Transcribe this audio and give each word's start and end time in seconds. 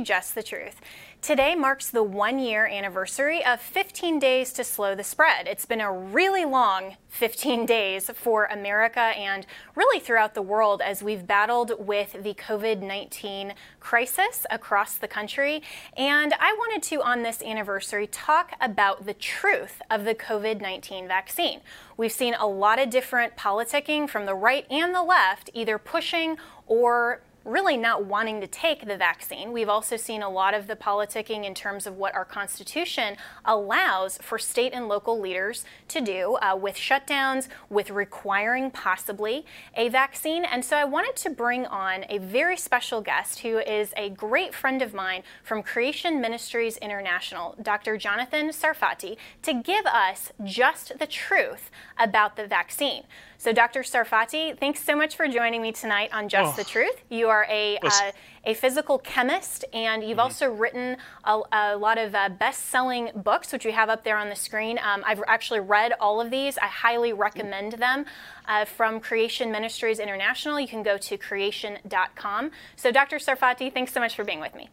Just 0.00 0.34
the 0.34 0.42
Truth. 0.42 0.80
Today 1.20 1.56
marks 1.56 1.90
the 1.90 2.02
one 2.02 2.38
year 2.38 2.66
anniversary 2.66 3.44
of 3.44 3.60
15 3.60 4.18
Days 4.18 4.52
to 4.52 4.62
Slow 4.62 4.94
the 4.94 5.02
Spread. 5.02 5.48
It's 5.48 5.66
been 5.66 5.80
a 5.80 5.92
really 5.92 6.44
long 6.44 6.96
15 7.08 7.66
days 7.66 8.08
for 8.14 8.44
America 8.44 9.00
and 9.00 9.44
really 9.74 9.98
throughout 9.98 10.34
the 10.34 10.42
world 10.42 10.80
as 10.80 11.02
we've 11.02 11.26
battled 11.26 11.72
with 11.78 12.22
the 12.22 12.34
COVID 12.34 12.80
19 12.80 13.54
crisis 13.80 14.46
across 14.50 14.94
the 14.94 15.08
country. 15.08 15.62
And 15.96 16.32
I 16.38 16.52
wanted 16.52 16.82
to, 16.84 17.02
on 17.02 17.22
this 17.22 17.42
anniversary, 17.42 18.06
talk 18.06 18.52
about 18.60 19.04
the 19.04 19.14
truth 19.14 19.82
of 19.90 20.04
the 20.04 20.14
COVID 20.14 20.60
19 20.60 21.08
vaccine. 21.08 21.60
We've 21.96 22.12
seen 22.12 22.34
a 22.34 22.46
lot 22.46 22.78
of 22.78 22.90
different 22.90 23.36
politicking 23.36 24.08
from 24.08 24.24
the 24.24 24.34
right 24.34 24.66
and 24.70 24.94
the 24.94 25.02
left, 25.02 25.50
either 25.52 25.78
pushing 25.78 26.36
or 26.66 27.22
really 27.44 27.76
not 27.76 28.04
wanting 28.04 28.40
to 28.40 28.46
take 28.46 28.86
the 28.86 28.96
vaccine. 28.96 29.52
We've 29.52 29.68
also 29.68 29.96
seen 29.96 30.22
a 30.22 30.28
lot 30.28 30.54
of 30.54 30.66
the 30.66 30.76
politicking 30.76 31.44
in 31.44 31.54
terms 31.54 31.86
of 31.86 31.96
what 31.96 32.14
our 32.14 32.24
Constitution 32.24 33.16
allows 33.44 34.18
for 34.18 34.38
state 34.38 34.72
and 34.74 34.88
local 34.88 35.18
leaders 35.18 35.64
to 35.88 36.00
do 36.00 36.36
uh, 36.36 36.56
with 36.56 36.76
shutdowns, 36.76 37.48
with 37.70 37.90
requiring 37.90 38.70
possibly 38.70 39.46
a 39.74 39.88
vaccine. 39.88 40.44
And 40.44 40.64
so 40.64 40.76
I 40.76 40.84
wanted 40.84 41.16
to 41.16 41.30
bring 41.30 41.66
on 41.66 42.04
a 42.08 42.18
very 42.18 42.56
special 42.56 43.00
guest 43.00 43.40
who 43.40 43.58
is 43.58 43.92
a 43.96 44.10
great 44.10 44.54
friend 44.54 44.82
of 44.82 44.92
mine 44.92 45.22
from 45.42 45.62
Creation 45.62 46.20
Ministries 46.20 46.76
International, 46.78 47.56
Dr. 47.62 47.96
Jonathan 47.96 48.48
Sarfati, 48.48 49.16
to 49.42 49.54
give 49.54 49.86
us 49.86 50.32
just 50.44 50.98
the 50.98 51.06
truth 51.06 51.70
about 51.98 52.36
the 52.36 52.46
vaccine. 52.46 53.04
So, 53.40 53.52
Dr. 53.52 53.82
Sarfati, 53.84 54.58
thanks 54.58 54.82
so 54.82 54.96
much 54.96 55.14
for 55.14 55.28
joining 55.28 55.62
me 55.62 55.70
tonight 55.70 56.10
on 56.12 56.28
Just 56.28 56.54
oh, 56.54 56.56
the 56.56 56.68
Truth. 56.68 57.04
You 57.08 57.28
are 57.28 57.46
a 57.48 57.78
uh, 57.78 58.10
a 58.44 58.54
physical 58.54 58.98
chemist, 58.98 59.64
and 59.72 60.02
you've 60.02 60.12
mm-hmm. 60.12 60.20
also 60.20 60.50
written 60.50 60.96
a, 61.22 61.40
a 61.52 61.76
lot 61.76 61.98
of 61.98 62.16
uh, 62.16 62.30
best-selling 62.30 63.10
books, 63.14 63.52
which 63.52 63.64
we 63.64 63.70
have 63.70 63.90
up 63.90 64.02
there 64.02 64.16
on 64.16 64.28
the 64.28 64.34
screen. 64.34 64.76
Um, 64.82 65.04
I've 65.06 65.22
actually 65.28 65.60
read 65.60 65.92
all 66.00 66.20
of 66.20 66.32
these. 66.32 66.58
I 66.58 66.66
highly 66.66 67.12
recommend 67.12 67.74
them. 67.74 68.06
Uh, 68.46 68.64
from 68.64 68.98
Creation 68.98 69.52
Ministries 69.52 70.00
International, 70.00 70.58
you 70.58 70.66
can 70.66 70.82
go 70.82 70.98
to 70.98 71.16
creation.com. 71.16 72.50
So, 72.74 72.90
Dr. 72.90 73.18
Sarfati, 73.18 73.72
thanks 73.72 73.92
so 73.92 74.00
much 74.00 74.16
for 74.16 74.24
being 74.24 74.40
with 74.40 74.56
me. 74.56 74.68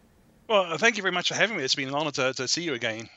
Well, 0.48 0.78
thank 0.80 0.98
you 0.98 1.04
very 1.04 1.14
much 1.14 1.28
for 1.28 1.36
having 1.36 1.58
me. 1.58 1.64
It's 1.64 1.76
been 1.76 1.90
an 1.90 1.94
honor 1.94 2.12
to, 2.12 2.34
to 2.34 2.48
see 2.48 2.64
you 2.64 2.74
again. 2.74 3.10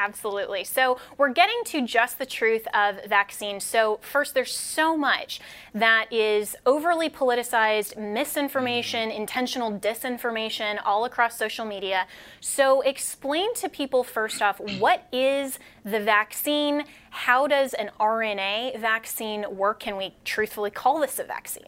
Absolutely. 0.00 0.64
So, 0.64 0.98
we're 1.18 1.28
getting 1.28 1.60
to 1.66 1.86
just 1.86 2.18
the 2.18 2.24
truth 2.24 2.66
of 2.72 3.04
vaccines. 3.04 3.64
So, 3.64 4.00
first, 4.00 4.32
there's 4.32 4.52
so 4.54 4.96
much 4.96 5.40
that 5.74 6.10
is 6.10 6.56
overly 6.64 7.10
politicized, 7.10 7.98
misinformation, 7.98 9.10
mm-hmm. 9.10 9.20
intentional 9.20 9.78
disinformation 9.78 10.78
all 10.86 11.04
across 11.04 11.36
social 11.36 11.66
media. 11.66 12.06
So, 12.40 12.80
explain 12.80 13.54
to 13.56 13.68
people 13.68 14.02
first 14.02 14.40
off 14.40 14.58
what 14.78 15.06
is 15.12 15.58
the 15.84 16.00
vaccine? 16.00 16.84
How 17.10 17.46
does 17.46 17.74
an 17.74 17.90
RNA 18.00 18.80
vaccine 18.80 19.44
work? 19.54 19.80
Can 19.80 19.98
we 19.98 20.14
truthfully 20.24 20.70
call 20.70 21.00
this 21.00 21.18
a 21.18 21.24
vaccine? 21.24 21.64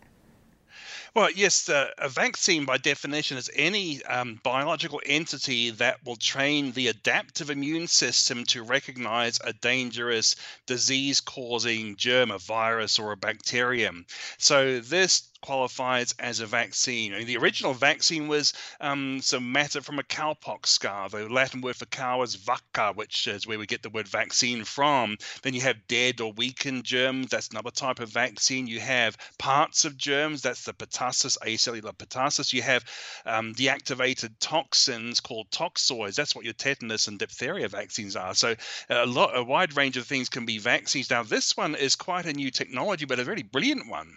Well, 1.14 1.30
yes, 1.30 1.68
uh, 1.68 1.90
a 1.98 2.08
vaccine 2.08 2.64
by 2.64 2.78
definition 2.78 3.36
is 3.36 3.50
any 3.54 4.02
um, 4.04 4.40
biological 4.42 5.00
entity 5.04 5.70
that 5.70 6.04
will 6.04 6.16
train 6.16 6.72
the 6.72 6.88
adaptive 6.88 7.50
immune 7.50 7.86
system 7.86 8.44
to 8.46 8.62
recognize 8.62 9.38
a 9.44 9.52
dangerous 9.52 10.36
disease 10.66 11.20
causing 11.20 11.96
germ, 11.96 12.30
a 12.30 12.38
virus, 12.38 12.98
or 12.98 13.12
a 13.12 13.16
bacterium. 13.16 14.06
So, 14.38 14.80
this 14.80 15.28
qualifies 15.42 16.14
as 16.18 16.40
a 16.40 16.46
vaccine. 16.46 17.12
I 17.12 17.18
mean, 17.18 17.26
the 17.26 17.36
original 17.36 17.74
vaccine 17.74 18.28
was 18.28 18.54
um, 18.80 19.20
some 19.20 19.52
matter 19.52 19.82
from 19.82 19.98
a 19.98 20.02
cowpox 20.02 20.66
scar. 20.66 21.08
The 21.08 21.28
Latin 21.28 21.60
word 21.60 21.76
for 21.76 21.86
cow 21.86 22.22
is 22.22 22.36
vacca, 22.36 22.96
which 22.96 23.26
is 23.26 23.46
where 23.46 23.58
we 23.58 23.66
get 23.66 23.82
the 23.82 23.90
word 23.90 24.08
vaccine 24.08 24.64
from. 24.64 25.18
Then 25.42 25.54
you 25.54 25.60
have 25.60 25.86
dead 25.88 26.20
or 26.20 26.32
weakened 26.32 26.84
germs. 26.84 27.28
That's 27.28 27.48
another 27.48 27.70
type 27.70 28.00
of 28.00 28.08
vaccine. 28.08 28.66
You 28.66 28.80
have 28.80 29.18
parts 29.38 29.84
of 29.84 29.96
germs. 29.96 30.42
That's 30.42 30.64
the 30.64 30.72
pertussis, 30.72 31.36
acellular 31.38 31.94
pertussis. 31.94 32.52
You 32.52 32.62
have 32.62 32.84
um, 33.26 33.54
deactivated 33.54 34.32
toxins 34.40 35.20
called 35.20 35.50
toxoids. 35.50 36.14
That's 36.14 36.34
what 36.34 36.44
your 36.44 36.54
tetanus 36.54 37.08
and 37.08 37.18
diphtheria 37.18 37.68
vaccines 37.68 38.16
are. 38.16 38.34
So 38.34 38.54
a 38.88 39.06
lot, 39.06 39.36
a 39.36 39.42
wide 39.42 39.76
range 39.76 39.96
of 39.96 40.06
things 40.06 40.28
can 40.28 40.46
be 40.46 40.58
vaccines. 40.58 41.10
Now, 41.10 41.22
this 41.22 41.56
one 41.56 41.74
is 41.74 41.96
quite 41.96 42.26
a 42.26 42.32
new 42.32 42.50
technology, 42.50 43.04
but 43.04 43.18
a 43.18 43.24
very 43.24 43.42
brilliant 43.42 43.88
one. 43.88 44.16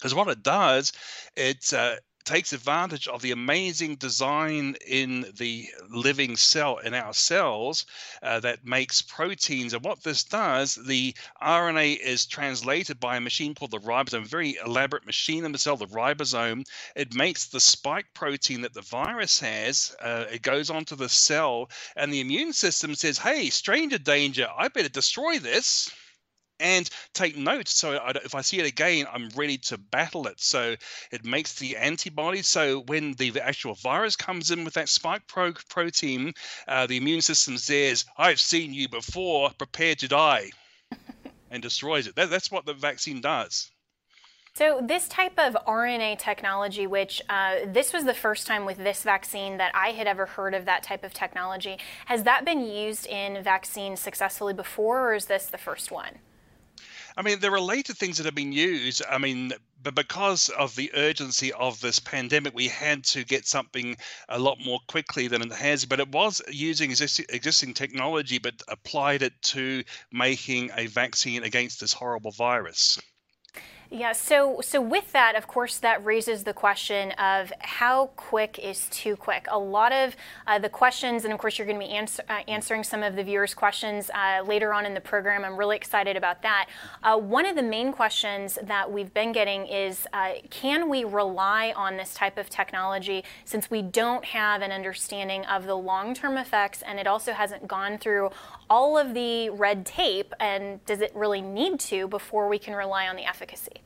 Because 0.00 0.14
what 0.14 0.28
it 0.28 0.42
does, 0.42 0.92
it 1.36 1.74
uh, 1.74 1.96
takes 2.24 2.54
advantage 2.54 3.06
of 3.06 3.20
the 3.20 3.32
amazing 3.32 3.96
design 3.96 4.76
in 4.86 5.26
the 5.36 5.68
living 5.90 6.36
cell 6.36 6.78
in 6.78 6.94
our 6.94 7.12
cells 7.12 7.84
uh, 8.22 8.40
that 8.40 8.64
makes 8.64 9.02
proteins. 9.02 9.74
And 9.74 9.84
what 9.84 10.02
this 10.02 10.24
does, 10.24 10.74
the 10.74 11.14
RNA 11.42 11.98
is 11.98 12.24
translated 12.24 12.98
by 12.98 13.16
a 13.16 13.20
machine 13.20 13.54
called 13.54 13.72
the 13.72 13.78
ribosome, 13.78 14.22
a 14.22 14.28
very 14.28 14.56
elaborate 14.64 15.04
machine 15.04 15.44
in 15.44 15.52
the 15.52 15.58
cell, 15.58 15.76
the 15.76 15.86
ribosome. 15.86 16.64
It 16.96 17.14
makes 17.14 17.46
the 17.46 17.60
spike 17.60 18.06
protein 18.14 18.62
that 18.62 18.72
the 18.72 18.82
virus 18.82 19.40
has. 19.40 19.94
Uh, 20.00 20.24
it 20.32 20.40
goes 20.40 20.70
onto 20.70 20.96
the 20.96 21.08
cell, 21.10 21.70
and 21.96 22.10
the 22.10 22.20
immune 22.20 22.54
system 22.54 22.94
says, 22.94 23.18
"Hey, 23.18 23.50
stranger 23.50 23.98
danger! 23.98 24.48
I 24.56 24.68
better 24.68 24.88
destroy 24.88 25.38
this." 25.38 25.90
And 26.60 26.88
take 27.14 27.36
note. 27.36 27.68
So 27.68 27.96
I, 27.96 28.10
if 28.24 28.34
I 28.34 28.42
see 28.42 28.58
it 28.58 28.66
again, 28.66 29.06
I'm 29.12 29.30
ready 29.30 29.58
to 29.58 29.78
battle 29.78 30.26
it. 30.26 30.40
So 30.40 30.76
it 31.10 31.24
makes 31.24 31.54
the 31.54 31.76
antibodies. 31.76 32.48
So 32.48 32.80
when 32.82 33.12
the, 33.14 33.30
the 33.30 33.46
actual 33.46 33.74
virus 33.74 34.16
comes 34.16 34.50
in 34.50 34.64
with 34.64 34.74
that 34.74 34.88
spike 34.88 35.26
pro- 35.26 35.52
protein, 35.68 36.34
uh, 36.68 36.86
the 36.86 36.96
immune 36.96 37.22
system 37.22 37.58
says, 37.58 38.04
"I've 38.16 38.40
seen 38.40 38.74
you 38.74 38.88
before. 38.88 39.50
Prepare 39.58 39.94
to 39.96 40.08
die," 40.08 40.50
and 41.50 41.62
destroys 41.62 42.06
it. 42.06 42.14
That, 42.16 42.30
that's 42.30 42.50
what 42.50 42.66
the 42.66 42.74
vaccine 42.74 43.20
does. 43.20 43.70
So, 44.52 44.80
this 44.82 45.08
type 45.08 45.38
of 45.38 45.56
RNA 45.66 46.18
technology, 46.18 46.86
which 46.86 47.22
uh, 47.30 47.60
this 47.66 47.92
was 47.92 48.04
the 48.04 48.14
first 48.14 48.46
time 48.46 48.64
with 48.64 48.78
this 48.78 49.04
vaccine 49.04 49.58
that 49.58 49.70
I 49.74 49.90
had 49.92 50.06
ever 50.06 50.26
heard 50.26 50.54
of 50.54 50.64
that 50.64 50.82
type 50.82 51.04
of 51.04 51.14
technology, 51.14 51.78
has 52.06 52.24
that 52.24 52.44
been 52.44 52.66
used 52.66 53.06
in 53.06 53.42
vaccines 53.42 54.00
successfully 54.00 54.52
before, 54.52 55.08
or 55.08 55.14
is 55.14 55.26
this 55.26 55.46
the 55.46 55.58
first 55.58 55.92
one? 55.92 56.18
I 57.20 57.22
mean, 57.22 57.40
there 57.40 57.52
are 57.52 57.60
later 57.60 57.92
things 57.92 58.16
that 58.16 58.24
have 58.24 58.34
been 58.34 58.50
used. 58.50 59.02
I 59.06 59.18
mean, 59.18 59.52
but 59.82 59.94
because 59.94 60.48
of 60.48 60.74
the 60.74 60.90
urgency 60.94 61.52
of 61.52 61.78
this 61.78 61.98
pandemic, 61.98 62.54
we 62.54 62.68
had 62.68 63.04
to 63.12 63.24
get 63.24 63.46
something 63.46 63.98
a 64.30 64.38
lot 64.38 64.56
more 64.58 64.80
quickly 64.88 65.28
than 65.28 65.42
it 65.42 65.52
has. 65.52 65.84
But 65.84 66.00
it 66.00 66.08
was 66.08 66.40
using 66.48 66.88
existing, 66.88 67.26
existing 67.28 67.74
technology, 67.74 68.38
but 68.38 68.62
applied 68.68 69.20
it 69.20 69.34
to 69.52 69.84
making 70.10 70.70
a 70.74 70.86
vaccine 70.86 71.44
against 71.44 71.80
this 71.80 71.92
horrible 71.92 72.30
virus. 72.30 72.98
Yeah, 73.92 74.12
so 74.12 74.60
so 74.62 74.80
with 74.80 75.10
that, 75.10 75.34
of 75.34 75.48
course, 75.48 75.78
that 75.78 76.04
raises 76.04 76.44
the 76.44 76.52
question 76.52 77.10
of 77.12 77.52
how 77.58 78.12
quick 78.14 78.56
is 78.56 78.86
too 78.88 79.16
quick. 79.16 79.48
A 79.50 79.58
lot 79.58 79.90
of 79.90 80.14
uh, 80.46 80.60
the 80.60 80.68
questions, 80.68 81.24
and 81.24 81.34
of 81.34 81.40
course, 81.40 81.58
you're 81.58 81.66
going 81.66 81.80
to 81.80 81.84
be 81.84 81.90
answer, 81.90 82.22
uh, 82.28 82.42
answering 82.46 82.84
some 82.84 83.02
of 83.02 83.16
the 83.16 83.24
viewers' 83.24 83.52
questions 83.52 84.08
uh, 84.14 84.44
later 84.46 84.72
on 84.72 84.86
in 84.86 84.94
the 84.94 85.00
program. 85.00 85.44
I'm 85.44 85.56
really 85.56 85.74
excited 85.74 86.16
about 86.16 86.40
that. 86.42 86.68
Uh, 87.02 87.18
one 87.18 87.44
of 87.44 87.56
the 87.56 87.64
main 87.64 87.92
questions 87.92 88.60
that 88.62 88.92
we've 88.92 89.12
been 89.12 89.32
getting 89.32 89.66
is, 89.66 90.06
uh, 90.12 90.34
can 90.50 90.88
we 90.88 91.02
rely 91.02 91.72
on 91.74 91.96
this 91.96 92.14
type 92.14 92.38
of 92.38 92.48
technology 92.48 93.24
since 93.44 93.72
we 93.72 93.82
don't 93.82 94.24
have 94.24 94.62
an 94.62 94.70
understanding 94.70 95.44
of 95.46 95.66
the 95.66 95.74
long-term 95.74 96.36
effects, 96.36 96.82
and 96.82 97.00
it 97.00 97.08
also 97.08 97.32
hasn't 97.32 97.66
gone 97.66 97.98
through 97.98 98.30
all 98.68 98.96
of 98.96 99.14
the 99.14 99.50
red 99.50 99.84
tape, 99.84 100.32
and 100.38 100.84
does 100.86 101.00
it 101.00 101.10
really 101.12 101.40
need 101.40 101.80
to 101.80 102.06
before 102.06 102.48
we 102.48 102.56
can 102.56 102.76
rely 102.76 103.08
on 103.08 103.16
the 103.16 103.24
efficacy? 103.24 103.79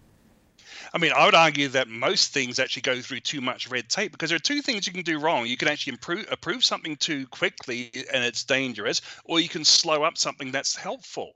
I 0.92 0.98
mean, 0.98 1.12
I 1.12 1.24
would 1.24 1.34
argue 1.34 1.68
that 1.68 1.88
most 1.88 2.32
things 2.32 2.58
actually 2.58 2.82
go 2.82 3.00
through 3.00 3.20
too 3.20 3.40
much 3.40 3.68
red 3.68 3.88
tape 3.88 4.12
because 4.12 4.30
there 4.30 4.36
are 4.36 4.40
two 4.40 4.62
things 4.62 4.86
you 4.86 4.92
can 4.92 5.02
do 5.02 5.18
wrong. 5.18 5.46
You 5.46 5.56
can 5.56 5.68
actually 5.68 5.94
improve, 5.94 6.26
approve 6.30 6.64
something 6.64 6.96
too 6.96 7.26
quickly 7.28 7.90
and 8.12 8.24
it's 8.24 8.44
dangerous, 8.44 9.00
or 9.24 9.40
you 9.40 9.48
can 9.48 9.64
slow 9.64 10.02
up 10.02 10.18
something 10.18 10.52
that's 10.52 10.76
helpful. 10.76 11.32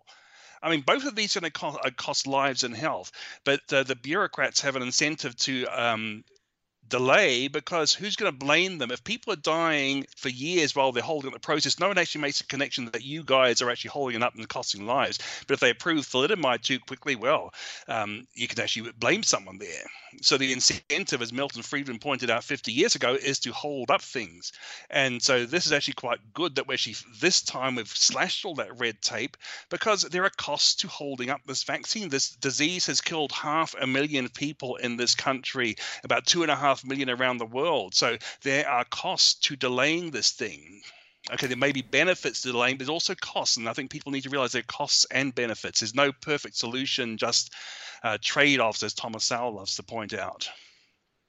I 0.63 0.71
mean, 0.71 0.81
both 0.81 1.05
of 1.05 1.15
these 1.15 1.37
are 1.37 1.41
going 1.41 1.53
to 1.53 1.59
cost, 1.59 1.79
uh, 1.85 1.91
cost 1.97 2.27
lives 2.27 2.65
and 2.65 2.75
health, 2.75 3.13
but 3.45 3.61
uh, 3.73 3.85
the 3.85 3.95
bureaucrats 3.95 4.61
have 4.63 4.77
an 4.77 4.83
incentive 4.83 5.37
to 5.37 5.67
um, 5.67 6.25
delay 6.89 7.49
because 7.49 7.93
who's 7.93 8.17
going 8.17 8.33
to 8.33 8.39
blame 8.39 8.79
them? 8.79 8.91
If 8.91 9.05
people 9.05 9.33
are 9.33 9.37
dying 9.37 10.07
for 10.17 10.29
years 10.29 10.75
while 10.75 10.93
they're 10.93 11.03
holding 11.03 11.29
up 11.29 11.35
the 11.35 11.41
process 11.41 11.79
no 11.79 11.89
one 11.89 11.99
actually 11.99 12.23
makes 12.23 12.41
a 12.41 12.47
connection 12.47 12.87
that 12.87 13.05
you 13.05 13.23
guys 13.25 13.63
are 13.63 13.71
actually 13.71 13.91
holding 13.91 14.17
it 14.17 14.23
up 14.23 14.35
and 14.35 14.49
costing 14.49 14.87
lives. 14.87 15.19
But 15.47 15.55
if 15.55 15.61
they 15.61 15.71
approve 15.71 16.07
thalidomide 16.07 16.63
too 16.63 16.79
quickly 16.79 17.17
well 17.17 17.53
um, 17.89 18.27
you 18.35 18.49
can 18.49 18.61
actually 18.61 18.93
blame 18.93 19.23
someone 19.23 19.59
there. 19.59 19.85
So 20.23 20.39
the 20.39 20.53
incentive 20.53 21.21
as 21.23 21.33
milton 21.33 21.63
friedman 21.63 21.99
pointed 21.99 22.31
out 22.31 22.45
50 22.45 22.73
years 22.73 22.95
ago 22.95 23.15
is 23.15 23.39
to 23.41 23.53
hold 23.53 23.91
up 23.91 24.03
things. 24.03 24.53
And 24.91 25.23
so 25.23 25.45
this 25.45 25.67
is 25.67 25.73
actually 25.73 25.95
quite 25.95 26.19
good 26.33 26.55
that 26.57 26.67
we're 26.67 26.75
actually 26.75 26.97
this 27.21 27.43
time 27.43 27.77
we've 27.77 27.89
slashed 27.89 28.45
all 28.45 28.55
that 28.57 28.79
red 28.79 29.01
tape 29.03 29.37
because 29.69 30.03
there 30.03 30.25
are 30.25 30.31
costs 30.31 30.75
to 30.77 30.89
holding 30.89 31.31
up 31.31 31.41
this 31.47 31.65
vaccine. 31.65 32.09
This 32.09 32.31
disease 32.31 32.87
has 32.87 33.01
killed 33.01 33.33
half 33.33 33.75
a 33.81 33.87
million 33.87 34.29
people 34.29 34.77
in 34.77 34.97
this 34.97 35.15
country 35.15 35.77
about 36.05 36.27
two 36.27 36.43
and 36.43 36.51
a 36.51 36.57
half 36.57 36.78
million 36.85 37.11
around 37.11 37.39
the 37.39 37.47
world. 37.47 37.95
So 37.95 38.17
there 38.43 38.69
are 38.69 38.85
costs 38.85 39.35
to 39.41 39.57
delaying 39.57 40.11
this 40.11 40.33
thing. 40.33 40.83
Okay, 41.31 41.47
there 41.47 41.57
may 41.57 41.73
be 41.73 41.83
benefits 41.83 42.43
to 42.43 42.53
delaying, 42.53 42.77
but 42.77 42.87
there's 42.87 42.89
also 42.89 43.15
costs, 43.15 43.57
and 43.59 43.69
I 43.69 43.75
think 43.75 43.91
people 43.91 44.13
need 44.13 44.23
to 44.23 44.31
realize 44.31 44.53
there 44.53 44.61
are 44.61 44.63
costs 44.63 45.05
and 45.11 45.35
benefits. 45.35 45.81
There's 45.81 45.95
no 45.95 46.11
perfect 46.13 46.57
solution, 46.57 47.19
just 47.19 47.53
uh, 48.03 48.17
trade-offs, 48.23 48.83
as 48.83 48.95
Thomas 48.95 49.25
Sowell 49.25 49.57
loves 49.57 49.77
to 49.77 49.83
point 49.83 50.15
out. 50.15 50.49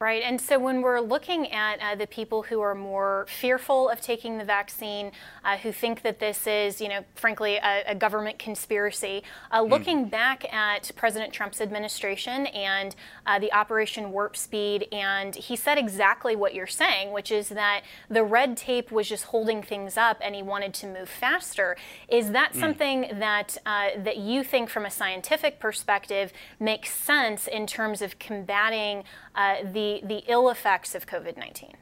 Right. 0.02 0.24
And 0.24 0.40
so 0.40 0.58
when 0.58 0.82
we're 0.82 1.02
looking 1.02 1.52
at 1.52 1.82
uh, 1.82 1.94
the 1.94 2.08
people 2.08 2.44
who 2.44 2.62
are 2.62 2.74
more 2.74 3.26
fearful 3.28 3.90
of 3.90 4.00
taking 4.00 4.38
the 4.38 4.46
vaccine, 4.46 5.12
uh, 5.44 5.58
who 5.58 5.74
think 5.74 6.04
that 6.04 6.20
this 6.20 6.48
is, 6.48 6.80
you 6.80 6.88
know, 6.88 7.04
frankly, 7.16 7.58
a, 7.58 7.84
a 7.86 7.96
government 7.96 8.40
conspiracy, 8.40 9.24
uh, 9.52 9.62
hmm. 9.62 9.70
looking 9.70 10.06
mm. 10.06 10.10
back 10.10 10.54
at 10.54 10.90
President 10.96 11.34
Trump's 11.34 11.60
administration 11.60 12.46
and 12.46 12.96
uh, 13.26 13.40
the 13.40 13.52
Operation 13.52 14.14
Warp 14.14 14.38
Speed, 14.38 14.88
and 14.94 15.36
he 15.36 15.58
said 15.58 15.78
exactly 15.78 16.34
what 16.34 16.56
you're 16.56 16.66
saying, 16.66 17.12
which 17.12 17.30
is 17.30 17.50
that 17.50 17.82
the 18.10 18.24
red 18.24 18.56
tape 18.56 18.94
was 18.94 19.10
just 19.10 19.26
holding 19.26 19.62
things 19.62 19.98
up 19.98 20.18
and 20.24 20.34
he 20.34 20.42
wanted 20.42 20.74
to 20.76 20.88
move 20.88 21.10
faster. 21.10 21.76
Is 22.08 22.32
that 22.32 22.54
mm. 22.54 22.60
something 22.62 23.20
that, 23.20 23.58
uh, 23.66 23.90
that 23.98 24.16
you 24.16 24.46
think, 24.46 24.70
from 24.70 24.86
a 24.86 24.92
scientific 24.92 25.60
perspective, 25.60 26.32
makes 26.58 26.94
sense 26.94 27.48
in 27.48 27.68
terms 27.68 28.02
of 28.02 28.18
combating 28.18 29.04
uh, 29.36 29.56
the 29.98 30.24
ill 30.28 30.50
effects 30.50 30.96
of 30.96 31.06
COVID 31.06 31.38
19. 31.38 31.74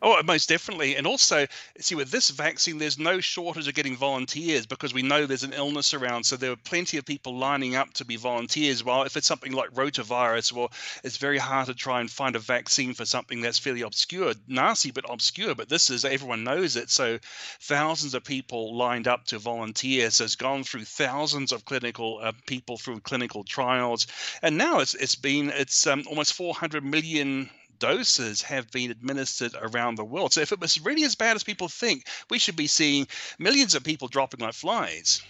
Oh, 0.00 0.20
most 0.22 0.48
definitely. 0.48 0.96
And 0.96 1.06
also, 1.06 1.46
see, 1.78 1.94
with 1.94 2.10
this 2.10 2.30
vaccine, 2.30 2.78
there's 2.78 2.98
no 2.98 3.20
shortage 3.20 3.68
of 3.68 3.74
getting 3.74 3.96
volunteers 3.96 4.66
because 4.66 4.94
we 4.94 5.02
know 5.02 5.26
there's 5.26 5.42
an 5.42 5.52
illness 5.52 5.92
around. 5.92 6.24
So 6.24 6.36
there 6.36 6.52
are 6.52 6.56
plenty 6.56 6.96
of 6.96 7.04
people 7.04 7.36
lining 7.36 7.76
up 7.76 7.92
to 7.94 8.04
be 8.04 8.16
volunteers. 8.16 8.84
While 8.84 9.02
if 9.02 9.16
it's 9.16 9.26
something 9.26 9.52
like 9.52 9.70
rotavirus, 9.72 10.52
well, 10.52 10.72
it's 11.04 11.16
very 11.16 11.38
hard 11.38 11.66
to 11.66 11.74
try 11.74 12.00
and 12.00 12.10
find 12.10 12.36
a 12.36 12.38
vaccine 12.38 12.94
for 12.94 13.04
something 13.04 13.40
that's 13.40 13.58
fairly 13.58 13.82
obscure, 13.82 14.34
nasty 14.46 14.90
but 14.90 15.04
obscure. 15.08 15.54
But 15.54 15.68
this 15.68 15.90
is 15.90 16.04
everyone 16.04 16.44
knows 16.44 16.76
it. 16.76 16.90
So 16.90 17.18
thousands 17.60 18.14
of 18.14 18.24
people 18.24 18.76
lined 18.76 19.08
up 19.08 19.24
to 19.26 19.38
volunteer. 19.38 20.10
So 20.10 20.24
it's 20.24 20.36
gone 20.36 20.64
through 20.64 20.84
thousands 20.84 21.52
of 21.52 21.64
clinical 21.64 22.20
uh, 22.22 22.32
people 22.46 22.76
through 22.76 23.00
clinical 23.00 23.44
trials, 23.44 24.06
and 24.42 24.56
now 24.56 24.80
it's 24.80 24.94
it's 24.94 25.14
been 25.14 25.50
it's 25.50 25.86
um, 25.86 26.04
almost 26.08 26.34
400 26.34 26.84
million 26.84 27.50
doses 27.82 28.42
have 28.42 28.70
been 28.70 28.92
administered 28.92 29.56
around 29.60 29.96
the 29.96 30.04
world. 30.04 30.32
So 30.32 30.40
if 30.40 30.52
it 30.52 30.60
was 30.60 30.80
really 30.80 31.02
as 31.02 31.16
bad 31.16 31.34
as 31.34 31.42
people 31.42 31.68
think, 31.68 32.06
we 32.30 32.38
should 32.38 32.54
be 32.54 32.68
seeing 32.68 33.08
millions 33.40 33.74
of 33.74 33.82
people 33.82 34.06
dropping 34.06 34.38
like 34.38 34.54
flies. 34.54 35.20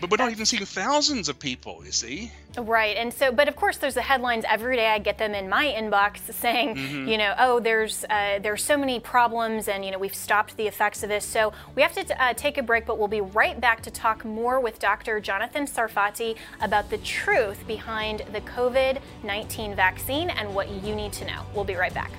But 0.00 0.10
we're 0.10 0.18
not 0.18 0.30
even 0.30 0.44
seeing 0.44 0.64
thousands 0.64 1.30
of 1.30 1.38
people, 1.38 1.80
you 1.84 1.90
see. 1.90 2.30
Right. 2.58 2.96
And 2.96 3.12
so, 3.12 3.32
but 3.32 3.48
of 3.48 3.56
course, 3.56 3.78
there's 3.78 3.94
the 3.94 4.02
headlines 4.02 4.44
every 4.48 4.76
day. 4.76 4.88
I 4.88 4.98
get 4.98 5.16
them 5.16 5.34
in 5.34 5.48
my 5.48 5.66
inbox 5.66 6.32
saying, 6.34 6.76
mm-hmm. 6.76 7.08
you 7.08 7.16
know, 7.16 7.34
oh, 7.38 7.60
there's 7.60 8.04
uh, 8.04 8.38
there's 8.42 8.62
so 8.62 8.76
many 8.76 9.00
problems, 9.00 9.68
and 9.68 9.84
you 9.84 9.90
know, 9.90 9.98
we've 9.98 10.14
stopped 10.14 10.56
the 10.58 10.66
effects 10.66 11.02
of 11.02 11.08
this. 11.08 11.24
So 11.24 11.52
we 11.74 11.82
have 11.82 11.92
to 11.94 12.04
t- 12.04 12.14
uh, 12.18 12.34
take 12.34 12.58
a 12.58 12.62
break, 12.62 12.84
but 12.84 12.98
we'll 12.98 13.08
be 13.08 13.22
right 13.22 13.58
back 13.58 13.82
to 13.82 13.90
talk 13.90 14.24
more 14.24 14.60
with 14.60 14.78
Dr. 14.78 15.18
Jonathan 15.18 15.64
Sarfati 15.64 16.36
about 16.60 16.90
the 16.90 16.98
truth 16.98 17.66
behind 17.66 18.22
the 18.32 18.42
COVID-19 18.42 19.74
vaccine 19.74 20.28
and 20.30 20.54
what 20.54 20.68
you 20.68 20.94
need 20.94 21.12
to 21.14 21.24
know. 21.24 21.42
We'll 21.54 21.64
be 21.64 21.74
right 21.74 21.94
back. 21.94 22.12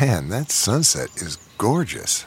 Man, 0.00 0.28
that 0.28 0.50
sunset 0.50 1.08
is 1.16 1.36
gorgeous. 1.58 2.26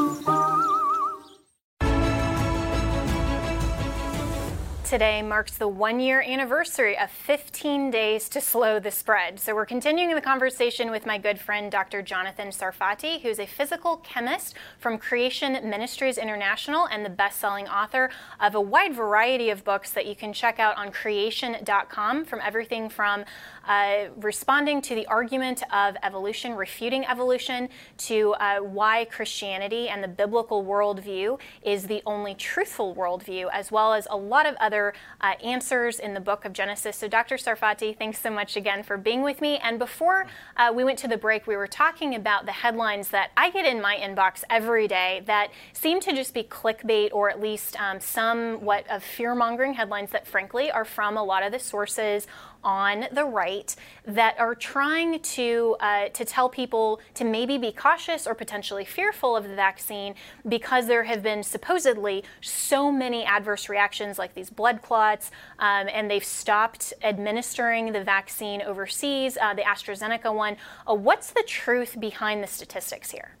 Today 4.91 5.21
marks 5.21 5.55
the 5.55 5.69
one 5.69 6.01
year 6.01 6.21
anniversary 6.21 6.97
of 6.97 7.09
15 7.09 7.91
days 7.91 8.27
to 8.27 8.41
slow 8.41 8.77
the 8.77 8.91
spread. 8.91 9.39
So, 9.39 9.55
we're 9.55 9.65
continuing 9.65 10.13
the 10.13 10.19
conversation 10.19 10.91
with 10.91 11.05
my 11.05 11.17
good 11.17 11.39
friend 11.39 11.71
Dr. 11.71 12.01
Jonathan 12.01 12.49
Sarfati, 12.49 13.21
who's 13.21 13.39
a 13.39 13.45
physical 13.45 13.95
chemist 14.03 14.53
from 14.79 14.97
Creation 14.97 15.53
Ministries 15.69 16.17
International 16.17 16.87
and 16.87 17.05
the 17.05 17.09
best 17.09 17.39
selling 17.39 17.69
author 17.69 18.09
of 18.41 18.53
a 18.53 18.59
wide 18.59 18.93
variety 18.93 19.49
of 19.49 19.63
books 19.63 19.91
that 19.91 20.07
you 20.07 20.13
can 20.13 20.33
check 20.33 20.59
out 20.59 20.75
on 20.75 20.91
creation.com 20.91 22.25
from 22.25 22.41
everything 22.43 22.89
from 22.89 23.23
uh, 23.69 24.07
responding 24.17 24.81
to 24.81 24.93
the 24.93 25.07
argument 25.07 25.63
of 25.71 25.95
evolution, 26.03 26.53
refuting 26.53 27.05
evolution, 27.05 27.69
to 27.97 28.33
uh, 28.41 28.57
why 28.59 29.05
Christianity 29.05 29.87
and 29.87 30.03
the 30.03 30.09
biblical 30.09 30.65
worldview 30.65 31.39
is 31.63 31.87
the 31.87 32.01
only 32.05 32.35
truthful 32.35 32.93
worldview, 32.93 33.47
as 33.53 33.71
well 33.71 33.93
as 33.93 34.05
a 34.09 34.17
lot 34.17 34.45
of 34.45 34.55
other 34.55 34.80
uh, 35.21 35.33
answers 35.43 35.99
in 35.99 36.13
the 36.13 36.19
book 36.19 36.45
of 36.45 36.53
Genesis. 36.53 36.97
So, 36.97 37.07
Dr. 37.07 37.35
Sarfati, 37.35 37.97
thanks 37.97 38.19
so 38.19 38.29
much 38.29 38.55
again 38.55 38.83
for 38.83 38.97
being 38.97 39.21
with 39.21 39.41
me. 39.41 39.57
And 39.57 39.79
before 39.79 40.27
uh, 40.57 40.71
we 40.73 40.83
went 40.83 40.99
to 40.99 41.07
the 41.07 41.17
break, 41.17 41.47
we 41.47 41.55
were 41.55 41.67
talking 41.67 42.15
about 42.15 42.45
the 42.45 42.51
headlines 42.51 43.09
that 43.09 43.31
I 43.37 43.49
get 43.51 43.65
in 43.65 43.81
my 43.81 43.95
inbox 43.95 44.43
every 44.49 44.87
day 44.87 45.21
that 45.25 45.51
seem 45.73 45.99
to 46.01 46.13
just 46.13 46.33
be 46.33 46.43
clickbait 46.43 47.09
or 47.11 47.29
at 47.29 47.39
least 47.39 47.79
um, 47.79 47.99
somewhat 47.99 48.85
of 48.89 49.03
fear 49.03 49.35
mongering 49.35 49.73
headlines 49.73 50.11
that, 50.11 50.27
frankly, 50.27 50.71
are 50.71 50.85
from 50.85 51.17
a 51.17 51.23
lot 51.23 51.43
of 51.43 51.51
the 51.51 51.59
sources 51.59 52.27
on 52.63 53.05
the 53.11 53.25
right 53.25 53.75
that 54.05 54.39
are 54.39 54.55
trying 54.55 55.19
to 55.19 55.75
uh, 55.79 56.09
to 56.09 56.25
tell 56.25 56.49
people 56.49 56.99
to 57.13 57.23
maybe 57.23 57.57
be 57.57 57.71
cautious 57.71 58.27
or 58.27 58.35
potentially 58.35 58.85
fearful 58.85 59.35
of 59.35 59.47
the 59.47 59.55
vaccine 59.55 60.15
because 60.47 60.87
there 60.87 61.03
have 61.03 61.23
been 61.23 61.43
supposedly 61.43 62.23
so 62.41 62.91
many 62.91 63.23
adverse 63.25 63.69
reactions 63.69 64.17
like 64.17 64.33
these 64.33 64.49
blood 64.49 64.81
clots, 64.81 65.31
um, 65.59 65.87
and 65.93 66.09
they've 66.09 66.23
stopped 66.23 66.93
administering 67.03 67.91
the 67.91 68.03
vaccine 68.03 68.61
overseas, 68.61 69.37
uh, 69.41 69.53
the 69.53 69.63
AstraZeneca 69.63 70.33
one. 70.33 70.57
Uh, 70.89 70.95
what's 70.95 71.31
the 71.31 71.43
truth 71.47 71.99
behind 71.99 72.43
the 72.43 72.47
statistics 72.47 73.11
here? 73.11 73.37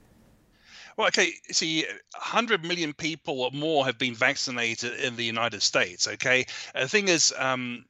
Well, 0.97 1.07
okay, 1.07 1.33
see, 1.51 1.83
100 1.83 2.63
million 2.63 2.93
people 2.93 3.41
or 3.41 3.51
more 3.51 3.85
have 3.85 3.97
been 3.97 4.13
vaccinated 4.13 4.99
in 4.99 5.15
the 5.15 5.23
United 5.23 5.61
States. 5.61 6.07
Okay, 6.07 6.45
the 6.75 6.87
thing 6.87 7.07
is, 7.07 7.33
um, 7.37 7.85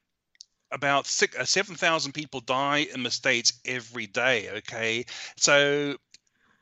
about 0.72 1.06
six, 1.06 1.36
uh, 1.36 1.44
7,000 1.44 2.12
people 2.12 2.40
die 2.40 2.86
in 2.94 3.02
the 3.02 3.10
States 3.10 3.52
every 3.64 4.06
day. 4.06 4.48
Okay. 4.50 5.04
So 5.36 5.96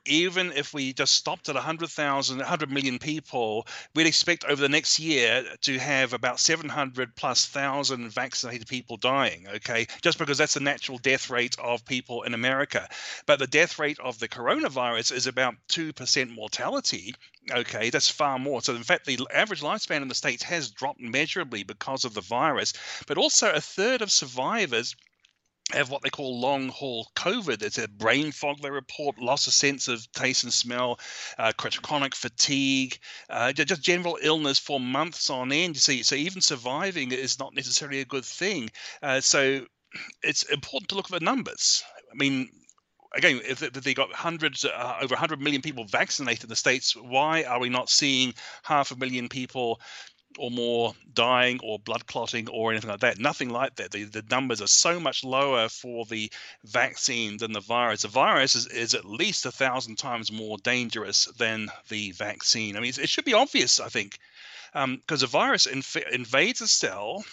even 0.04 0.52
if 0.52 0.73
we 0.73 0.92
just 0.92 1.14
stopped 1.14 1.49
at 1.49 1.54
100,000, 1.54 2.38
100 2.38 2.71
million 2.71 2.99
people, 2.99 3.66
we'd 3.95 4.07
expect 4.07 4.45
over 4.45 4.61
the 4.61 4.69
next 4.69 4.99
year 4.99 5.45
to 5.62 5.78
have 5.78 6.12
about 6.12 6.40
700 6.40 7.14
plus 7.16 7.47
thousand 7.47 8.11
vaccinated 8.11 8.66
people 8.66 8.97
dying, 8.97 9.47
okay? 9.57 9.87
Just 10.02 10.19
because 10.19 10.38
that's 10.38 10.54
the 10.54 10.61
natural 10.61 10.99
death 10.99 11.30
rate 11.30 11.57
of 11.59 11.85
people 11.85 12.23
in 12.23 12.35
America. 12.35 12.88
But 13.26 13.38
the 13.38 13.47
death 13.47 13.78
rate 13.78 13.99
of 14.00 14.19
the 14.19 14.28
coronavirus 14.28 15.12
is 15.12 15.26
about 15.26 15.54
2% 15.69 16.35
mortality, 16.35 17.14
okay? 17.50 17.90
That's 17.90 18.09
far 18.09 18.38
more. 18.38 18.62
So, 18.62 18.75
in 18.75 18.83
fact, 18.83 19.07
the 19.07 19.19
average 19.33 19.62
lifespan 19.62 20.02
in 20.02 20.09
the 20.09 20.14
States 20.14 20.42
has 20.45 20.71
dropped 20.71 21.00
measurably 21.00 21.62
because 21.62 22.04
of 22.04 22.14
the 22.14 22.21
virus, 22.21 22.73
but 23.07 23.19
also 23.19 23.50
a 23.50 23.61
third 23.61 24.02
of 24.02 24.11
survivors 24.11 24.95
have 25.72 25.90
what 25.90 26.02
they 26.02 26.10
call 26.10 26.40
long 26.40 26.68
haul 26.68 27.10
COVID. 27.16 27.62
It's 27.62 27.78
a 27.78 27.88
brain 27.88 28.32
fog, 28.32 28.60
they 28.60 28.70
report, 28.70 29.18
loss 29.18 29.46
of 29.46 29.52
sense 29.52 29.88
of 29.88 30.10
taste 30.12 30.44
and 30.44 30.52
smell, 30.52 30.98
uh, 31.38 31.52
chronic 31.56 32.14
fatigue, 32.14 32.98
uh, 33.28 33.52
just 33.52 33.82
general 33.82 34.18
illness 34.20 34.58
for 34.58 34.80
months 34.80 35.30
on 35.30 35.52
end. 35.52 35.76
You 35.76 35.80
see, 35.80 36.02
so 36.02 36.14
even 36.14 36.42
surviving 36.42 37.12
is 37.12 37.38
not 37.38 37.54
necessarily 37.54 38.00
a 38.00 38.04
good 38.04 38.24
thing. 38.24 38.70
Uh, 39.02 39.20
so 39.20 39.66
it's 40.22 40.42
important 40.44 40.88
to 40.90 40.94
look 40.94 41.12
at 41.12 41.18
the 41.18 41.24
numbers. 41.24 41.82
I 42.10 42.14
mean, 42.14 42.48
again, 43.14 43.40
if 43.44 43.60
they 43.60 43.94
got 43.94 44.12
hundreds, 44.12 44.64
uh, 44.64 44.98
over 45.00 45.14
100 45.14 45.40
million 45.40 45.62
people 45.62 45.84
vaccinated 45.84 46.44
in 46.44 46.48
the 46.48 46.56
states, 46.56 46.94
why 46.94 47.44
are 47.44 47.60
we 47.60 47.68
not 47.68 47.90
seeing 47.90 48.34
half 48.62 48.92
a 48.92 48.96
million 48.96 49.28
people 49.28 49.80
or 50.38 50.50
more 50.50 50.94
dying 51.12 51.58
or 51.62 51.78
blood 51.78 52.06
clotting 52.06 52.49
or 52.49 52.70
anything 52.70 52.90
like 52.90 53.00
that. 53.00 53.18
Nothing 53.18 53.50
like 53.50 53.76
that. 53.76 53.90
The, 53.90 54.04
the 54.04 54.25
numbers 54.30 54.62
are 54.62 54.66
so 54.66 55.00
much 55.00 55.25
lower 55.25 55.68
for 55.68 56.04
the 56.06 56.30
vaccine 56.64 57.37
than 57.37 57.52
the 57.52 57.60
virus. 57.60 58.02
The 58.02 58.08
virus 58.08 58.54
is, 58.54 58.66
is 58.66 58.94
at 58.94 59.04
least 59.04 59.46
a 59.46 59.52
thousand 59.52 59.96
times 59.96 60.30
more 60.30 60.58
dangerous 60.58 61.26
than 61.37 61.68
the 61.88 62.12
vaccine. 62.12 62.76
I 62.76 62.80
mean, 62.80 62.92
it 62.99 63.08
should 63.08 63.25
be 63.25 63.34
obvious, 63.34 63.80
I 63.80 63.88
think, 63.88 64.18
because 64.72 65.22
um, 65.22 65.26
a 65.26 65.26
virus 65.26 65.66
inv- 65.66 66.10
invades 66.10 66.60
a 66.60 66.68
cell 66.68 67.25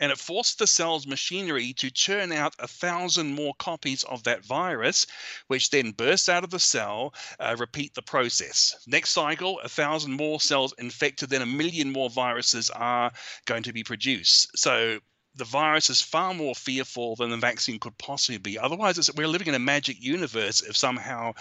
and 0.00 0.12
it 0.12 0.18
forced 0.18 0.58
the 0.58 0.66
cell's 0.66 1.06
machinery 1.06 1.72
to 1.74 1.90
churn 1.90 2.32
out 2.32 2.54
a 2.58 2.68
thousand 2.68 3.34
more 3.34 3.54
copies 3.58 4.04
of 4.04 4.22
that 4.24 4.44
virus, 4.44 5.06
which 5.48 5.70
then 5.70 5.92
bursts 5.92 6.28
out 6.28 6.44
of 6.44 6.50
the 6.50 6.58
cell, 6.58 7.14
uh, 7.40 7.56
repeat 7.58 7.94
the 7.94 8.02
process. 8.02 8.76
Next 8.86 9.10
cycle, 9.10 9.60
a 9.60 9.68
thousand 9.68 10.12
more 10.12 10.40
cells 10.40 10.74
infected, 10.78 11.30
then 11.30 11.42
a 11.42 11.46
million 11.46 11.92
more 11.92 12.10
viruses 12.10 12.70
are 12.70 13.12
going 13.46 13.62
to 13.64 13.72
be 13.72 13.84
produced. 13.84 14.56
So 14.56 15.00
the 15.38 15.44
virus 15.44 15.88
is 15.88 16.00
far 16.00 16.34
more 16.34 16.54
fearful 16.54 17.14
than 17.16 17.30
the 17.30 17.36
vaccine 17.36 17.78
could 17.78 17.96
possibly 17.96 18.38
be. 18.38 18.58
Otherwise, 18.58 19.10
we're 19.16 19.28
living 19.28 19.48
in 19.48 19.54
a 19.54 19.60
magic 19.60 20.02
universe 20.02 20.62
if 20.62 20.76
somehow 20.76 21.32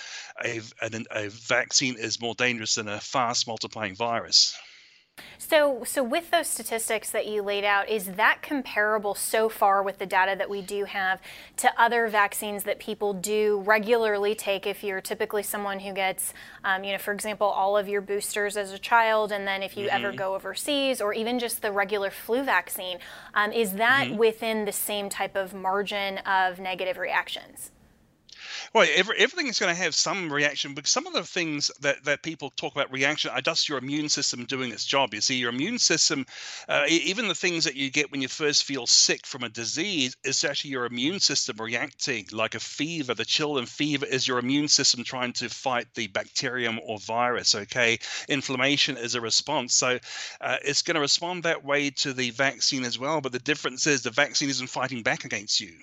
a, 0.44 0.62
a, 0.82 1.04
a 1.12 1.30
vaccine 1.30 1.96
is 1.98 2.22
more 2.22 2.36
dangerous 2.36 2.76
than 2.76 2.88
a 2.88 3.00
fast 3.00 3.48
multiplying 3.48 3.96
virus. 3.96 4.56
So, 5.38 5.84
so 5.86 6.04
with 6.04 6.30
those 6.30 6.48
statistics 6.48 7.10
that 7.12 7.26
you 7.26 7.42
laid 7.42 7.64
out, 7.64 7.90
is 7.90 8.06
that 8.14 8.42
comparable 8.42 9.16
so 9.16 9.48
far 9.48 9.82
with 9.82 9.98
the 9.98 10.06
data 10.06 10.36
that 10.38 10.50
we 10.50 10.62
do 10.62 10.84
have 10.86 11.22
to 11.58 11.72
other 11.82 12.08
vaccines 12.08 12.64
that 12.64 12.80
people 12.80 13.14
do 13.14 13.62
regularly 13.66 14.36
take? 14.36 14.68
If 14.68 14.84
you're 14.84 15.00
typically 15.00 15.44
someone 15.44 15.80
who 15.80 15.94
gets, 15.94 16.34
um, 16.66 16.84
you 16.84 16.92
know, 16.92 16.98
for 16.98 17.14
example, 17.14 17.48
all 17.48 17.78
of 17.78 17.88
your 17.88 18.02
boosters 18.02 18.58
as 18.58 18.72
a 18.74 18.78
child, 18.78 19.32
and 19.32 19.48
then 19.48 19.64
if 19.64 19.78
you 19.78 19.88
mm-hmm. 19.88 20.06
ever 20.06 20.16
go 20.16 20.36
overseas, 20.36 21.00
or 21.00 21.14
even 21.14 21.40
just 21.40 21.62
the 21.62 21.72
regular 21.72 22.12
flu 22.12 22.44
vaccine, 22.44 23.00
um, 23.34 23.52
is 23.52 23.74
that 23.74 24.08
mm-hmm. 24.08 24.18
within 24.18 24.66
the 24.66 24.74
same 24.74 25.08
type 25.08 25.36
of 25.36 25.54
margin 25.54 26.18
of 26.20 26.60
negative 26.60 26.98
reactions? 26.98 27.72
Well, 28.74 28.88
every, 28.96 29.18
everything 29.18 29.48
is 29.48 29.60
going 29.60 29.74
to 29.74 29.82
have 29.82 29.96
some 29.96 30.32
reaction, 30.32 30.74
because 30.74 30.92
some 30.92 31.08
of 31.08 31.14
the 31.14 31.24
things 31.24 31.72
that, 31.82 32.04
that 32.04 32.22
people 32.22 32.52
talk 32.52 32.76
about 32.76 32.92
reaction 32.92 33.32
are 33.32 33.42
just 33.42 33.70
your 33.70 33.78
immune 33.78 34.10
system 34.10 34.46
doing 34.46 34.72
its 34.72 34.86
job. 34.86 35.14
You 35.14 35.22
see, 35.22 35.36
your 35.38 35.50
immune 35.50 35.80
system, 35.80 36.26
uh, 36.68 36.86
even 36.90 37.28
the 37.28 37.36
things 37.36 37.64
that 37.64 37.76
you 37.76 37.90
get 37.90 38.12
when 38.12 38.22
you 38.22 38.28
first 38.28 38.66
feel 38.66 38.86
sick 38.86 39.26
from 39.26 39.44
a 39.44 39.50
disease, 39.50 40.18
is 40.24 40.44
actually 40.44 40.72
your 40.72 40.86
immune 40.86 41.20
system 41.20 41.58
reacting 41.58 42.28
like 42.32 42.56
a 42.56 42.60
fever. 42.60 43.14
The 43.14 43.26
chill 43.26 43.58
and 43.58 43.70
fever 43.70 44.06
is 44.06 44.28
your 44.28 44.40
immune 44.40 44.68
system 44.68 45.04
trying 45.04 45.34
to 45.34 45.50
fight 45.50 45.88
the 45.96 46.08
bacterium 46.08 46.80
or 46.84 47.00
virus. 47.00 47.56
Okay, 47.56 48.00
inflammation 48.28 48.98
is 48.98 49.16
a 49.16 49.22
response, 49.22 49.74
so 49.74 49.98
uh, 50.42 50.58
it's 50.64 50.82
going 50.82 50.96
to 50.96 51.02
respond 51.02 51.44
that 51.44 51.64
way 51.64 51.90
to 51.92 52.14
the 52.14 52.32
vaccine 52.32 52.84
as 52.84 53.00
well. 53.00 53.22
But 53.22 53.32
the 53.32 53.40
difference 53.40 53.88
is 53.88 54.02
the 54.02 54.12
vaccine 54.12 54.50
isn't 54.50 54.68
fighting 54.68 55.04
back 55.04 55.26
against 55.26 55.60
you 55.62 55.74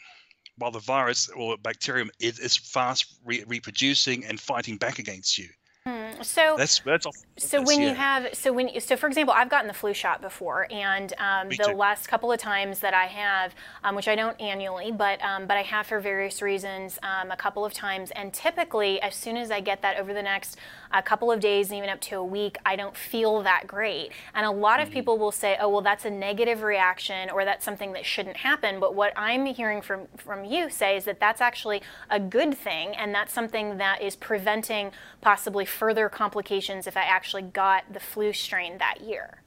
while 0.58 0.70
the 0.70 0.80
virus 0.80 1.28
or 1.30 1.56
bacterium 1.56 2.10
is, 2.20 2.38
is 2.38 2.56
fast 2.56 3.18
re- 3.24 3.44
reproducing 3.46 4.24
and 4.24 4.40
fighting 4.40 4.76
back 4.76 4.98
against 4.98 5.38
you. 5.38 5.48
Hmm. 5.86 6.22
So 6.22 6.54
that's 6.56 6.80
that's 6.80 7.06
so 7.36 7.60
when 7.62 7.78
yeah. 7.78 7.90
you 7.90 7.94
have 7.94 8.34
so 8.34 8.54
when 8.54 8.80
so 8.80 8.96
for 8.96 9.06
example, 9.06 9.34
I've 9.36 9.50
gotten 9.50 9.68
the 9.68 9.74
flu 9.74 9.92
shot 9.92 10.22
before, 10.22 10.66
and 10.70 11.12
um, 11.18 11.50
the 11.50 11.56
too. 11.56 11.74
last 11.74 12.06
couple 12.06 12.32
of 12.32 12.38
times 12.38 12.78
that 12.78 12.94
I 12.94 13.04
have, 13.04 13.54
um, 13.82 13.94
which 13.94 14.08
I 14.08 14.14
don't 14.14 14.40
annually, 14.40 14.92
but 14.92 15.22
um, 15.22 15.46
but 15.46 15.58
I 15.58 15.62
have 15.62 15.86
for 15.86 16.00
various 16.00 16.40
reasons 16.40 16.98
um, 17.02 17.30
a 17.30 17.36
couple 17.36 17.66
of 17.66 17.74
times, 17.74 18.10
and 18.12 18.32
typically 18.32 18.98
as 19.02 19.14
soon 19.14 19.36
as 19.36 19.50
I 19.50 19.60
get 19.60 19.82
that 19.82 19.98
over 19.98 20.14
the 20.14 20.22
next 20.22 20.56
a 20.94 21.02
couple 21.02 21.30
of 21.30 21.40
days, 21.40 21.72
even 21.72 21.90
up 21.90 22.00
to 22.02 22.16
a 22.16 22.24
week, 22.24 22.56
I 22.64 22.76
don't 22.76 22.96
feel 22.96 23.42
that 23.42 23.66
great. 23.66 24.12
And 24.34 24.46
a 24.46 24.50
lot 24.50 24.80
of 24.80 24.86
mm-hmm. 24.86 24.94
people 24.94 25.18
will 25.18 25.32
say, 25.32 25.58
oh, 25.60 25.68
well, 25.68 25.82
that's 25.82 26.04
a 26.04 26.10
negative 26.10 26.62
reaction 26.62 27.30
or 27.30 27.44
that's 27.44 27.64
something 27.64 27.92
that 27.92 28.06
shouldn't 28.06 28.38
happen. 28.38 28.80
But 28.80 28.94
what 28.94 29.12
I'm 29.16 29.44
hearing 29.46 29.82
from, 29.82 30.06
from 30.16 30.44
you 30.44 30.70
say 30.70 30.96
is 30.96 31.04
that 31.04 31.20
that's 31.20 31.40
actually 31.40 31.82
a 32.08 32.20
good 32.20 32.56
thing. 32.56 32.94
And 32.96 33.14
that's 33.14 33.32
something 33.32 33.76
that 33.78 34.00
is 34.00 34.16
preventing 34.16 34.92
possibly 35.20 35.64
further 35.64 36.08
complications 36.08 36.86
if 36.86 36.96
I 36.96 37.02
actually 37.02 37.42
got 37.42 37.92
the 37.92 38.00
flu 38.00 38.32
strain 38.32 38.78
that 38.78 39.00
year. 39.00 39.43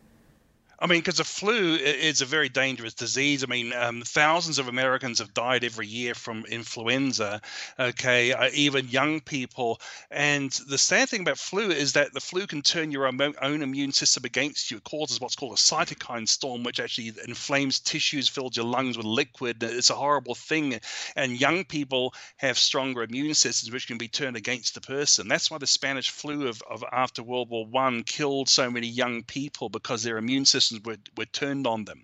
I 0.80 0.86
mean, 0.86 1.00
because 1.00 1.18
the 1.18 1.24
flu 1.24 1.76
is 1.76 2.22
a 2.22 2.26
very 2.26 2.50
dangerous 2.50 2.94
disease. 2.94 3.44
I 3.44 3.48
mean, 3.48 3.74
um, 3.74 4.04
thousands 4.04 4.60
of 4.60 4.68
Americans 4.68 5.18
have 5.18 5.34
died 5.34 5.64
every 5.64 5.88
year 5.88 6.14
from 6.14 6.46
influenza. 6.46 7.42
Okay, 7.80 8.32
uh, 8.32 8.52
even 8.54 8.88
young 8.88 9.20
people. 9.20 9.82
And 10.12 10.52
the 10.52 10.78
sad 10.78 11.10
thing 11.10 11.22
about 11.22 11.40
flu 11.40 11.72
is 11.72 11.94
that 11.94 12.14
the 12.14 12.20
flu 12.20 12.46
can 12.46 12.62
turn 12.62 12.92
your 12.92 13.08
own, 13.08 13.62
immune 13.64 13.92
system 13.92 14.24
against 14.26 14.70
you. 14.70 14.78
It 14.78 14.84
causes 14.84 15.20
what's 15.20 15.36
called 15.36 15.54
a 15.54 15.56
cytokine 15.56 16.28
storm, 16.28 16.62
which 16.62 16.80
actually 16.80 17.12
inflames 17.28 17.80
tissues, 17.80 18.30
fills 18.30 18.56
your 18.56 18.68
lungs 18.68 18.98
with 18.98 19.08
liquid. 19.08 19.64
It's 19.64 19.90
a 19.90 19.96
horrible 19.96 20.36
thing. 20.36 20.80
And 21.16 21.42
young 21.42 21.66
people 21.66 22.14
have 22.38 22.58
stronger 22.58 23.02
immune 23.02 23.34
systems, 23.34 23.74
which 23.74 23.88
can 23.88 23.98
be 23.98 24.10
turned 24.10 24.38
against 24.38 24.76
the 24.76 24.82
person. 24.82 25.28
That's 25.28 25.50
why 25.50 25.58
the 25.58 25.66
Spanish 25.66 26.12
flu 26.12 26.48
of, 26.48 26.62
of 26.70 26.84
after 26.92 27.24
World 27.24 27.50
War 27.50 27.66
One 27.66 28.04
killed 28.04 28.48
so 28.48 28.70
many 28.70 28.88
young 28.88 29.24
people 29.24 29.70
because 29.70 30.04
their 30.04 30.20
immune 30.20 30.46
system 30.46 30.67
were, 30.86 30.98
were 31.18 31.26
turned 31.26 31.68
on 31.68 31.86
them. 31.86 32.04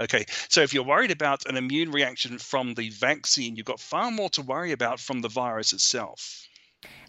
Okay, 0.00 0.24
so 0.48 0.62
if 0.62 0.72
you're 0.72 0.84
worried 0.84 1.10
about 1.10 1.44
an 1.46 1.56
immune 1.56 1.90
reaction 1.90 2.38
from 2.38 2.74
the 2.74 2.88
vaccine, 2.88 3.56
you've 3.56 3.66
got 3.66 3.80
far 3.80 4.10
more 4.10 4.30
to 4.30 4.42
worry 4.42 4.72
about 4.72 4.98
from 4.98 5.20
the 5.20 5.28
virus 5.28 5.72
itself. 5.74 6.46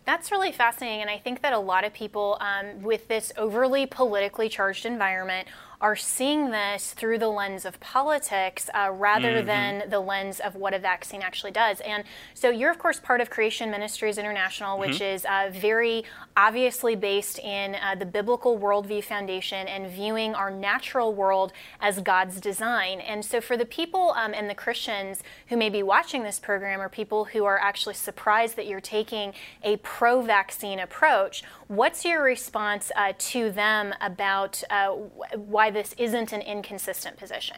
That's 0.04 0.32
really 0.32 0.52
fascinating, 0.52 1.02
and 1.02 1.10
I 1.10 1.18
think 1.18 1.42
that 1.42 1.54
a 1.54 1.60
lot 1.60 1.86
of 1.86 1.94
people 1.94 2.38
um, 2.42 2.82
with 2.82 3.08
this 3.08 3.32
overly 3.38 3.86
politically 3.86 4.50
charged 4.50 4.86
environment 4.86 5.48
are 5.82 5.96
seeing 5.96 6.52
this 6.52 6.94
through 6.94 7.18
the 7.18 7.28
lens 7.28 7.66
of 7.66 7.80
politics 7.80 8.70
uh, 8.74 8.92
rather 8.92 9.38
mm-hmm. 9.38 9.48
than 9.48 9.90
the 9.90 10.00
lens 10.00 10.40
of 10.40 10.56
what 10.56 10.74
a 10.76 10.80
vaccine 10.80 11.24
actually 11.24 11.52
does. 11.52 11.82
And 11.82 12.04
so 12.36 12.52
you're, 12.52 12.70
of 12.70 12.78
course, 12.78 13.00
part 13.00 13.20
of 13.20 13.32
Creation 13.32 13.72
Ministries 13.72 14.20
International, 14.20 14.78
which 14.78 15.00
mm-hmm. 15.00 15.16
is 15.16 15.26
uh, 15.26 15.50
very 15.52 16.04
obviously 16.38 16.96
based 16.96 17.40
in 17.40 17.76
uh, 17.76 17.96
the 17.96 18.06
Biblical 18.06 18.60
Worldview 18.60 19.04
Foundation 19.04 19.68
and 19.68 19.90
viewing 19.92 20.36
our 20.36 20.52
natural 20.52 21.14
world 21.14 21.52
as 21.80 22.00
God's 22.00 22.40
design. 22.40 23.00
And 23.00 23.26
so 23.26 23.42
for 23.42 23.58
the 23.58 23.66
people 23.66 24.14
um, 24.16 24.34
and 24.36 24.48
the 24.48 24.56
Christians 24.56 25.24
who 25.48 25.58
may 25.58 25.70
be 25.70 25.82
watching 25.82 26.22
this 26.22 26.40
program 26.40 26.80
or 26.80 26.90
people 26.90 27.26
who 27.26 27.44
are 27.46 27.58
actually 27.60 27.96
surprised 27.96 28.56
that 28.56 28.68
you're 28.68 28.80
taking 28.80 29.34
a 29.64 29.78
pro 29.78 30.22
vaccine 30.22 30.80
approach, 30.80 31.44
what's 31.72 32.04
your 32.04 32.22
response 32.22 32.92
uh, 32.98 33.14
to 33.18 33.50
them 33.50 33.94
about 34.02 34.62
uh, 34.70 34.90
why 35.36 35.72
this 35.72 35.96
isn't 35.98 36.34
an 36.34 36.42
inconsistent 36.42 37.16
position. 37.16 37.56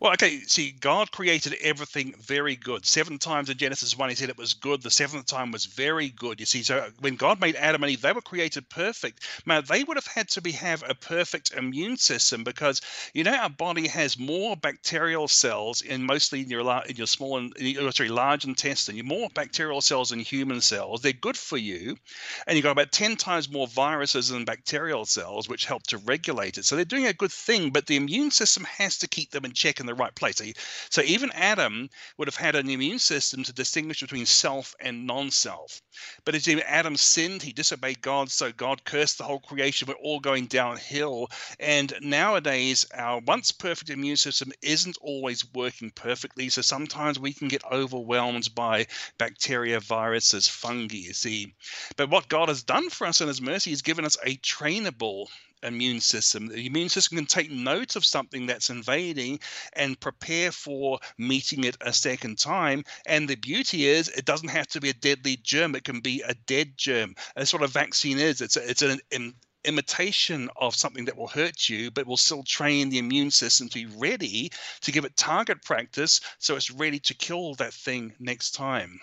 Well, 0.00 0.12
okay, 0.12 0.38
see, 0.42 0.70
God 0.70 1.10
created 1.10 1.54
everything 1.60 2.14
very 2.20 2.54
good. 2.54 2.86
Seven 2.86 3.18
times 3.18 3.50
in 3.50 3.58
Genesis 3.58 3.98
1, 3.98 4.10
he 4.10 4.14
said 4.14 4.28
it 4.28 4.38
was 4.38 4.54
good. 4.54 4.80
The 4.80 4.92
seventh 4.92 5.26
time 5.26 5.50
was 5.50 5.64
very 5.64 6.10
good. 6.10 6.38
You 6.38 6.46
see, 6.46 6.62
so 6.62 6.78
uh, 6.78 6.90
when 7.00 7.16
God 7.16 7.40
made 7.40 7.56
Adam 7.56 7.82
and 7.82 7.90
Eve, 7.90 8.02
they 8.02 8.12
were 8.12 8.20
created 8.20 8.68
perfect. 8.68 9.24
Now, 9.44 9.60
they 9.60 9.82
would 9.82 9.96
have 9.96 10.06
had 10.06 10.28
to 10.30 10.40
be 10.40 10.52
have 10.52 10.84
a 10.88 10.94
perfect 10.94 11.52
immune 11.52 11.96
system 11.96 12.44
because, 12.44 12.80
you 13.12 13.24
know, 13.24 13.34
our 13.34 13.50
body 13.50 13.88
has 13.88 14.16
more 14.16 14.56
bacterial 14.56 15.26
cells 15.26 15.82
in 15.82 16.04
mostly 16.04 16.42
in 16.42 16.48
your, 16.48 16.60
in 16.86 16.94
your 16.94 17.08
small 17.08 17.38
and, 17.38 17.52
oh, 17.80 17.90
sorry, 17.90 18.08
large 18.08 18.44
intestine. 18.44 18.96
You 18.96 19.02
more 19.02 19.28
bacterial 19.34 19.80
cells 19.80 20.10
than 20.10 20.20
human 20.20 20.60
cells. 20.60 21.02
They're 21.02 21.12
good 21.12 21.36
for 21.36 21.56
you. 21.56 21.96
And 22.46 22.56
you've 22.56 22.62
got 22.62 22.70
about 22.70 22.92
10 22.92 23.16
times 23.16 23.50
more 23.50 23.66
viruses 23.66 24.28
than 24.28 24.44
bacterial 24.44 25.06
cells, 25.06 25.48
which 25.48 25.64
help 25.64 25.88
to 25.88 25.98
regulate 25.98 26.56
it. 26.56 26.64
So 26.66 26.76
they're 26.76 26.84
doing 26.84 27.08
a 27.08 27.12
good 27.12 27.32
thing, 27.32 27.70
but 27.70 27.86
the 27.86 27.96
immune 27.96 28.30
system 28.30 28.62
has 28.62 28.98
to 28.98 29.08
keep 29.08 29.32
them 29.32 29.44
in 29.44 29.54
check 29.54 29.80
the 29.88 29.94
right 29.94 30.14
place. 30.14 30.40
So, 30.90 31.02
even 31.02 31.30
Adam 31.32 31.90
would 32.16 32.28
have 32.28 32.36
had 32.36 32.54
an 32.54 32.70
immune 32.70 32.98
system 32.98 33.42
to 33.44 33.52
distinguish 33.52 34.00
between 34.00 34.26
self 34.26 34.74
and 34.80 35.06
non-self. 35.06 35.82
But 36.24 36.34
as 36.34 36.46
Adam 36.48 36.96
sinned, 36.96 37.42
he 37.42 37.52
disobeyed 37.52 38.00
God, 38.00 38.30
so 38.30 38.52
God 38.52 38.84
cursed 38.84 39.18
the 39.18 39.24
whole 39.24 39.40
creation. 39.40 39.88
We're 39.88 39.94
all 39.94 40.20
going 40.20 40.46
downhill. 40.46 41.30
And 41.58 41.92
nowadays, 42.00 42.86
our 42.94 43.18
once 43.20 43.50
perfect 43.52 43.90
immune 43.90 44.16
system 44.16 44.52
isn't 44.62 44.96
always 45.00 45.44
working 45.52 45.90
perfectly. 45.90 46.48
So 46.48 46.62
sometimes 46.62 47.18
we 47.18 47.32
can 47.32 47.48
get 47.48 47.64
overwhelmed 47.64 48.54
by 48.54 48.86
bacteria, 49.18 49.80
viruses, 49.80 50.48
fungi, 50.48 50.98
you 50.98 51.14
see. 51.14 51.54
But 51.96 52.10
what 52.10 52.28
God 52.28 52.48
has 52.48 52.62
done 52.62 52.90
for 52.90 53.06
us 53.06 53.20
in 53.20 53.28
his 53.28 53.40
mercy 53.40 53.72
is 53.72 53.82
given 53.82 54.04
us 54.04 54.16
a 54.24 54.36
trainable 54.36 55.28
immune 55.62 56.00
system. 56.00 56.48
The 56.48 56.66
immune 56.66 56.88
system 56.88 57.16
can 57.16 57.26
take 57.26 57.50
note 57.50 57.96
of 57.96 58.04
something 58.04 58.46
that's 58.46 58.70
invading 58.70 59.40
and 59.74 59.98
prepare 59.98 60.52
for 60.52 60.98
meeting 61.16 61.64
it 61.64 61.76
a 61.80 61.92
second 61.92 62.38
time. 62.38 62.84
And 63.06 63.28
the 63.28 63.36
beauty 63.36 63.86
is, 63.86 64.08
it 64.08 64.24
doesn't 64.24 64.48
have 64.48 64.66
to 64.68 64.80
be 64.80 64.90
a 64.90 64.94
deadly 64.94 65.36
germ. 65.36 65.74
It 65.74 65.84
can 65.84 66.00
be 66.00 66.22
a 66.26 66.34
dead 66.46 66.76
germ. 66.76 67.14
That's 67.36 67.52
what 67.52 67.62
a 67.62 67.68
vaccine 67.68 68.18
is. 68.18 68.40
It's 68.40 68.56
a, 68.56 68.68
it's 68.68 68.82
an, 68.82 69.00
an 69.12 69.34
imitation 69.64 70.48
of 70.56 70.74
something 70.74 71.04
that 71.04 71.16
will 71.16 71.28
hurt 71.28 71.68
you, 71.68 71.90
but 71.90 72.06
will 72.06 72.16
still 72.16 72.42
train 72.42 72.88
the 72.88 72.98
immune 72.98 73.30
system 73.30 73.68
to 73.68 73.86
be 73.86 73.98
ready 73.98 74.50
to 74.80 74.92
give 74.92 75.04
it 75.04 75.16
target 75.16 75.62
practice 75.62 76.20
so 76.38 76.56
it's 76.56 76.70
ready 76.70 76.98
to 77.00 77.14
kill 77.14 77.54
that 77.54 77.74
thing 77.74 78.14
next 78.18 78.52
time. 78.52 79.00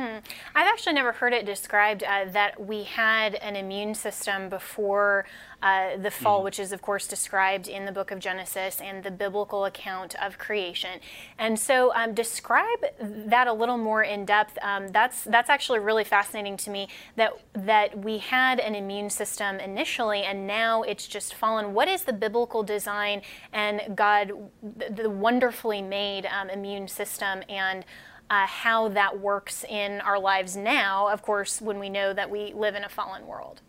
Hmm. 0.00 0.16
I've 0.54 0.66
actually 0.66 0.94
never 0.94 1.12
heard 1.12 1.34
it 1.34 1.44
described 1.44 2.02
uh, 2.02 2.24
that 2.30 2.58
we 2.58 2.84
had 2.84 3.34
an 3.34 3.54
immune 3.54 3.94
system 3.94 4.48
before 4.48 5.26
uh, 5.62 5.98
the 5.98 6.10
fall, 6.10 6.40
mm. 6.40 6.44
which 6.44 6.58
is, 6.58 6.72
of 6.72 6.80
course, 6.80 7.06
described 7.06 7.68
in 7.68 7.84
the 7.84 7.92
book 7.92 8.10
of 8.10 8.18
Genesis 8.18 8.80
and 8.80 9.04
the 9.04 9.10
biblical 9.10 9.66
account 9.66 10.14
of 10.14 10.38
creation. 10.38 11.00
And 11.38 11.58
so, 11.58 11.94
um, 11.94 12.14
describe 12.14 12.78
that 12.98 13.46
a 13.46 13.52
little 13.52 13.76
more 13.76 14.02
in 14.02 14.24
depth. 14.24 14.56
Um, 14.62 14.88
that's 14.88 15.22
that's 15.24 15.50
actually 15.50 15.80
really 15.80 16.04
fascinating 16.04 16.56
to 16.58 16.70
me. 16.70 16.88
That 17.16 17.34
that 17.52 17.98
we 17.98 18.16
had 18.16 18.58
an 18.58 18.74
immune 18.74 19.10
system 19.10 19.60
initially, 19.60 20.22
and 20.22 20.46
now 20.46 20.82
it's 20.82 21.06
just 21.06 21.34
fallen. 21.34 21.74
What 21.74 21.88
is 21.88 22.04
the 22.04 22.14
biblical 22.14 22.62
design 22.62 23.20
and 23.52 23.94
God, 23.94 24.32
the, 24.62 25.02
the 25.02 25.10
wonderfully 25.10 25.82
made 25.82 26.24
um, 26.24 26.48
immune 26.48 26.88
system 26.88 27.42
and 27.50 27.84
uh, 28.30 28.46
how 28.46 28.88
that 28.88 29.18
works 29.20 29.64
in 29.68 30.00
our 30.02 30.18
lives 30.18 30.56
now, 30.56 31.08
of 31.08 31.20
course, 31.20 31.60
when 31.60 31.78
we 31.78 31.88
know 31.88 32.14
that 32.14 32.30
we 32.30 32.52
live 32.54 32.76
in 32.76 32.84
a 32.84 32.88
fallen 32.88 33.26
world. 33.26 33.60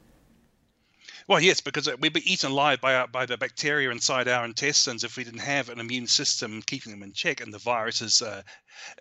Well, 1.27 1.39
yes, 1.39 1.61
because 1.61 1.87
uh, 1.87 1.95
we'd 1.99 2.13
be 2.13 2.31
eaten 2.31 2.51
alive 2.51 2.79
by, 2.79 2.95
our, 2.95 3.07
by 3.07 3.25
the 3.25 3.37
bacteria 3.37 3.89
inside 3.89 4.27
our 4.27 4.45
intestines 4.45 5.03
if 5.03 5.17
we 5.17 5.23
didn't 5.23 5.39
have 5.39 5.69
an 5.69 5.79
immune 5.79 6.07
system 6.07 6.61
keeping 6.61 6.91
them 6.91 7.03
in 7.03 7.11
check, 7.11 7.41
and 7.41 7.53
the 7.53 7.59
virus 7.59 8.01
is 8.01 8.21
uh, 8.21 8.41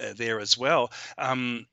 uh, 0.01 0.13
there 0.17 0.41
as 0.41 0.57
well. 0.57 0.91
Um, 1.19 1.67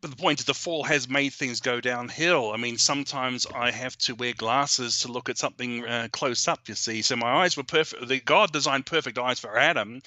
but 0.00 0.10
the 0.10 0.16
point 0.16 0.40
is, 0.40 0.46
the 0.46 0.54
fall 0.54 0.84
has 0.84 1.08
made 1.08 1.32
things 1.32 1.60
go 1.60 1.80
downhill. 1.80 2.52
I 2.52 2.56
mean, 2.56 2.78
sometimes 2.78 3.46
I 3.54 3.70
have 3.70 3.96
to 3.98 4.14
wear 4.14 4.32
glasses 4.32 5.00
to 5.00 5.12
look 5.12 5.28
at 5.28 5.38
something 5.38 5.84
uh, 5.86 6.08
close 6.12 6.48
up. 6.48 6.68
You 6.68 6.74
see, 6.74 7.02
so 7.02 7.16
my 7.16 7.42
eyes 7.42 7.56
were 7.56 7.64
perfect. 7.64 8.08
The 8.08 8.20
God 8.20 8.52
designed 8.52 8.86
perfect 8.86 9.18
eyes 9.18 9.40
for 9.40 9.58
Adam, 9.58 10.00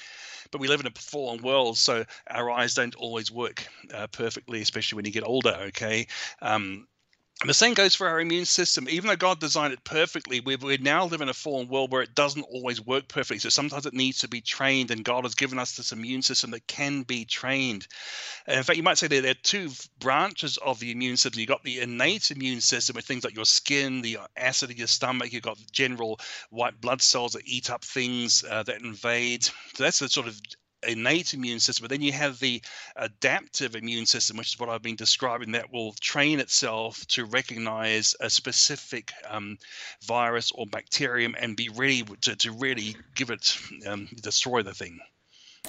but 0.51 0.61
we 0.61 0.67
live 0.67 0.79
in 0.79 0.87
a 0.87 0.91
fallen 0.91 1.41
world, 1.41 1.77
so 1.77 2.05
our 2.29 2.49
eyes 2.49 2.73
don't 2.73 2.95
always 2.95 3.31
work 3.31 3.67
uh, 3.93 4.07
perfectly, 4.07 4.61
especially 4.61 4.95
when 4.97 5.05
you 5.05 5.11
get 5.11 5.23
older. 5.23 5.55
Okay. 5.67 6.07
Um, 6.41 6.87
and 7.43 7.49
the 7.49 7.53
same 7.53 7.73
goes 7.73 7.93
for 7.93 8.07
our 8.07 8.21
immune 8.21 8.45
system. 8.45 8.87
Even 8.87 9.09
though 9.09 9.17
God 9.17 9.41
designed 9.41 9.73
it 9.73 9.83
perfectly, 9.83 10.39
we, 10.39 10.55
we 10.55 10.77
now 10.77 11.03
live 11.03 11.19
in 11.19 11.27
a 11.27 11.33
fallen 11.33 11.67
world 11.67 11.91
where 11.91 12.01
it 12.01 12.15
doesn't 12.15 12.43
always 12.43 12.79
work 12.79 13.09
perfectly. 13.09 13.39
So 13.39 13.49
sometimes 13.49 13.85
it 13.85 13.93
needs 13.93 14.19
to 14.19 14.29
be 14.29 14.39
trained, 14.39 14.91
and 14.91 15.03
God 15.03 15.25
has 15.25 15.35
given 15.35 15.59
us 15.59 15.75
this 15.75 15.91
immune 15.91 16.21
system 16.21 16.51
that 16.51 16.67
can 16.67 17.01
be 17.01 17.25
trained. 17.25 17.85
And 18.47 18.55
in 18.55 18.63
fact, 18.63 18.77
you 18.77 18.83
might 18.83 18.97
say 18.97 19.07
there, 19.07 19.29
are 19.29 19.33
two 19.33 19.71
branches 19.99 20.55
of 20.55 20.79
the 20.79 20.93
immune 20.93 21.17
system. 21.17 21.41
You've 21.41 21.49
got 21.49 21.65
the 21.65 21.81
innate 21.81 22.31
immune 22.31 22.61
system 22.61 22.95
with 22.95 23.03
things 23.03 23.25
like 23.25 23.35
your 23.35 23.43
skin, 23.43 24.01
the 24.01 24.19
acid 24.37 24.71
in 24.71 24.77
your 24.77 24.87
stomach. 24.87 25.33
You've 25.33 25.43
got 25.43 25.59
general 25.69 26.21
white 26.49 26.79
blood 26.79 27.01
cells 27.01 27.33
that 27.33 27.45
eat 27.45 27.69
up 27.69 27.83
things 27.83 28.45
uh, 28.49 28.63
that 28.63 28.81
invade. 28.81 29.43
So 29.43 29.83
that's 29.83 29.99
the 29.99 30.07
sort 30.07 30.27
of 30.27 30.39
innate 30.87 31.33
immune 31.33 31.59
system, 31.59 31.83
but 31.83 31.89
then 31.89 32.01
you 32.01 32.11
have 32.11 32.39
the 32.39 32.61
adaptive 32.95 33.75
immune 33.75 34.05
system, 34.05 34.37
which 34.37 34.53
is 34.53 34.59
what 34.59 34.69
I've 34.69 34.81
been 34.81 34.95
describing, 34.95 35.51
that 35.51 35.71
will 35.71 35.93
train 35.93 36.39
itself 36.39 37.05
to 37.07 37.25
recognize 37.25 38.15
a 38.19 38.29
specific 38.29 39.11
um, 39.27 39.57
virus 40.03 40.51
or 40.51 40.65
bacterium 40.65 41.35
and 41.39 41.55
be 41.55 41.69
ready 41.69 42.03
to, 42.21 42.35
to 42.35 42.51
really 42.51 42.95
give 43.15 43.29
it, 43.29 43.57
um, 43.87 44.07
destroy 44.21 44.61
the 44.63 44.73
thing. 44.73 44.99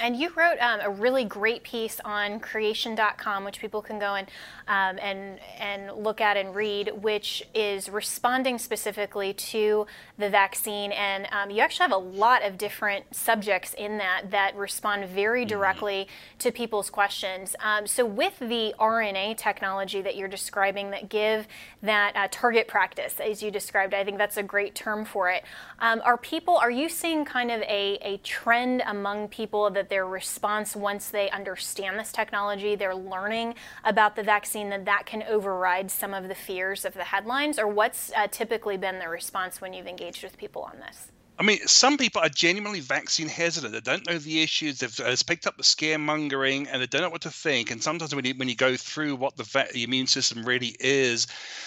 And 0.00 0.16
you 0.16 0.30
wrote 0.34 0.58
um, 0.58 0.80
a 0.82 0.90
really 0.90 1.24
great 1.24 1.62
piece 1.62 2.00
on 2.04 2.40
creation.com, 2.40 3.44
which 3.44 3.60
people 3.60 3.80
can 3.80 4.00
go 4.00 4.16
and, 4.16 4.26
um, 4.66 4.98
and, 5.00 5.38
and 5.60 5.96
look 5.96 6.20
at 6.20 6.36
and 6.36 6.52
read, 6.52 6.90
which 7.00 7.44
is 7.54 7.88
responding 7.88 8.58
specifically 8.58 9.32
to 9.34 9.86
the 10.18 10.28
vaccine. 10.28 10.90
And 10.90 11.28
um, 11.30 11.52
you 11.52 11.60
actually 11.60 11.84
have 11.84 11.92
a 11.92 11.96
lot 11.96 12.44
of 12.44 12.58
different 12.58 13.14
subjects 13.14 13.72
in 13.72 13.98
that 13.98 14.32
that 14.32 14.56
respond 14.56 15.06
very 15.06 15.42
mm-hmm. 15.42 15.50
directly 15.50 15.94
mm-hmm. 15.94 16.38
to 16.38 16.50
people's 16.50 16.90
questions. 16.90 17.54
Um, 17.60 17.86
so, 17.86 18.04
with 18.04 18.36
the 18.40 18.74
RNA 18.80 19.36
technology 19.36 20.02
that 20.02 20.16
you're 20.16 20.26
describing 20.26 20.90
that 20.90 21.09
give 21.09 21.46
that 21.83 22.16
uh, 22.16 22.26
target 22.33 22.66
practice, 22.66 23.20
as 23.20 23.44
you 23.44 23.52
described, 23.52 23.94
I 23.94 24.02
think 24.02 24.18
that's 24.18 24.38
a 24.38 24.42
great 24.42 24.74
term 24.74 25.04
for 25.04 25.30
it. 25.30 25.44
Um, 25.78 26.02
are 26.04 26.16
people, 26.16 26.57
are 26.57 26.70
you 26.70 26.88
seeing 26.88 27.24
kind 27.24 27.52
of 27.52 27.62
a, 27.62 27.96
a 28.02 28.16
trend 28.24 28.83
among 28.85 29.28
people 29.28 29.70
that 29.70 29.84
that 29.85 29.90
their 29.90 30.07
response 30.07 30.75
once 30.75 31.11
they 31.11 31.29
understand 31.31 31.99
this 31.99 32.11
technology, 32.11 32.75
they're 32.75 32.94
learning 32.94 33.55
about 33.85 34.16
the 34.16 34.23
vaccine, 34.23 34.70
that 34.70 34.87
that 34.87 35.05
can 35.05 35.23
override 35.25 35.90
some 35.90 36.14
of 36.14 36.29
the 36.29 36.35
fears 36.35 36.87
of 36.87 36.94
the 36.94 37.05
headlines? 37.05 37.59
Or 37.59 37.68
what's 37.68 38.11
uh, 38.16 38.27
typically 38.29 38.79
been 38.79 38.99
the 38.99 39.09
response 39.09 39.61
when 39.61 39.75
you've 39.75 39.87
engaged 39.87 40.25
with 40.25 40.38
people 40.38 40.62
on 40.62 40.81
this? 40.81 41.09
I 41.37 41.42
mean, 41.42 41.66
some 41.66 41.99
people 41.99 42.23
are 42.23 42.29
genuinely 42.29 42.79
vaccine 42.79 43.27
hesitant. 43.27 43.73
They 43.73 43.81
don't 43.81 44.07
know 44.07 44.18
the 44.18 44.40
issues. 44.40 44.79
They've 44.79 45.01
uh, 45.01 45.16
picked 45.27 45.49
up 45.49 45.57
the 45.57 45.64
scaremongering 45.64 46.68
and 46.70 46.81
they 46.81 46.87
don't 46.87 47.03
know 47.03 47.11
what 47.11 47.23
to 47.23 47.31
think. 47.31 47.73
And 47.73 47.83
sometimes 47.83 48.14
when 48.14 48.25
you, 48.25 48.35
when 48.37 48.49
you 48.49 48.55
go 48.55 48.77
through 48.77 49.16
what 49.16 49.37
the, 49.37 49.42
va- 49.42 49.66
the 49.73 49.83
immune 49.83 50.07
system 50.07 50.44
really 50.44 50.77
is, 50.79 51.27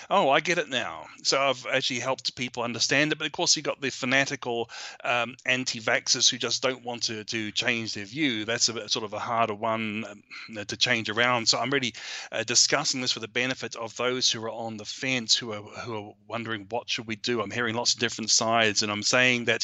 oh, 0.10 0.30
I 0.30 0.40
get 0.40 0.58
it 0.58 0.70
now. 0.70 1.08
So 1.24 1.42
I've 1.42 1.66
actually 1.66 2.00
helped 2.00 2.34
people 2.38 2.64
understand 2.64 3.12
it. 3.12 3.18
But 3.18 3.28
of 3.28 3.34
course, 3.34 3.58
you've 3.58 3.66
got 3.66 3.82
the 3.82 3.90
fanatical 3.90 4.70
um, 5.04 5.36
anti 5.46 5.82
vaxxers 5.82 6.30
who 6.30 6.38
just 6.38 6.64
don't 6.64 6.86
want 6.86 7.04
to, 7.04 7.26
to 7.26 7.52
change 7.52 7.94
their 7.94 8.06
view. 8.06 8.46
That's 8.46 8.70
a 8.70 8.88
sort 8.88 9.04
of 9.04 9.12
a 9.12 9.20
harder 9.20 9.54
one 9.56 10.06
um, 10.10 10.66
to 10.66 10.78
change 10.78 11.10
around. 11.10 11.50
So 11.50 11.60
I'm 11.60 11.72
really 11.72 11.94
uh, 12.32 12.44
discussing 12.44 13.02
this 13.02 13.12
for 13.12 13.20
the 13.20 13.28
benefit 13.28 13.76
of 13.76 13.98
those 13.98 14.32
who 14.32 14.42
are 14.46 14.50
on 14.50 14.78
the 14.78 14.86
fence, 14.86 15.36
who 15.36 15.52
are, 15.52 15.62
who 15.62 15.98
are 15.98 16.14
wondering 16.30 16.68
what 16.70 16.90
should 16.90 17.06
we 17.08 17.18
do. 17.18 17.42
I'm 17.42 17.52
hearing 17.52 17.76
lots 17.76 17.94
of 17.94 18.00
different 18.00 18.32
sides. 18.32 18.82
And 18.82 18.90
I'm 18.90 19.04
saying 19.04 19.44
that 19.46 19.57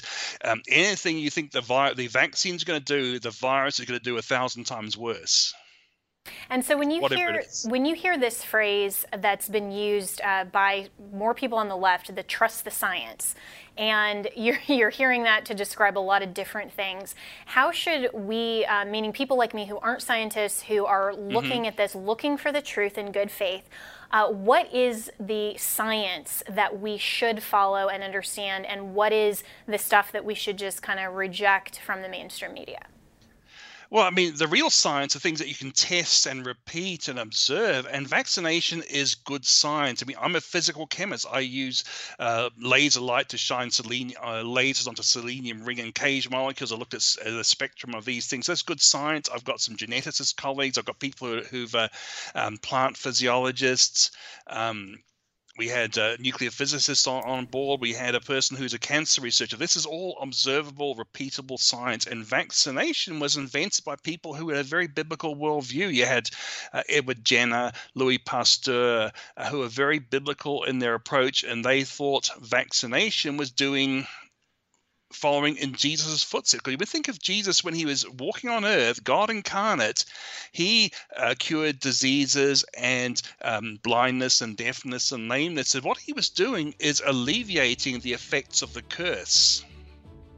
um, 0.43 0.61
anything 0.67 1.17
you 1.17 1.29
think 1.29 1.51
the 1.51 1.61
vi- 1.61 1.93
the 1.93 2.07
vaccine's 2.07 2.63
going 2.63 2.81
to 2.81 2.85
do, 2.85 3.19
the 3.19 3.31
virus 3.31 3.79
is 3.79 3.85
going 3.85 3.99
to 3.99 4.03
do 4.03 4.17
a 4.17 4.21
thousand 4.21 4.65
times 4.65 4.97
worse. 4.97 5.53
And 6.49 6.63
so 6.63 6.77
when 6.77 6.89
you 6.89 7.01
Whatever 7.01 7.33
hear 7.33 7.43
when 7.65 7.85
you 7.85 7.95
hear 7.95 8.17
this 8.17 8.43
phrase 8.43 9.05
that's 9.17 9.49
been 9.49 9.71
used 9.71 10.21
uh, 10.21 10.45
by 10.45 10.87
more 11.11 11.33
people 11.33 11.57
on 11.57 11.67
the 11.67 11.75
left, 11.75 12.15
the 12.15 12.23
trust 12.23 12.63
the 12.63 12.71
science, 12.71 13.35
and 13.77 14.29
you're, 14.35 14.59
you're 14.67 14.89
hearing 14.89 15.23
that 15.23 15.45
to 15.45 15.53
describe 15.53 15.97
a 15.97 15.99
lot 15.99 16.21
of 16.21 16.33
different 16.33 16.71
things. 16.71 17.15
How 17.45 17.71
should 17.71 18.09
we, 18.13 18.65
uh, 18.65 18.85
meaning 18.85 19.11
people 19.11 19.37
like 19.37 19.53
me 19.53 19.65
who 19.65 19.77
aren't 19.79 20.01
scientists, 20.01 20.63
who 20.63 20.85
are 20.85 21.13
looking 21.13 21.61
mm-hmm. 21.61 21.65
at 21.65 21.77
this, 21.77 21.95
looking 21.95 22.37
for 22.37 22.51
the 22.51 22.61
truth 22.61 22.97
in 22.97 23.11
good 23.11 23.31
faith, 23.31 23.67
uh, 24.13 24.27
what 24.29 24.71
is 24.71 25.11
the 25.19 25.57
science 25.57 26.43
that 26.47 26.79
we 26.79 26.97
should 26.97 27.41
follow 27.41 27.87
and 27.87 28.03
understand, 28.03 28.65
and 28.67 28.93
what 28.93 29.11
is 29.11 29.43
the 29.67 29.79
stuff 29.79 30.11
that 30.11 30.23
we 30.23 30.35
should 30.35 30.57
just 30.57 30.83
kind 30.83 30.99
of 30.99 31.15
reject 31.15 31.79
from 31.79 32.03
the 32.03 32.07
mainstream 32.07 32.53
media? 32.53 32.85
Well, 33.89 34.03
I 34.03 34.09
mean, 34.09 34.35
the 34.35 34.47
real 34.47 34.69
science 34.69 35.15
are 35.15 35.19
things 35.19 35.39
that 35.39 35.47
you 35.47 35.55
can 35.55 35.71
test 35.71 36.25
and 36.25 36.45
repeat 36.45 37.07
and 37.07 37.19
observe, 37.19 37.85
and 37.89 38.07
vaccination 38.07 38.81
is 38.83 39.15
good 39.15 39.45
science. 39.45 40.01
I 40.01 40.05
mean, 40.05 40.17
I'm 40.19 40.35
a 40.35 40.41
physical 40.41 40.87
chemist. 40.87 41.27
I 41.31 41.39
use 41.39 41.83
uh, 42.19 42.49
laser 42.57 43.01
light 43.01 43.29
to 43.29 43.37
shine 43.37 43.71
selenium, 43.71 44.19
uh, 44.21 44.43
lasers 44.43 44.87
onto 44.87 45.03
selenium 45.03 45.63
ring 45.63 45.79
and 45.79 45.93
cage 45.93 46.29
molecules. 46.29 46.71
I 46.71 46.75
looked 46.75 46.93
at 46.93 47.03
the 47.23 47.43
spectrum 47.43 47.93
of 47.93 48.05
these 48.05 48.27
things. 48.27 48.47
That's 48.47 48.61
good 48.63 48.81
science. 48.81 49.29
I've 49.33 49.45
got 49.45 49.61
some 49.61 49.75
geneticist 49.75 50.35
colleagues. 50.37 50.77
I've 50.77 50.85
got 50.85 50.99
people 50.99 51.27
who, 51.27 51.41
who've 51.41 51.75
uh, 51.75 51.89
um, 52.35 52.57
plant 52.57 52.97
physiologists. 52.97 54.11
Um, 54.47 54.97
we 55.57 55.67
had 55.67 55.97
a 55.97 56.17
nuclear 56.19 56.49
physicists 56.49 57.05
on, 57.05 57.23
on 57.23 57.45
board. 57.45 57.79
We 57.79 57.93
had 57.93 58.15
a 58.15 58.19
person 58.19 58.57
who's 58.57 58.73
a 58.73 58.79
cancer 58.79 59.21
researcher. 59.21 59.55
This 59.55 59.75
is 59.75 59.85
all 59.85 60.17
observable, 60.19 60.95
repeatable 60.95 61.59
science. 61.59 62.07
And 62.07 62.25
vaccination 62.25 63.19
was 63.19 63.37
invented 63.37 63.85
by 63.85 63.95
people 63.97 64.33
who 64.33 64.49
had 64.49 64.59
a 64.59 64.63
very 64.63 64.87
biblical 64.87 65.35
worldview. 65.35 65.93
You 65.93 66.05
had 66.05 66.29
uh, 66.73 66.81
Edward 66.89 67.23
Jenner, 67.23 67.71
Louis 67.93 68.17
Pasteur, 68.17 69.11
uh, 69.37 69.49
who 69.49 69.59
were 69.59 69.67
very 69.67 69.99
biblical 69.99 70.63
in 70.63 70.79
their 70.79 70.95
approach, 70.95 71.43
and 71.43 71.63
they 71.63 71.83
thought 71.83 72.31
vaccination 72.41 73.37
was 73.37 73.51
doing 73.51 74.07
following 75.13 75.57
in 75.57 75.73
Jesus' 75.73 76.23
footsteps. 76.23 76.65
We 76.65 76.75
think 76.77 77.07
of 77.07 77.19
Jesus 77.19 77.63
when 77.63 77.73
he 77.73 77.85
was 77.85 78.07
walking 78.09 78.49
on 78.49 78.65
earth, 78.65 79.03
God 79.03 79.29
incarnate, 79.29 80.05
he 80.51 80.91
uh, 81.15 81.35
cured 81.37 81.79
diseases 81.79 82.65
and 82.77 83.21
um, 83.41 83.79
blindness 83.83 84.41
and 84.41 84.57
deafness 84.57 85.11
and 85.11 85.29
lameness. 85.29 85.75
And 85.75 85.83
what 85.83 85.97
he 85.97 86.13
was 86.13 86.29
doing 86.29 86.73
is 86.79 87.01
alleviating 87.05 87.99
the 87.99 88.13
effects 88.13 88.61
of 88.61 88.73
the 88.73 88.83
curse. 88.83 89.63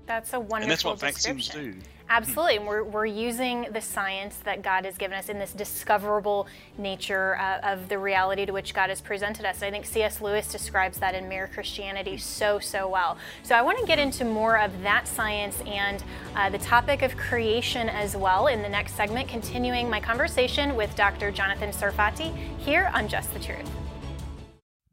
That's 0.06 0.34
a 0.34 0.40
wonderful 0.40 0.62
and 0.62 0.72
that's 0.72 0.86
what 0.86 1.00
vaccines 1.00 1.50
do. 1.50 1.74
Absolutely. 2.08 2.58
And 2.58 2.68
we're, 2.68 2.84
we're 2.84 3.08
using 3.08 3.68
the 3.72 3.82
science 3.82 4.38
that 4.44 4.62
God 4.62 4.86
has 4.86 4.96
given 4.98 5.18
us 5.18 5.30
in 5.30 5.40
this 5.40 5.54
discoverable 5.54 6.48
nature 6.78 7.36
uh, 7.38 7.60
of 7.64 7.90
the 7.90 7.98
reality 7.98 8.46
to 8.46 8.52
which 8.52 8.76
God 8.76 8.90
has 8.90 9.02
presented 9.02 9.44
us. 9.44 9.64
I 9.64 9.72
think 9.72 9.86
C.S. 9.86 10.22
Lewis 10.22 10.52
describes 10.52 11.00
that 11.00 11.16
in 11.16 11.28
Mere 11.28 11.48
Christianity 11.48 12.18
so, 12.18 12.60
so 12.60 12.88
well. 12.88 13.18
So 13.42 13.56
I 13.56 13.64
want 13.64 13.80
to 13.80 13.86
get 13.86 13.98
into 13.98 14.24
more 14.24 14.60
of 14.60 14.84
that 14.84 15.08
science 15.08 15.60
and 15.66 16.04
uh, 16.36 16.50
the 16.52 16.60
topic 16.60 17.02
of 17.02 17.18
creation 17.18 17.90
as 17.90 18.16
well 18.16 18.48
in 18.48 18.62
the 18.62 18.70
next 18.70 18.94
segment, 18.94 19.28
continuing 19.28 19.90
my 19.90 20.00
conversation 20.00 20.76
with 20.76 20.96
Dr. 20.96 21.32
Jonathan 21.32 21.72
Sarfati 21.72 22.36
here 22.60 22.92
on 22.94 23.08
Just 23.08 23.34
the 23.34 23.40
Truth. 23.40 23.85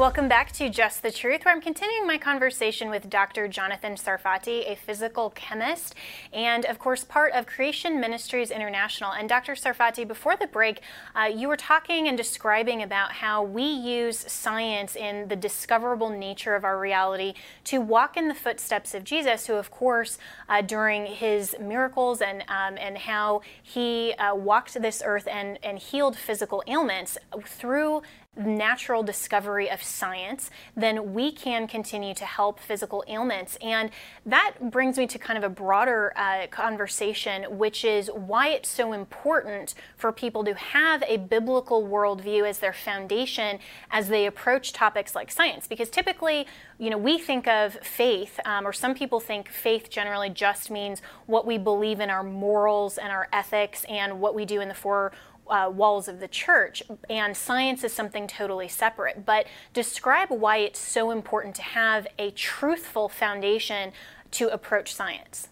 Welcome 0.00 0.28
back 0.28 0.50
to 0.52 0.70
Just 0.70 1.02
the 1.02 1.10
Truth, 1.10 1.44
where 1.44 1.54
I'm 1.54 1.60
continuing 1.60 2.06
my 2.06 2.16
conversation 2.16 2.88
with 2.88 3.10
Dr. 3.10 3.46
Jonathan 3.48 3.96
Sarfati, 3.96 4.72
a 4.72 4.74
physical 4.74 5.28
chemist, 5.28 5.94
and 6.32 6.64
of 6.64 6.78
course, 6.78 7.04
part 7.04 7.34
of 7.34 7.44
Creation 7.44 8.00
Ministries 8.00 8.50
International. 8.50 9.12
And 9.12 9.28
Dr. 9.28 9.52
Sarfati, 9.52 10.08
before 10.08 10.36
the 10.36 10.46
break, 10.46 10.80
uh, 11.14 11.24
you 11.24 11.48
were 11.48 11.56
talking 11.58 12.08
and 12.08 12.16
describing 12.16 12.82
about 12.82 13.12
how 13.12 13.42
we 13.42 13.62
use 13.62 14.16
science 14.16 14.96
in 14.96 15.28
the 15.28 15.36
discoverable 15.36 16.08
nature 16.08 16.54
of 16.54 16.64
our 16.64 16.80
reality 16.80 17.34
to 17.64 17.82
walk 17.82 18.16
in 18.16 18.28
the 18.28 18.34
footsteps 18.34 18.94
of 18.94 19.04
Jesus, 19.04 19.48
who, 19.48 19.56
of 19.56 19.70
course, 19.70 20.16
uh, 20.48 20.62
during 20.62 21.04
his 21.04 21.54
miracles 21.60 22.22
and 22.22 22.42
um, 22.48 22.78
and 22.78 22.96
how 22.96 23.42
he 23.62 24.14
uh, 24.14 24.34
walked 24.34 24.80
this 24.80 25.02
earth 25.04 25.28
and 25.30 25.58
and 25.62 25.78
healed 25.78 26.16
physical 26.16 26.62
ailments 26.66 27.18
through 27.44 28.00
natural 28.36 29.02
discovery 29.02 29.68
of 29.68 29.82
science, 29.82 30.50
then 30.76 31.12
we 31.12 31.32
can 31.32 31.66
continue 31.66 32.14
to 32.14 32.24
help 32.24 32.60
physical 32.60 33.02
ailments. 33.08 33.58
And 33.60 33.90
that 34.24 34.70
brings 34.70 34.96
me 34.98 35.08
to 35.08 35.18
kind 35.18 35.36
of 35.36 35.42
a 35.42 35.48
broader 35.48 36.12
uh, 36.16 36.46
conversation, 36.46 37.58
which 37.58 37.84
is 37.84 38.08
why 38.14 38.48
it's 38.50 38.68
so 38.68 38.92
important 38.92 39.74
for 39.96 40.12
people 40.12 40.44
to 40.44 40.54
have 40.54 41.02
a 41.08 41.16
biblical 41.16 41.82
worldview 41.82 42.48
as 42.48 42.60
their 42.60 42.72
foundation 42.72 43.58
as 43.90 44.08
they 44.08 44.26
approach 44.26 44.72
topics 44.72 45.14
like 45.14 45.30
science. 45.32 45.66
Because 45.66 45.90
typically, 45.90 46.46
you 46.78 46.88
know, 46.88 46.98
we 46.98 47.18
think 47.18 47.48
of 47.48 47.74
faith, 47.82 48.38
um, 48.44 48.66
or 48.66 48.72
some 48.72 48.94
people 48.94 49.18
think 49.18 49.48
faith 49.48 49.90
generally 49.90 50.30
just 50.30 50.70
means 50.70 51.02
what 51.26 51.46
we 51.46 51.58
believe 51.58 51.98
in 51.98 52.10
our 52.10 52.22
morals 52.22 52.96
and 52.96 53.10
our 53.10 53.28
ethics 53.32 53.84
and 53.88 54.20
what 54.20 54.36
we 54.36 54.44
do 54.44 54.60
in 54.60 54.68
the 54.68 54.74
four 54.74 55.10
uh, 55.50 55.68
walls 55.68 56.08
of 56.08 56.20
the 56.20 56.28
church, 56.28 56.82
and 57.08 57.36
science 57.36 57.84
is 57.84 57.92
something 57.92 58.26
totally 58.26 58.68
separate. 58.68 59.26
But 59.26 59.46
describe 59.72 60.30
why 60.30 60.58
it's 60.58 60.78
so 60.78 61.10
important 61.10 61.54
to 61.56 61.62
have 61.62 62.06
a 62.18 62.30
truthful 62.30 63.08
foundation 63.08 63.92
to 64.32 64.48
approach 64.48 64.94
science. 64.94 65.48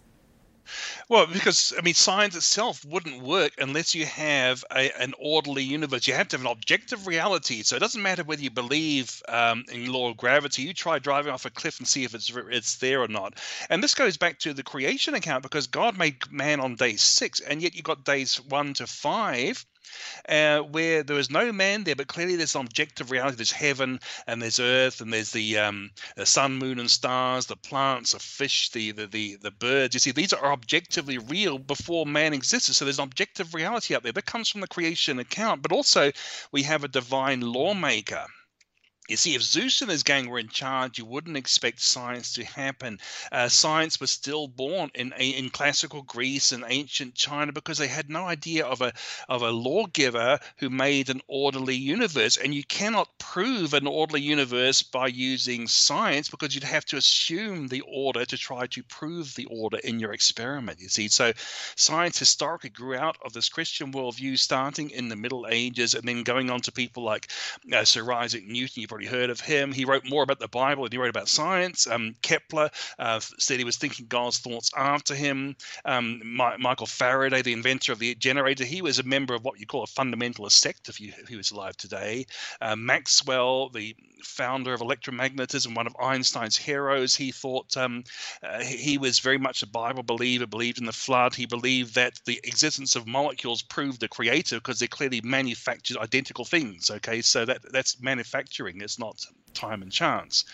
Well, 1.08 1.26
because 1.26 1.72
I 1.78 1.80
mean, 1.80 1.94
science 1.94 2.36
itself 2.36 2.84
wouldn't 2.84 3.22
work 3.22 3.52
unless 3.58 3.94
you 3.94 4.04
have 4.04 4.64
a, 4.70 4.92
an 5.00 5.14
orderly 5.18 5.62
universe. 5.62 6.06
You 6.06 6.14
have 6.14 6.28
to 6.28 6.36
have 6.36 6.44
an 6.44 6.52
objective 6.52 7.06
reality. 7.06 7.62
So 7.62 7.76
it 7.76 7.78
doesn't 7.78 8.02
matter 8.02 8.22
whether 8.22 8.42
you 8.42 8.50
believe 8.50 9.22
um, 9.28 9.64
in 9.72 9.90
law 9.90 10.10
of 10.10 10.16
gravity. 10.16 10.62
You 10.62 10.74
try 10.74 10.98
driving 10.98 11.32
off 11.32 11.46
a 11.46 11.50
cliff 11.50 11.78
and 11.78 11.88
see 11.88 12.04
if 12.04 12.14
it's 12.14 12.30
it's 12.50 12.76
there 12.76 13.00
or 13.02 13.08
not. 13.08 13.38
And 13.70 13.82
this 13.82 13.94
goes 13.94 14.18
back 14.18 14.38
to 14.40 14.52
the 14.52 14.62
creation 14.62 15.14
account 15.14 15.42
because 15.42 15.66
God 15.66 15.96
made 15.96 16.30
man 16.30 16.60
on 16.60 16.74
day 16.74 16.96
six, 16.96 17.40
and 17.40 17.62
yet 17.62 17.74
you 17.74 17.82
got 17.82 18.04
days 18.04 18.36
one 18.36 18.74
to 18.74 18.86
five 18.86 19.64
uh, 20.28 20.60
where 20.60 21.02
there 21.02 21.18
is 21.18 21.30
no 21.30 21.52
man 21.52 21.84
there, 21.84 21.96
but 21.96 22.06
clearly 22.06 22.36
there's 22.36 22.54
an 22.54 22.62
objective 22.62 23.10
reality. 23.10 23.36
There's 23.36 23.50
heaven 23.52 24.00
and 24.26 24.40
there's 24.40 24.60
earth 24.60 25.00
and 25.00 25.12
there's 25.12 25.32
the, 25.32 25.58
um, 25.58 25.90
the 26.16 26.26
sun, 26.26 26.56
moon, 26.56 26.78
and 26.78 26.90
stars, 26.90 27.46
the 27.46 27.56
plants, 27.56 28.12
the 28.12 28.18
fish, 28.18 28.70
the, 28.70 28.92
the 28.92 29.06
the 29.06 29.36
the 29.36 29.50
birds. 29.50 29.94
You 29.94 30.00
see, 30.00 30.12
these 30.12 30.32
are 30.32 30.52
objectively 30.52 31.18
real 31.18 31.58
before 31.58 32.06
man 32.06 32.32
existed. 32.34 32.74
So 32.74 32.84
there's 32.84 32.98
an 32.98 33.04
objective 33.04 33.54
reality 33.54 33.94
out 33.94 34.02
there 34.02 34.12
that 34.12 34.26
comes 34.26 34.48
from 34.48 34.60
the 34.60 34.68
creation 34.68 35.18
account, 35.18 35.62
but 35.62 35.72
also 35.72 36.12
we 36.52 36.62
have 36.64 36.84
a 36.84 36.88
divine 36.88 37.40
lawmaker 37.40 38.26
you 39.08 39.16
see, 39.16 39.34
if 39.34 39.42
Zeus 39.42 39.80
and 39.80 39.90
his 39.90 40.02
gang 40.02 40.28
were 40.28 40.38
in 40.38 40.48
charge, 40.48 40.98
you 40.98 41.06
wouldn't 41.06 41.36
expect 41.36 41.80
science 41.80 42.34
to 42.34 42.44
happen. 42.44 43.00
Uh, 43.32 43.48
science 43.48 43.98
was 43.98 44.10
still 44.10 44.46
born 44.46 44.90
in 44.94 45.12
in 45.12 45.48
classical 45.48 46.02
Greece 46.02 46.52
and 46.52 46.62
ancient 46.68 47.14
China 47.14 47.52
because 47.52 47.78
they 47.78 47.88
had 47.88 48.10
no 48.10 48.26
idea 48.26 48.66
of 48.66 48.82
a 48.82 48.92
of 49.28 49.40
a 49.40 49.50
lawgiver 49.50 50.38
who 50.58 50.68
made 50.68 51.08
an 51.08 51.22
orderly 51.26 51.74
universe. 51.74 52.36
And 52.36 52.54
you 52.54 52.62
cannot 52.64 53.08
prove 53.18 53.72
an 53.72 53.86
orderly 53.86 54.20
universe 54.20 54.82
by 54.82 55.06
using 55.06 55.68
science 55.68 56.28
because 56.28 56.54
you'd 56.54 56.64
have 56.64 56.84
to 56.86 56.98
assume 56.98 57.68
the 57.68 57.82
order 57.88 58.26
to 58.26 58.36
try 58.36 58.66
to 58.66 58.82
prove 58.82 59.34
the 59.34 59.46
order 59.46 59.78
in 59.78 60.00
your 60.00 60.12
experiment. 60.12 60.80
You 60.80 60.88
see, 60.88 61.08
so 61.08 61.32
science 61.76 62.18
historically 62.18 62.70
grew 62.70 62.94
out 62.94 63.16
of 63.24 63.32
this 63.32 63.48
Christian 63.48 63.90
worldview, 63.90 64.38
starting 64.38 64.90
in 64.90 65.08
the 65.08 65.16
Middle 65.16 65.46
Ages 65.48 65.94
and 65.94 66.06
then 66.06 66.24
going 66.24 66.50
on 66.50 66.60
to 66.60 66.72
people 66.72 67.04
like 67.04 67.28
uh, 67.72 67.84
Sir 67.84 68.12
Isaac 68.12 68.46
Newton. 68.46 68.82
You've 68.82 68.97
already 68.98 69.16
heard 69.16 69.30
of 69.30 69.40
him. 69.40 69.72
He 69.72 69.84
wrote 69.84 70.08
more 70.08 70.24
about 70.24 70.40
the 70.40 70.48
Bible 70.48 70.82
than 70.82 70.92
he 70.92 70.98
wrote 70.98 71.10
about 71.10 71.28
science. 71.28 71.86
Um, 71.86 72.16
Kepler 72.20 72.70
uh, 72.98 73.20
said 73.20 73.58
he 73.58 73.64
was 73.64 73.76
thinking 73.76 74.06
God's 74.06 74.38
thoughts 74.38 74.72
after 74.76 75.14
him. 75.14 75.54
Um, 75.84 76.20
My- 76.24 76.56
Michael 76.56 76.86
Faraday, 76.86 77.42
the 77.42 77.52
inventor 77.52 77.92
of 77.92 78.00
the 78.00 78.16
generator, 78.16 78.64
he 78.64 78.82
was 78.82 78.98
a 78.98 79.04
member 79.04 79.34
of 79.34 79.44
what 79.44 79.60
you 79.60 79.66
call 79.66 79.84
a 79.84 79.86
fundamentalist 79.86 80.52
sect 80.52 80.88
if, 80.88 81.00
you, 81.00 81.12
if 81.16 81.28
he 81.28 81.36
was 81.36 81.52
alive 81.52 81.76
today. 81.76 82.26
Uh, 82.60 82.74
Maxwell, 82.74 83.68
the 83.68 83.94
founder 84.24 84.74
of 84.74 84.80
electromagnetism, 84.80 85.76
one 85.76 85.86
of 85.86 85.94
Einstein's 86.02 86.56
heroes. 86.56 87.14
He 87.14 87.30
thought 87.30 87.76
um, 87.76 88.02
uh, 88.42 88.60
he 88.60 88.98
was 88.98 89.20
very 89.20 89.38
much 89.38 89.62
a 89.62 89.66
Bible 89.66 90.02
believer, 90.02 90.46
believed 90.46 90.78
in 90.78 90.86
the 90.86 90.92
flood. 90.92 91.34
He 91.34 91.46
believed 91.46 91.94
that 91.94 92.20
the 92.24 92.40
existence 92.42 92.96
of 92.96 93.06
molecules 93.06 93.62
proved 93.62 94.00
the 94.00 94.08
creator 94.08 94.56
because 94.56 94.80
they 94.80 94.88
clearly 94.88 95.20
manufactured 95.22 95.98
identical 95.98 96.44
things. 96.44 96.90
Okay, 96.90 97.22
so 97.22 97.44
that 97.44 97.60
that's 97.72 98.00
manufacturing. 98.00 98.78
It's 98.88 98.98
not 98.98 99.22
time 99.52 99.82
and 99.82 99.92
chance. 99.92 100.46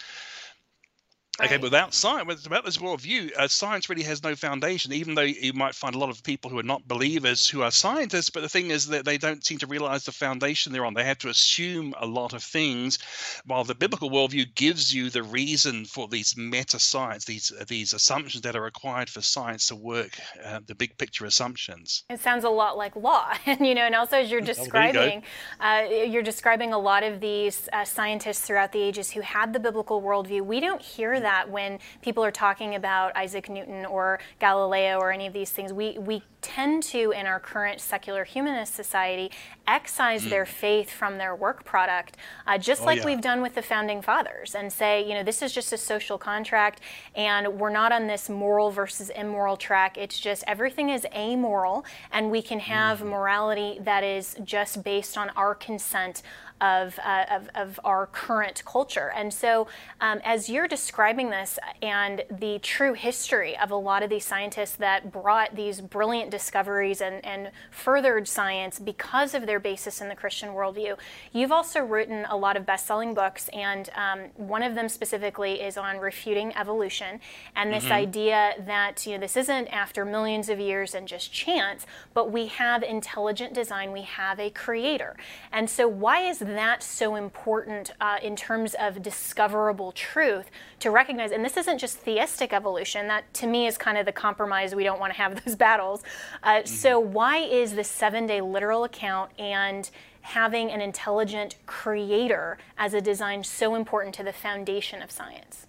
Right. 1.41 1.51
Okay, 1.51 1.61
without 1.61 1.93
science, 1.93 2.47
about 2.47 2.65
this 2.65 2.77
worldview, 2.77 3.37
uh, 3.37 3.49
science 3.49 3.89
really 3.89 4.05
has 4.05 4.23
no 4.23 4.37
foundation. 4.37 4.93
Even 4.93 5.17
though 5.17 5.23
you 5.23 5.53
might 5.53 5.75
find 5.75 5.97
a 5.97 5.99
lot 5.99 6.09
of 6.09 6.23
people 6.23 6.49
who 6.49 6.61
are 6.61 6.63
not 6.63 6.87
believers 6.87 7.49
who 7.49 7.63
are 7.63 7.73
scientists, 7.73 8.31
but 8.31 8.43
the 8.43 8.49
thing 8.49 8.71
is 8.71 8.87
that 8.87 9.05
they 9.05 9.19
don't 9.19 9.45
seem 9.45 9.59
to 9.59 9.67
realize 9.67 10.05
the 10.05 10.13
foundation 10.13 10.73
they're 10.73 10.85
on. 10.85 10.95
They 10.95 11.03
have 11.03 11.19
to 11.19 11.29
assume 11.31 11.93
a 11.99 12.07
lot 12.07 12.35
of 12.35 12.45
things, 12.45 13.01
while 13.47 13.65
the 13.65 13.75
biblical 13.75 14.11
worldview 14.11 14.55
gives 14.55 14.95
you 14.95 15.11
the 15.11 15.25
reason 15.25 15.87
for 15.87 16.07
these 16.07 16.37
meta 16.37 16.79
science, 16.79 17.25
these 17.25 17.51
uh, 17.51 17.65
these 17.67 17.95
assumptions 17.95 18.43
that 18.43 18.55
are 18.55 18.63
required 18.63 19.11
for 19.11 19.21
science 19.21 19.67
to 19.67 19.75
work, 19.75 20.17
uh, 20.45 20.61
the 20.69 20.77
big 20.77 20.97
picture 20.99 21.27
assumptions. 21.27 22.05
It 22.11 22.21
sounds 22.21 22.45
a 22.45 22.51
lot 22.51 22.77
like 22.77 22.95
law, 22.95 23.35
and 23.47 23.67
you 23.67 23.75
know, 23.75 23.83
and 23.83 23.97
also 23.97 24.19
as 24.19 24.31
you're 24.31 24.41
describing, 24.41 25.25
oh, 25.61 25.81
you 25.91 26.21
are 26.21 26.23
describing 26.23 26.73
a 26.73 26.79
lot 26.79 27.03
of 27.03 27.21
these 27.21 27.69
uh, 27.73 27.85
scientists 27.85 28.43
throughout 28.43 28.71
the 28.71 28.81
ages 28.81 29.11
who 29.11 29.21
had 29.23 29.53
the 29.53 29.59
biblical 29.59 30.01
worldview. 30.01 30.43
We 30.43 30.61
don't 30.61 30.81
hear 30.81 31.24
that 31.25 31.51
when 31.51 31.79
people 32.03 32.25
are 32.25 32.31
talking 32.31 32.75
about 32.77 33.17
Isaac 33.17 33.49
Newton 33.49 33.85
or 33.85 34.21
Galileo 34.39 34.99
or 34.99 35.11
any 35.11 35.27
of 35.27 35.33
these 35.33 35.51
things. 35.51 35.73
We, 35.73 35.99
we 35.99 36.23
tend 36.45 36.83
to, 36.83 37.11
in 37.11 37.27
our 37.27 37.41
current 37.41 37.81
secular 37.81 38.23
humanist 38.23 38.75
society, 38.75 39.31
excise 39.67 40.27
mm. 40.27 40.31
their 40.31 40.45
faith 40.45 40.91
from 40.91 41.17
their 41.17 41.35
work 41.35 41.65
product, 41.65 42.19
uh, 42.47 42.59
just 42.59 42.83
oh, 42.83 42.85
like 42.85 42.99
yeah. 42.99 43.07
we've 43.07 43.23
done 43.23 43.41
with 43.41 43.55
the 43.55 43.63
founding 43.63 44.03
fathers, 44.03 44.55
and 44.55 44.71
say, 44.71 45.03
you 45.03 45.15
know, 45.15 45.23
this 45.23 45.41
is 45.41 45.53
just 45.53 45.73
a 45.73 45.79
social 45.79 46.19
contract, 46.19 46.83
and 47.17 47.59
we're 47.59 47.71
not 47.71 47.93
on 47.93 48.07
this 48.07 48.29
moral 48.29 48.71
versus 48.71 49.09
immoral 49.11 49.57
track. 49.57 49.97
It's 49.97 50.21
just 50.21 50.45
everything 50.47 50.91
is 50.91 51.07
amoral, 51.15 51.87
and 52.13 52.31
we 52.31 52.43
can 52.43 52.61
have 52.61 53.01
mm. 53.01 53.07
morality 53.07 53.79
that 53.81 54.05
is 54.05 54.37
just 54.45 54.85
based 54.85 55.17
on 55.17 55.31
our 55.31 55.55
consent 55.55 56.23
of, 56.61 56.99
uh, 57.05 57.25
of, 57.31 57.49
of, 57.55 57.81
our 57.85 58.07
current 58.07 58.65
culture. 58.65 59.13
And 59.15 59.33
so, 59.35 59.67
um, 60.01 60.21
as 60.25 60.49
you're 60.49 60.69
describing 60.69 61.31
this 61.31 61.59
and 61.83 62.23
the 62.31 62.59
true 62.61 62.95
history 62.95 63.59
of 63.59 63.71
a 63.71 63.77
lot 63.77 64.03
of 64.03 64.11
these 64.11 64.25
scientists 64.25 64.77
that 64.77 65.11
brought 65.11 65.55
these 65.57 65.81
brilliant 65.81 66.31
discoveries 66.35 67.01
and, 67.01 67.25
and 67.25 67.53
furthered 67.71 68.27
science 68.27 68.81
because 68.81 69.35
of 69.35 69.47
their 69.47 69.61
basis 69.61 70.01
in 70.01 70.09
the 70.09 70.17
Christian 70.17 70.49
worldview, 70.51 70.97
you've 71.33 71.53
also 71.53 71.81
written 71.81 72.27
a 72.29 72.37
lot 72.37 72.57
of 72.57 72.67
best 72.67 72.87
selling 72.87 73.15
books, 73.15 73.49
and 73.53 73.89
um, 73.95 74.21
one 74.37 74.65
of 74.65 74.75
them 74.75 74.89
specifically 74.89 75.61
is 75.63 75.77
on 75.77 75.99
refuting 75.99 76.53
evolution 76.57 77.21
and 77.55 77.73
this 77.73 77.85
mm-hmm. 77.85 77.93
idea 77.93 78.55
that 78.67 79.07
you 79.07 79.13
know 79.13 79.19
this 79.19 79.37
isn't 79.37 79.69
after 79.69 80.05
millions 80.05 80.49
of 80.49 80.59
years 80.59 80.95
and 80.95 81.07
just 81.07 81.33
chance, 81.33 81.87
but 82.15 82.31
we 82.31 82.47
have 82.47 82.83
intelligent 82.83 83.55
design, 83.55 83.93
we 83.93 84.03
have 84.03 84.41
a 84.41 84.51
creator. 84.51 85.17
And 85.53 85.71
so, 85.71 85.87
why 85.87 86.23
is 86.29 86.39
that 86.41 86.83
so 86.83 87.15
important 87.15 87.93
uh, 88.01 88.19
in 88.23 88.35
terms 88.35 88.75
of 88.75 89.03
discoverable 89.03 89.93
truth 89.93 90.51
to 90.85 90.91
recognize? 90.91 91.33
And 91.33 91.45
this 91.45 91.57
isn't 91.57 91.79
just 91.79 91.99
theistic 91.99 92.53
evolution, 92.53 93.09
that 93.09 93.33
to 93.35 93.47
me 93.47 93.67
is 93.67 93.77
kind 93.77 93.99
of 93.99 94.07
the 94.07 94.13
compromise. 94.13 94.75
We 94.75 94.85
don't 94.85 95.01
want 95.01 95.13
to 95.13 95.17
have 95.19 95.45
those 95.45 95.57
battles. 95.57 96.03
Uh, 96.43 96.49
mm-hmm. 96.51 96.67
So, 96.67 97.01
why 97.01 97.39
is 97.39 97.75
the 97.75 97.85
seven 97.85 98.27
day 98.27 98.41
literal 98.41 98.85
account 98.85 99.31
and 99.39 99.91
having 100.21 100.71
an 100.71 100.81
intelligent 100.81 101.57
creator 101.67 102.59
as 102.79 102.95
a 102.95 103.01
design 103.01 103.45
so 103.45 103.75
important 103.75 104.15
to 104.17 104.23
the 104.23 104.33
foundation 104.33 105.03
of 105.03 105.11
science? 105.11 105.67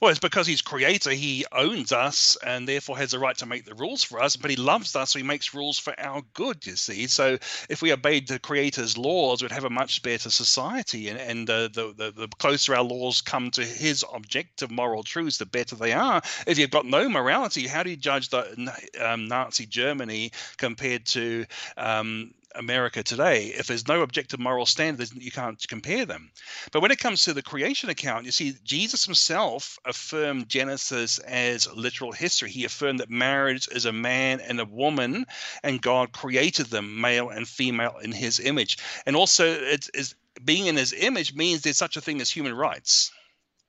Well, 0.00 0.10
it's 0.10 0.20
because 0.20 0.46
he's 0.46 0.62
creator. 0.62 1.10
He 1.10 1.44
owns 1.52 1.92
us 1.92 2.36
and 2.44 2.68
therefore 2.68 2.96
has 2.98 3.12
the 3.12 3.18
right 3.18 3.36
to 3.38 3.46
make 3.46 3.64
the 3.64 3.74
rules 3.74 4.02
for 4.04 4.22
us. 4.22 4.36
But 4.36 4.50
he 4.50 4.56
loves 4.56 4.94
us, 4.96 5.10
so 5.10 5.18
he 5.18 5.24
makes 5.24 5.54
rules 5.54 5.78
for 5.78 5.98
our 5.98 6.22
good. 6.34 6.66
You 6.66 6.76
see, 6.76 7.06
so 7.06 7.38
if 7.68 7.82
we 7.82 7.92
obeyed 7.92 8.28
the 8.28 8.38
creator's 8.38 8.98
laws, 8.98 9.42
we'd 9.42 9.52
have 9.52 9.64
a 9.64 9.70
much 9.70 10.02
better 10.02 10.30
society. 10.30 11.08
And, 11.08 11.18
and 11.18 11.50
uh, 11.50 11.68
the, 11.68 11.94
the 11.96 12.12
the 12.12 12.28
closer 12.38 12.74
our 12.74 12.82
laws 12.82 13.20
come 13.20 13.50
to 13.52 13.64
his 13.64 14.04
objective 14.12 14.70
moral 14.70 15.02
truths, 15.02 15.38
the 15.38 15.46
better 15.46 15.76
they 15.76 15.92
are. 15.92 16.22
If 16.46 16.58
you've 16.58 16.70
got 16.70 16.86
no 16.86 17.08
morality, 17.08 17.66
how 17.66 17.82
do 17.82 17.90
you 17.90 17.96
judge 17.96 18.28
the 18.28 18.72
um, 19.00 19.28
Nazi 19.28 19.66
Germany 19.66 20.32
compared 20.56 21.06
to 21.06 21.46
um, 21.76 22.34
America 22.54 23.02
today, 23.02 23.46
if 23.46 23.66
there's 23.66 23.88
no 23.88 24.02
objective 24.02 24.40
moral 24.40 24.66
standards, 24.66 25.14
you 25.14 25.30
can't 25.30 25.62
compare 25.68 26.04
them. 26.04 26.30
But 26.72 26.80
when 26.80 26.90
it 26.90 26.98
comes 26.98 27.22
to 27.22 27.32
the 27.32 27.42
creation 27.42 27.90
account, 27.90 28.26
you 28.26 28.32
see, 28.32 28.56
Jesus 28.64 29.04
himself 29.04 29.78
affirmed 29.84 30.48
Genesis 30.48 31.18
as 31.18 31.72
literal 31.72 32.12
history. 32.12 32.50
He 32.50 32.64
affirmed 32.64 33.00
that 33.00 33.10
marriage 33.10 33.68
is 33.68 33.84
a 33.84 33.92
man 33.92 34.40
and 34.40 34.60
a 34.60 34.64
woman, 34.64 35.26
and 35.62 35.82
God 35.82 36.12
created 36.12 36.66
them, 36.66 37.00
male 37.00 37.30
and 37.30 37.48
female, 37.48 37.98
in 38.02 38.12
his 38.12 38.40
image. 38.40 38.78
And 39.06 39.16
also, 39.16 39.46
it 39.46 39.88
is 39.94 40.14
being 40.44 40.66
in 40.66 40.76
his 40.76 40.92
image 40.92 41.34
means 41.34 41.62
there's 41.62 41.76
such 41.76 41.96
a 41.96 42.00
thing 42.00 42.20
as 42.20 42.30
human 42.30 42.54
rights 42.54 43.12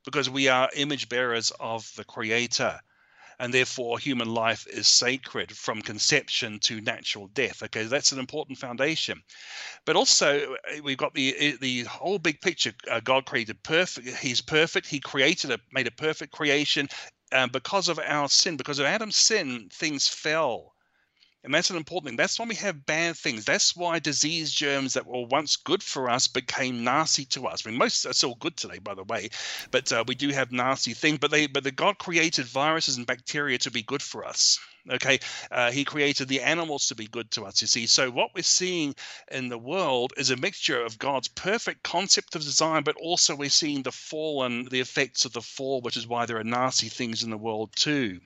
because 0.04 0.30
we 0.30 0.48
are 0.48 0.70
image 0.76 1.10
bearers 1.10 1.52
of 1.60 1.92
the 1.96 2.04
creator 2.04 2.80
and 3.40 3.54
therefore 3.54 4.00
human 4.00 4.30
life 4.30 4.68
is 4.68 4.88
sacred 4.88 5.52
from 5.52 5.82
conception 5.82 6.60
to 6.60 6.82
natural 6.82 7.28
death. 7.28 7.64
Okay, 7.64 7.84
that's 7.84 8.12
an 8.12 8.20
important 8.20 8.58
foundation. 8.58 9.22
But 9.86 9.96
also, 9.96 10.54
uh, 10.54 10.82
we've 10.84 10.98
got 10.98 11.14
the 11.14 11.54
uh, 11.54 11.58
the 11.62 11.84
whole 11.84 12.20
big 12.20 12.42
picture. 12.42 12.74
Uh, 12.90 13.00
God 13.00 13.26
created 13.26 13.62
perfect. 13.64 14.08
He's 14.18 14.42
perfect. 14.42 14.88
He 14.88 15.00
created 15.00 15.52
a 15.52 15.60
made 15.72 15.88
a 15.88 15.92
perfect 15.92 16.32
creation. 16.32 16.90
Um, 17.32 17.50
because 17.50 17.90
of 17.90 18.00
our 18.00 18.30
sin, 18.30 18.56
because 18.56 18.78
of 18.78 18.86
Adam's 18.86 19.16
sin, 19.16 19.68
things 19.72 20.08
fell 20.08 20.75
and 21.46 21.54
that's 21.54 21.70
an 21.70 21.78
important 21.78 22.10
thing. 22.10 22.18
That's 22.18 22.40
why 22.40 22.46
we 22.48 22.56
have 22.56 22.88
bad 22.88 23.16
things. 23.16 23.46
That's 23.46 23.76
why 23.76 24.00
disease 24.00 24.52
germs 24.52 24.96
that 24.96 25.06
were 25.06 25.28
once 25.28 25.56
good 25.56 25.84
for 25.84 26.10
us 26.10 26.28
became 26.28 26.84
nasty 26.84 27.24
to 27.26 27.46
us. 27.46 27.66
I 27.66 27.70
mean, 27.70 27.78
most 27.78 28.04
are 28.06 28.14
still 28.14 28.34
good 28.36 28.58
today, 28.58 28.80
by 28.80 28.96
the 28.96 29.04
way, 29.04 29.30
but 29.70 29.92
uh, 29.92 30.04
we 30.08 30.16
do 30.16 30.30
have 30.30 30.52
nasty 30.52 30.94
things. 30.94 31.20
But 31.20 31.30
they, 31.30 31.46
but 31.46 31.64
the 31.64 31.72
God 31.72 32.00
created 32.00 32.46
viruses 32.48 32.98
and 32.98 33.06
bacteria 33.06 33.60
to 33.60 33.70
be 33.70 33.84
good 33.84 34.02
for 34.02 34.26
us. 34.26 34.60
Okay, 34.92 35.20
uh, 35.52 35.72
He 35.72 35.84
created 35.84 36.28
the 36.28 36.42
animals 36.42 36.88
to 36.88 36.96
be 36.96 37.08
good 37.08 37.32
to 37.32 37.46
us. 37.46 37.62
You 37.62 37.68
see, 37.68 37.88
so 37.88 38.12
what 38.12 38.32
we're 38.36 38.44
seeing 38.44 38.96
in 39.32 39.50
the 39.50 39.58
world 39.58 40.14
is 40.18 40.30
a 40.30 40.38
mixture 40.38 40.84
of 40.84 41.00
God's 41.00 41.28
perfect 41.28 41.84
concept 41.84 42.36
of 42.36 42.44
design, 42.44 42.84
but 42.84 42.96
also 42.98 43.36
we're 43.36 43.50
seeing 43.50 43.82
the 43.82 43.92
fall 43.92 44.44
and 44.44 44.70
the 44.70 44.80
effects 44.80 45.26
of 45.26 45.34
the 45.34 45.42
fall, 45.42 45.82
which 45.82 45.98
is 45.98 46.08
why 46.08 46.26
there 46.26 46.38
are 46.38 46.44
nasty 46.44 46.90
things 46.90 47.24
in 47.24 47.32
the 47.32 47.38
world 47.38 47.76
too. 47.76 48.20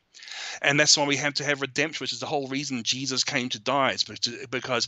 And 0.61 0.79
that's 0.79 0.97
why 0.97 1.05
we 1.05 1.15
have 1.15 1.35
to 1.35 1.45
have 1.45 1.61
redemption, 1.61 2.03
which 2.03 2.13
is 2.13 2.19
the 2.19 2.25
whole 2.25 2.47
reason 2.47 2.83
Jesus 2.83 3.23
came 3.23 3.49
to 3.49 3.59
die. 3.59 3.91
It's 3.91 4.03
because 4.47 4.87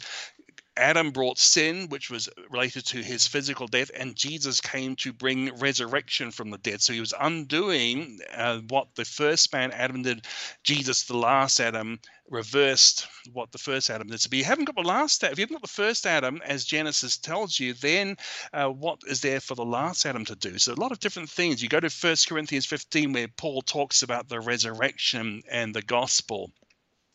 Adam 0.78 1.12
brought 1.12 1.38
sin, 1.38 1.88
which 1.90 2.10
was 2.10 2.30
related 2.50 2.86
to 2.86 3.04
his 3.04 3.28
physical 3.28 3.68
death, 3.68 3.92
and 3.94 4.16
Jesus 4.16 4.62
came 4.62 4.96
to 4.98 5.12
bring 5.12 5.54
resurrection 5.58 6.32
from 6.32 6.50
the 6.50 6.58
dead. 6.60 6.82
So 6.82 6.94
he 6.94 7.02
was 7.02 7.14
undoing 7.20 8.20
uh, 8.34 8.60
what 8.70 8.88
the 8.96 9.04
first 9.04 9.52
man, 9.52 9.72
Adam, 9.72 10.04
did. 10.04 10.26
Jesus, 10.64 11.04
the 11.04 11.18
last 11.18 11.60
Adam, 11.60 12.00
reversed 12.30 13.08
what 13.34 13.52
the 13.52 13.58
first 13.58 13.90
Adam 13.90 14.08
did. 14.08 14.22
So 14.22 14.30
if 14.32 14.34
you 14.34 14.46
haven't 14.46 14.66
got 14.66 14.76
the 14.76 14.82
last 14.82 15.24
Adam, 15.24 15.34
if 15.34 15.40
you 15.40 15.44
haven't 15.44 15.56
got 15.56 15.62
the 15.64 15.68
first 15.68 16.06
Adam, 16.08 16.42
as 16.46 16.64
Genesis 16.64 17.18
tells 17.18 17.60
you, 17.60 17.74
then 17.74 18.16
uh, 18.54 18.70
what 18.70 19.00
is 19.08 19.20
there 19.20 19.42
for 19.42 19.56
the 19.56 19.66
last 19.66 20.06
Adam 20.06 20.24
to 20.26 20.36
do? 20.36 20.58
So 20.58 20.74
a 20.74 20.76
lot 20.76 20.94
of 20.94 21.00
different 21.00 21.30
things. 21.30 21.62
You 21.62 21.68
go 21.68 21.82
to 21.82 21.90
First 21.90 22.30
Corinthians 22.30 22.66
15, 22.66 23.12
where 23.12 23.28
Paul 23.28 23.62
talks 23.62 24.04
about 24.04 24.30
the 24.30 24.40
resurrection 24.40 25.44
and 25.52 25.76
the 25.76 25.82
gospel. 25.82 26.52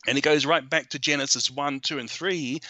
And 0.07 0.17
he 0.17 0.21
goes 0.21 0.45
right 0.45 0.67
back 0.67 0.89
to 0.89 0.99
Genesis 0.99 1.51
1, 1.51 1.81
2, 1.81 1.99
and 1.99 2.09
3 2.09 2.61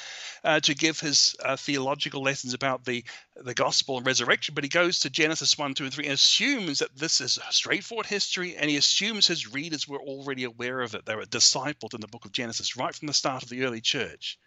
uh, 0.43 0.59
to 0.61 0.73
give 0.73 0.99
his 0.99 1.35
uh, 1.45 1.55
theological 1.55 2.23
lessons 2.23 2.55
about 2.55 2.83
the, 2.83 3.03
the 3.35 3.53
gospel 3.53 3.97
and 3.97 4.05
resurrection. 4.05 4.55
But 4.55 4.63
he 4.63 4.69
goes 4.69 4.99
to 4.99 5.09
Genesis 5.11 5.55
1, 5.55 5.75
2, 5.75 5.83
and 5.83 5.93
3 5.93 6.05
and 6.05 6.13
assumes 6.13 6.79
that 6.79 6.97
this 6.97 7.21
is 7.21 7.37
straightforward 7.51 8.07
history. 8.07 8.55
And 8.55 8.69
he 8.69 8.77
assumes 8.77 9.27
his 9.27 9.53
readers 9.53 9.87
were 9.87 10.01
already 10.01 10.45
aware 10.45 10.81
of 10.81 10.95
it. 10.95 11.05
They 11.05 11.15
were 11.15 11.25
discipled 11.25 11.93
in 11.93 12.01
the 12.01 12.07
book 12.07 12.25
of 12.25 12.31
Genesis 12.31 12.75
right 12.75 12.93
from 12.93 13.07
the 13.07 13.13
start 13.13 13.43
of 13.43 13.49
the 13.49 13.63
early 13.63 13.81
church. 13.81 14.39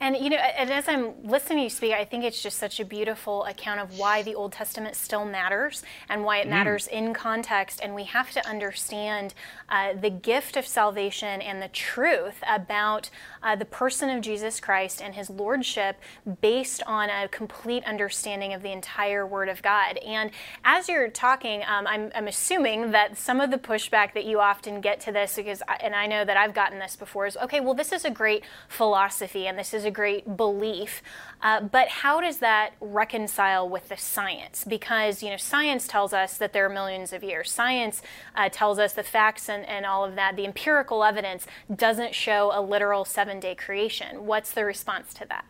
And 0.00 0.16
you 0.16 0.30
know, 0.30 0.36
and 0.36 0.70
as 0.70 0.88
I'm 0.88 1.14
listening 1.22 1.58
to 1.58 1.62
you 1.64 1.70
speak, 1.70 1.92
I 1.92 2.04
think 2.04 2.24
it's 2.24 2.42
just 2.42 2.58
such 2.58 2.80
a 2.80 2.84
beautiful 2.84 3.44
account 3.44 3.80
of 3.80 3.98
why 3.98 4.22
the 4.22 4.34
Old 4.34 4.52
Testament 4.52 4.96
still 4.96 5.24
matters 5.24 5.84
and 6.08 6.24
why 6.24 6.38
it 6.38 6.46
mm. 6.46 6.50
matters 6.50 6.88
in 6.88 7.14
context. 7.14 7.80
And 7.82 7.94
we 7.94 8.04
have 8.04 8.30
to 8.32 8.46
understand 8.48 9.32
uh, 9.68 9.94
the 9.94 10.10
gift 10.10 10.56
of 10.56 10.66
salvation 10.66 11.40
and 11.40 11.62
the 11.62 11.68
truth 11.68 12.42
about 12.48 13.10
uh, 13.44 13.54
the 13.56 13.64
person 13.64 14.10
of 14.10 14.22
Jesus 14.22 14.60
Christ 14.60 15.00
and 15.00 15.14
His 15.14 15.30
lordship, 15.30 16.00
based 16.40 16.82
on 16.86 17.08
a 17.08 17.28
complete 17.28 17.84
understanding 17.84 18.52
of 18.54 18.62
the 18.62 18.72
entire 18.72 19.26
Word 19.26 19.48
of 19.48 19.62
God. 19.62 19.98
And 19.98 20.30
as 20.64 20.88
you're 20.88 21.08
talking, 21.08 21.62
um, 21.66 21.86
I'm, 21.86 22.10
I'm 22.14 22.26
assuming 22.26 22.90
that 22.90 23.16
some 23.16 23.40
of 23.40 23.50
the 23.50 23.58
pushback 23.58 24.14
that 24.14 24.24
you 24.24 24.40
often 24.40 24.80
get 24.80 25.00
to 25.00 25.12
this, 25.12 25.36
because 25.36 25.62
and 25.80 25.94
I 25.94 26.06
know 26.06 26.24
that 26.24 26.36
I've 26.36 26.54
gotten 26.54 26.78
this 26.78 26.96
before, 26.96 27.26
is 27.26 27.36
okay. 27.36 27.60
Well, 27.60 27.74
this 27.74 27.92
is 27.92 28.04
a 28.04 28.10
great 28.10 28.42
philosophy 28.68 29.46
and 29.46 29.56
this 29.62 29.74
is 29.74 29.84
a 29.84 29.92
great 29.92 30.36
belief, 30.36 31.02
uh, 31.40 31.60
but 31.60 31.86
how 31.86 32.20
does 32.20 32.38
that 32.38 32.72
reconcile 32.80 33.68
with 33.68 33.88
the 33.88 33.96
science? 33.96 34.64
Because 34.64 35.22
you 35.22 35.30
know, 35.30 35.36
science 35.36 35.86
tells 35.86 36.12
us 36.12 36.36
that 36.38 36.52
there 36.52 36.66
are 36.66 36.68
millions 36.68 37.12
of 37.12 37.22
years. 37.22 37.48
Science 37.48 38.02
uh, 38.34 38.48
tells 38.50 38.80
us 38.80 38.92
the 38.92 39.04
facts 39.04 39.48
and, 39.48 39.64
and 39.66 39.86
all 39.86 40.04
of 40.04 40.16
that. 40.16 40.34
The 40.34 40.46
empirical 40.46 41.04
evidence 41.04 41.46
doesn't 41.72 42.12
show 42.12 42.50
a 42.52 42.60
literal 42.60 43.04
seven-day 43.04 43.54
creation. 43.54 44.26
What's 44.26 44.50
the 44.50 44.64
response 44.64 45.14
to 45.14 45.28
that? 45.28 45.44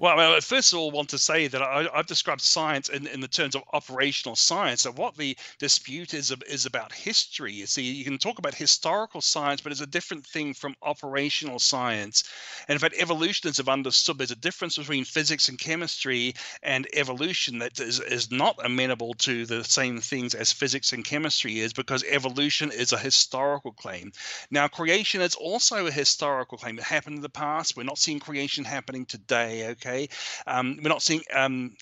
Well, 0.00 0.36
I 0.36 0.38
first 0.38 0.72
of 0.72 0.78
all, 0.78 0.92
want 0.92 1.08
to 1.08 1.18
say 1.18 1.48
that 1.48 1.60
I, 1.60 1.88
have 1.92 2.06
described 2.06 2.40
science 2.40 2.88
in, 2.88 3.08
in 3.08 3.18
the 3.18 3.26
terms 3.26 3.56
of 3.56 3.64
operational 3.72 4.36
science. 4.36 4.86
And 4.86 4.96
what 4.96 5.16
the 5.16 5.36
dispute 5.58 6.14
is 6.14 6.32
is 6.46 6.66
about 6.66 6.92
history. 6.92 7.52
You 7.54 7.66
see, 7.66 7.82
you 7.82 8.04
can 8.04 8.16
talk 8.16 8.38
about 8.38 8.54
historical 8.54 9.20
science, 9.20 9.60
but 9.60 9.72
it's 9.72 9.80
a 9.80 9.88
different 9.88 10.24
thing 10.24 10.54
from 10.54 10.76
operational 10.82 11.58
science. 11.58 12.22
And 12.68 12.76
in 12.76 12.78
fact, 12.78 12.94
evolutionists 12.96 13.58
have 13.58 13.68
understood 13.68 14.18
there's 14.18 14.30
a 14.30 14.36
difference 14.36 14.78
between 14.78 15.04
physics 15.04 15.48
and 15.48 15.58
chemistry 15.58 16.34
and 16.62 16.86
evolution 16.92 17.58
that 17.58 17.80
is, 17.80 17.98
is 17.98 18.30
not 18.30 18.54
amenable 18.64 19.14
to 19.14 19.46
the 19.46 19.64
same 19.64 19.98
things 19.98 20.32
as 20.32 20.52
physics 20.52 20.92
and 20.92 21.04
chemistry 21.04 21.58
is, 21.58 21.72
because 21.72 22.04
evolution 22.04 22.70
is 22.70 22.92
a 22.92 22.98
historical 22.98 23.72
claim. 23.72 24.12
Now, 24.48 24.68
creation 24.68 25.22
is 25.22 25.34
also 25.34 25.86
a 25.86 25.90
historical 25.90 26.56
claim. 26.56 26.78
It 26.78 26.84
happened 26.84 27.16
in 27.16 27.22
the 27.22 27.28
past. 27.28 27.76
We're 27.76 27.82
not 27.82 27.98
seeing 27.98 28.20
creation 28.20 28.64
happening 28.64 29.04
today. 29.04 29.70
Okay 29.70 29.87
Okay, 29.88 30.08
um, 30.46 30.78
we're 30.82 30.90
not 30.90 31.00
seeing 31.00 31.22
um, 31.34 31.74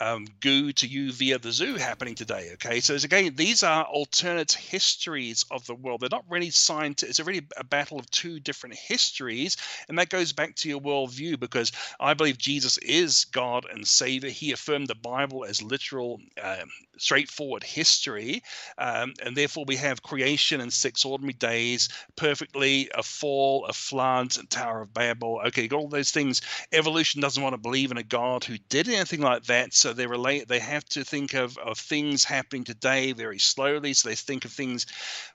um, 0.00 0.26
goo 0.40 0.72
to 0.72 0.86
you 0.86 1.12
via 1.12 1.38
the 1.38 1.52
zoo 1.52 1.74
happening 1.74 2.14
today. 2.14 2.50
Okay, 2.54 2.80
so 2.80 2.94
again, 2.94 3.34
these 3.36 3.62
are 3.62 3.84
alternate 3.84 4.52
histories 4.52 5.44
of 5.50 5.66
the 5.66 5.74
world. 5.74 6.00
They're 6.00 6.08
not 6.10 6.24
really 6.30 6.48
signed. 6.48 7.02
It's 7.02 7.20
really 7.20 7.46
a 7.58 7.64
battle 7.64 7.98
of 7.98 8.10
two 8.10 8.40
different 8.40 8.76
histories, 8.76 9.58
and 9.88 9.98
that 9.98 10.08
goes 10.08 10.32
back 10.32 10.56
to 10.56 10.70
your 10.70 10.80
worldview 10.80 11.38
because 11.38 11.70
I 12.00 12.14
believe 12.14 12.38
Jesus 12.38 12.78
is 12.78 13.26
God 13.26 13.66
and 13.70 13.86
Savior. 13.86 14.30
He 14.30 14.52
affirmed 14.52 14.88
the 14.88 14.94
Bible 14.94 15.44
as 15.44 15.62
literal, 15.62 16.18
um, 16.42 16.70
straightforward 17.00 17.64
history, 17.64 18.42
um, 18.78 19.14
and 19.24 19.36
therefore 19.36 19.64
we 19.66 19.76
have 19.76 20.02
creation 20.02 20.60
in 20.60 20.70
six 20.70 21.04
ordinary 21.04 21.32
days, 21.32 21.88
perfectly 22.14 22.90
a 22.94 23.02
fall, 23.02 23.64
a 23.66 23.72
flood, 23.72 24.36
a 24.36 24.46
Tower 24.46 24.82
of 24.82 24.92
Babel. 24.92 25.40
Okay, 25.46 25.66
got 25.66 25.78
all 25.78 25.88
those 25.88 26.10
things. 26.10 26.42
Evolution 26.72 27.20
doesn't 27.20 27.42
want 27.42 27.54
to 27.54 27.58
believe 27.58 27.90
in 27.90 27.96
a 27.96 28.02
God 28.02 28.44
who 28.44 28.58
did 28.68 28.88
anything 28.88 29.20
like 29.20 29.44
that, 29.44 29.72
so 29.72 29.92
they 29.92 30.06
relate. 30.06 30.46
They 30.46 30.58
have 30.58 30.84
to 30.90 31.04
think 31.04 31.34
of, 31.34 31.56
of 31.58 31.78
things 31.78 32.24
happening 32.24 32.64
today 32.64 33.12
very 33.12 33.38
slowly. 33.38 33.94
So 33.94 34.08
they 34.08 34.14
think 34.14 34.44
of 34.44 34.52
things 34.52 34.86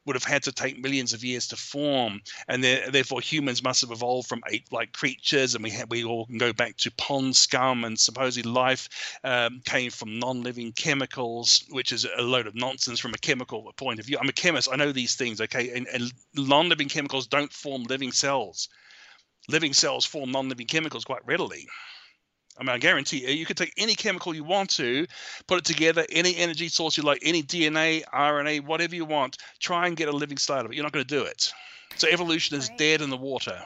would 0.06 0.16
have 0.16 0.24
had 0.24 0.44
to 0.44 0.52
take 0.52 0.80
millions 0.80 1.14
of 1.14 1.24
years 1.24 1.48
to 1.48 1.56
form, 1.56 2.22
and 2.48 2.64
therefore 2.64 3.22
humans 3.22 3.64
must 3.64 3.82
have 3.82 3.92
evolved 3.92 4.30
from 4.30 4.44
ape-like 4.52 4.94
creatures, 4.94 5.56
and 5.56 5.64
we 5.64 5.74
we 5.90 6.04
all 6.04 6.28
can 6.28 6.38
go 6.38 6.54
back 6.54 6.78
to 6.78 6.92
pond 6.92 7.36
scum, 7.36 7.84
and 7.84 8.00
supposedly 8.00 8.52
life 8.52 8.88
um, 9.24 9.62
came 9.66 9.90
from 9.90 10.20
non-living 10.20 10.72
chemicals, 10.74 11.55
which 11.70 11.92
is 11.92 12.06
a 12.06 12.22
load 12.22 12.48
of 12.48 12.56
nonsense 12.56 13.00
from 13.00 13.14
a 13.14 13.18
chemical 13.18 13.72
point 13.78 14.00
of 14.00 14.06
view. 14.06 14.18
I'm 14.20 14.30
a 14.30 14.34
chemist. 14.34 14.70
I 14.72 14.76
know 14.76 14.92
these 14.92 15.16
things. 15.16 15.42
Okay, 15.42 15.72
and, 15.76 15.88
and 15.88 16.12
non-living 16.36 16.90
chemicals 16.90 17.28
don't 17.28 17.52
form 17.52 17.84
living 17.84 18.12
cells. 18.12 18.70
Living 19.48 19.74
cells 19.74 20.06
form 20.06 20.32
non-living 20.32 20.68
chemicals 20.68 21.06
quite 21.06 21.26
readily. 21.26 21.68
I 22.58 22.64
mean, 22.64 22.70
I 22.70 22.78
guarantee 22.78 23.28
you, 23.28 23.30
you 23.30 23.46
could 23.46 23.58
take 23.58 23.74
any 23.78 23.96
chemical 23.96 24.34
you 24.34 24.44
want 24.44 24.70
to, 24.72 25.06
put 25.48 25.60
it 25.60 25.66
together, 25.66 26.06
any 26.10 26.38
energy 26.38 26.70
source 26.70 26.96
you 26.96 27.04
like, 27.04 27.20
any 27.22 27.44
DNA, 27.44 28.04
RNA, 28.06 28.66
whatever 28.66 28.96
you 28.96 29.06
want, 29.06 29.38
try 29.60 29.88
and 29.88 29.98
get 29.98 30.08
a 30.08 30.12
living 30.12 30.38
cell 30.38 30.58
out 30.58 30.66
of 30.66 30.72
it. 30.72 30.76
You're 30.76 30.84
not 30.84 30.94
going 30.94 31.06
to 31.06 31.16
do 31.16 31.24
it. 31.24 31.52
So 31.98 32.08
evolution 32.10 32.58
is 32.58 32.70
right. 32.70 32.78
dead 32.78 33.02
in 33.02 33.10
the 33.10 33.18
water. 33.18 33.62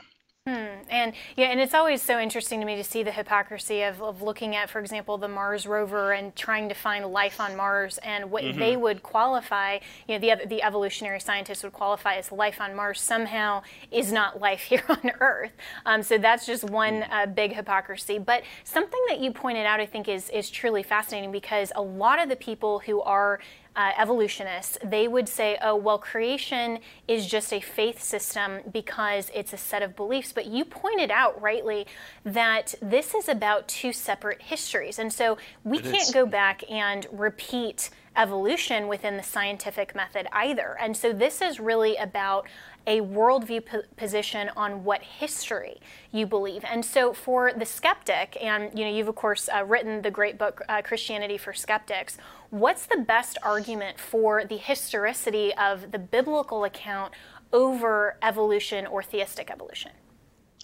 Hmm. 0.47 0.81
And 0.89 1.13
yeah, 1.35 1.47
and 1.47 1.59
it's 1.59 1.73
always 1.73 2.01
so 2.01 2.19
interesting 2.19 2.59
to 2.59 2.65
me 2.65 2.75
to 2.77 2.83
see 2.83 3.03
the 3.03 3.11
hypocrisy 3.11 3.83
of, 3.83 4.01
of 4.01 4.21
looking 4.21 4.55
at, 4.55 4.69
for 4.69 4.79
example, 4.79 5.17
the 5.17 5.27
Mars 5.27 5.67
rover 5.67 6.13
and 6.13 6.35
trying 6.35 6.69
to 6.69 6.75
find 6.75 7.05
life 7.05 7.39
on 7.39 7.55
Mars, 7.55 7.99
and 7.99 8.31
what 8.31 8.43
mm-hmm. 8.43 8.57
they 8.57 8.77
would 8.77 9.03
qualify, 9.03 9.79
you 10.07 10.17
know, 10.17 10.19
the 10.19 10.45
the 10.47 10.63
evolutionary 10.63 11.19
scientists 11.19 11.61
would 11.63 11.73
qualify 11.73 12.15
as 12.15 12.31
life 12.31 12.61
on 12.61 12.75
Mars 12.75 13.01
somehow 13.01 13.61
is 13.91 14.11
not 14.11 14.39
life 14.39 14.61
here 14.69 14.83
on 14.87 15.11
Earth. 15.19 15.51
Um, 15.85 16.01
so 16.01 16.17
that's 16.17 16.45
just 16.45 16.63
one 16.63 17.03
uh, 17.11 17.25
big 17.27 17.53
hypocrisy. 17.53 18.17
But 18.17 18.43
something 18.63 19.01
that 19.09 19.19
you 19.19 19.31
pointed 19.31 19.65
out, 19.65 19.79
I 19.79 19.85
think, 19.85 20.07
is 20.07 20.29
is 20.29 20.49
truly 20.49 20.83
fascinating 20.83 21.31
because 21.31 21.71
a 21.75 21.81
lot 21.81 22.19
of 22.19 22.29
the 22.29 22.37
people 22.37 22.79
who 22.79 23.01
are 23.01 23.39
uh, 23.75 23.91
evolutionists, 23.97 24.77
they 24.83 25.07
would 25.07 25.29
say, 25.29 25.57
oh, 25.61 25.75
well, 25.75 25.97
creation 25.97 26.79
is 27.07 27.25
just 27.25 27.53
a 27.53 27.59
faith 27.59 28.01
system 28.01 28.59
because 28.71 29.31
it's 29.33 29.53
a 29.53 29.57
set 29.57 29.81
of 29.81 29.95
beliefs. 29.95 30.33
But 30.33 30.47
you 30.47 30.65
pointed 30.65 31.11
out 31.11 31.41
rightly 31.41 31.85
that 32.25 32.75
this 32.81 33.13
is 33.13 33.29
about 33.29 33.67
two 33.67 33.93
separate 33.93 34.41
histories. 34.41 34.99
And 34.99 35.13
so 35.13 35.37
we 35.63 35.77
it 35.77 35.83
can't 35.83 35.95
is. 35.97 36.11
go 36.11 36.25
back 36.25 36.63
and 36.69 37.07
repeat 37.11 37.89
evolution 38.15 38.87
within 38.87 39.17
the 39.17 39.23
scientific 39.23 39.95
method 39.95 40.27
either. 40.31 40.77
And 40.79 40.95
so 40.95 41.13
this 41.13 41.41
is 41.41 41.59
really 41.59 41.95
about 41.95 42.47
a 42.87 43.01
worldview 43.01 43.65
po- 43.65 43.83
position 43.97 44.49
on 44.55 44.83
what 44.83 45.01
history 45.01 45.79
you 46.11 46.25
believe. 46.25 46.63
And 46.65 46.83
so 46.83 47.13
for 47.13 47.53
the 47.53 47.65
skeptic, 47.65 48.37
and 48.41 48.77
you 48.77 48.85
know, 48.85 48.91
you've 48.91 49.07
of 49.07 49.15
course 49.15 49.49
uh, 49.53 49.63
written 49.63 50.01
the 50.01 50.11
great 50.11 50.37
book 50.37 50.61
uh, 50.67 50.81
Christianity 50.81 51.37
for 51.37 51.53
Skeptics. 51.53 52.17
What's 52.49 52.85
the 52.85 52.97
best 52.97 53.37
argument 53.43 53.99
for 53.99 54.43
the 54.43 54.57
historicity 54.57 55.53
of 55.55 55.91
the 55.91 55.99
biblical 55.99 56.63
account 56.63 57.13
over 57.53 58.17
evolution 58.21 58.87
or 58.87 59.03
theistic 59.03 59.51
evolution? 59.51 59.91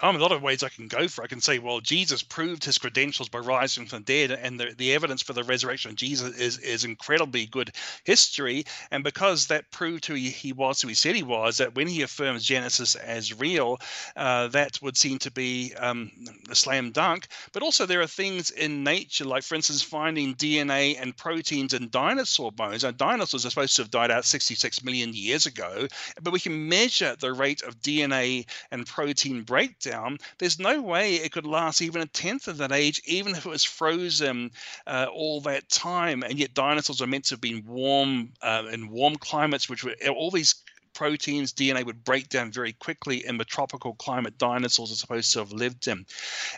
Um, 0.01 0.15
a 0.17 0.19
lot 0.19 0.33
of 0.33 0.41
ways 0.41 0.61
I 0.61 0.69
can 0.69 0.87
go 0.87 1.07
for. 1.07 1.23
I 1.23 1.27
can 1.27 1.39
say, 1.39 1.57
well, 1.57 1.79
Jesus 1.79 2.21
proved 2.21 2.65
his 2.65 2.77
credentials 2.77 3.29
by 3.29 3.39
rising 3.39 3.85
from 3.85 3.99
the 3.99 4.27
dead, 4.27 4.31
and 4.31 4.59
the, 4.59 4.73
the 4.77 4.93
evidence 4.93 5.21
for 5.21 5.31
the 5.31 5.43
resurrection 5.43 5.91
of 5.91 5.95
Jesus 5.95 6.37
is 6.37 6.57
is 6.57 6.83
incredibly 6.83 7.45
good 7.45 7.71
history. 8.03 8.65
And 8.91 9.03
because 9.03 9.47
that 9.47 9.71
proved 9.71 10.05
who 10.05 10.15
he, 10.15 10.29
he 10.29 10.51
was, 10.51 10.81
who 10.81 10.89
he 10.89 10.95
said 10.95 11.15
he 11.15 11.23
was, 11.23 11.57
that 11.57 11.75
when 11.75 11.87
he 11.87 12.01
affirms 12.01 12.43
Genesis 12.43 12.95
as 12.95 13.39
real, 13.39 13.79
uh, 14.17 14.47
that 14.49 14.81
would 14.81 14.97
seem 14.97 15.17
to 15.19 15.31
be 15.31 15.73
um, 15.75 16.11
a 16.49 16.55
slam 16.55 16.91
dunk. 16.91 17.27
But 17.53 17.63
also, 17.63 17.85
there 17.85 18.01
are 18.01 18.07
things 18.07 18.51
in 18.51 18.83
nature, 18.83 19.25
like 19.25 19.43
for 19.43 19.55
instance, 19.55 19.81
finding 19.81 20.35
DNA 20.35 21.01
and 21.01 21.15
proteins 21.15 21.73
in 21.73 21.89
dinosaur 21.89 22.51
bones. 22.51 22.83
Now, 22.83 22.91
dinosaurs 22.91 23.45
are 23.45 23.49
supposed 23.49 23.77
to 23.77 23.83
have 23.83 23.91
died 23.91 24.11
out 24.11 24.25
66 24.25 24.83
million 24.83 25.13
years 25.13 25.45
ago, 25.45 25.87
but 26.21 26.33
we 26.33 26.39
can 26.41 26.67
measure 26.67 27.15
the 27.17 27.31
rate 27.31 27.61
of 27.63 27.79
DNA 27.79 28.45
and 28.71 28.85
protein 28.85 29.43
breakdown 29.43 29.84
down, 29.85 30.17
there's 30.37 30.59
no 30.59 30.81
way 30.81 31.15
it 31.15 31.31
could 31.31 31.45
last 31.45 31.81
even 31.81 32.01
a 32.01 32.07
tenth 32.07 32.47
of 32.47 32.57
that 32.57 32.71
age, 32.71 33.01
even 33.05 33.33
if 33.33 33.45
it 33.45 33.49
was 33.49 33.63
frozen 33.63 34.51
uh, 34.87 35.07
all 35.13 35.39
that 35.41 35.69
time. 35.69 36.23
And 36.23 36.37
yet, 36.37 36.53
dinosaurs 36.53 37.01
are 37.01 37.07
meant 37.07 37.25
to 37.25 37.35
have 37.35 37.41
been 37.41 37.63
warm 37.65 38.33
uh, 38.41 38.63
in 38.71 38.89
warm 38.89 39.15
climates, 39.15 39.69
which 39.69 39.83
were 39.83 39.95
all 40.09 40.31
these 40.31 40.55
proteins, 40.95 41.53
DNA 41.53 41.85
would 41.85 42.03
break 42.03 42.29
down 42.29 42.51
very 42.51 42.73
quickly 42.73 43.25
in 43.25 43.37
the 43.37 43.45
tropical 43.45 43.93
climate 43.95 44.37
dinosaurs 44.37 44.91
are 44.91 44.95
supposed 44.95 45.33
to 45.33 45.39
have 45.39 45.51
lived 45.51 45.87
in. 45.87 46.05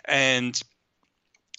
And 0.06 0.60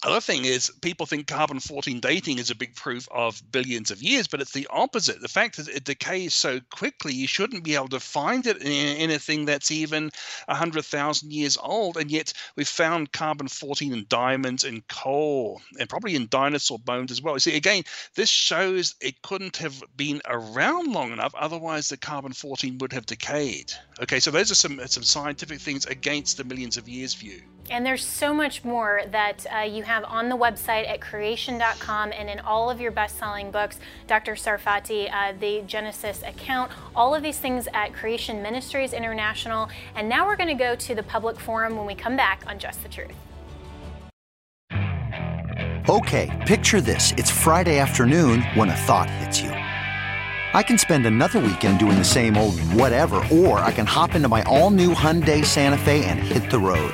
other 0.03 0.21
thing 0.21 0.45
is, 0.45 0.71
people 0.81 1.05
think 1.05 1.27
carbon 1.27 1.59
14 1.59 1.99
dating 1.99 2.39
is 2.39 2.49
a 2.49 2.55
big 2.55 2.73
proof 2.75 3.07
of 3.11 3.41
billions 3.51 3.91
of 3.91 4.01
years, 4.01 4.27
but 4.27 4.39
it's 4.39 4.53
the 4.53 4.67
opposite. 4.69 5.19
The 5.19 5.27
fact 5.27 5.57
that 5.57 5.67
it 5.67 5.83
decays 5.83 6.33
so 6.33 6.61
quickly, 6.71 7.13
you 7.13 7.27
shouldn't 7.27 7.65
be 7.65 7.75
able 7.75 7.89
to 7.89 7.99
find 7.99 8.47
it 8.47 8.61
in 8.61 8.97
anything 8.97 9.43
that's 9.43 9.71
even 9.71 10.11
100,000 10.45 11.33
years 11.33 11.57
old. 11.61 11.97
And 11.97 12.09
yet, 12.09 12.31
we've 12.55 12.67
found 12.67 13.11
carbon 13.11 13.49
14 13.49 13.91
in 13.91 14.05
diamonds 14.07 14.63
and 14.63 14.87
coal, 14.87 15.61
and 15.77 15.89
probably 15.89 16.15
in 16.15 16.27
dinosaur 16.29 16.79
bones 16.79 17.11
as 17.11 17.21
well. 17.21 17.35
You 17.35 17.41
see, 17.41 17.57
again, 17.57 17.83
this 18.15 18.29
shows 18.29 18.95
it 19.01 19.21
couldn't 19.21 19.57
have 19.57 19.83
been 19.97 20.21
around 20.25 20.93
long 20.93 21.11
enough, 21.11 21.35
otherwise, 21.35 21.89
the 21.89 21.97
carbon 21.97 22.31
14 22.31 22.77
would 22.77 22.93
have 22.93 23.05
decayed. 23.05 23.73
Okay, 24.01 24.21
so 24.21 24.31
those 24.31 24.49
are 24.49 24.55
some, 24.55 24.79
some 24.87 25.03
scientific 25.03 25.59
things 25.59 25.85
against 25.87 26.37
the 26.37 26.45
millions 26.45 26.77
of 26.77 26.87
years 26.87 27.13
view. 27.13 27.41
And 27.69 27.85
there's 27.85 28.03
so 28.03 28.33
much 28.33 28.63
more 28.63 29.03
that 29.11 29.45
uh, 29.55 29.59
you 29.59 29.83
have 29.89 30.05
on 30.05 30.29
the 30.29 30.37
website 30.37 30.87
at 30.87 31.01
creation.com 31.01 32.11
and 32.13 32.29
in 32.29 32.39
all 32.41 32.69
of 32.69 32.79
your 32.79 32.91
best 32.91 33.17
selling 33.17 33.49
books, 33.49 33.79
Dr. 34.05 34.35
Sarfati, 34.35 35.11
uh, 35.11 35.33
the 35.39 35.63
Genesis 35.65 36.21
account, 36.21 36.71
all 36.95 37.15
of 37.15 37.23
these 37.23 37.39
things 37.39 37.67
at 37.73 37.91
Creation 37.91 38.43
Ministries 38.43 38.93
International. 38.93 39.67
And 39.95 40.07
now 40.07 40.27
we're 40.27 40.35
going 40.35 40.55
to 40.55 40.63
go 40.63 40.75
to 40.75 40.93
the 40.93 41.01
public 41.01 41.39
forum 41.39 41.75
when 41.75 41.87
we 41.87 41.95
come 41.95 42.15
back 42.15 42.43
on 42.45 42.59
Just 42.59 42.83
the 42.83 42.89
Truth. 42.89 43.15
Okay, 45.89 46.29
picture 46.45 46.81
this. 46.81 47.13
It's 47.17 47.31
Friday 47.31 47.79
afternoon 47.79 48.43
when 48.53 48.69
a 48.69 48.75
thought 48.75 49.09
hits 49.09 49.41
you. 49.41 49.49
I 49.49 50.61
can 50.61 50.77
spend 50.77 51.07
another 51.07 51.39
weekend 51.39 51.79
doing 51.79 51.97
the 51.97 52.05
same 52.05 52.37
old 52.37 52.59
whatever, 52.73 53.25
or 53.31 53.57
I 53.59 53.71
can 53.71 53.87
hop 53.87 54.13
into 54.13 54.27
my 54.27 54.43
all 54.43 54.69
new 54.69 54.93
Hyundai 54.93 55.43
Santa 55.43 55.79
Fe 55.79 56.05
and 56.05 56.19
hit 56.19 56.51
the 56.51 56.59
road. 56.59 56.93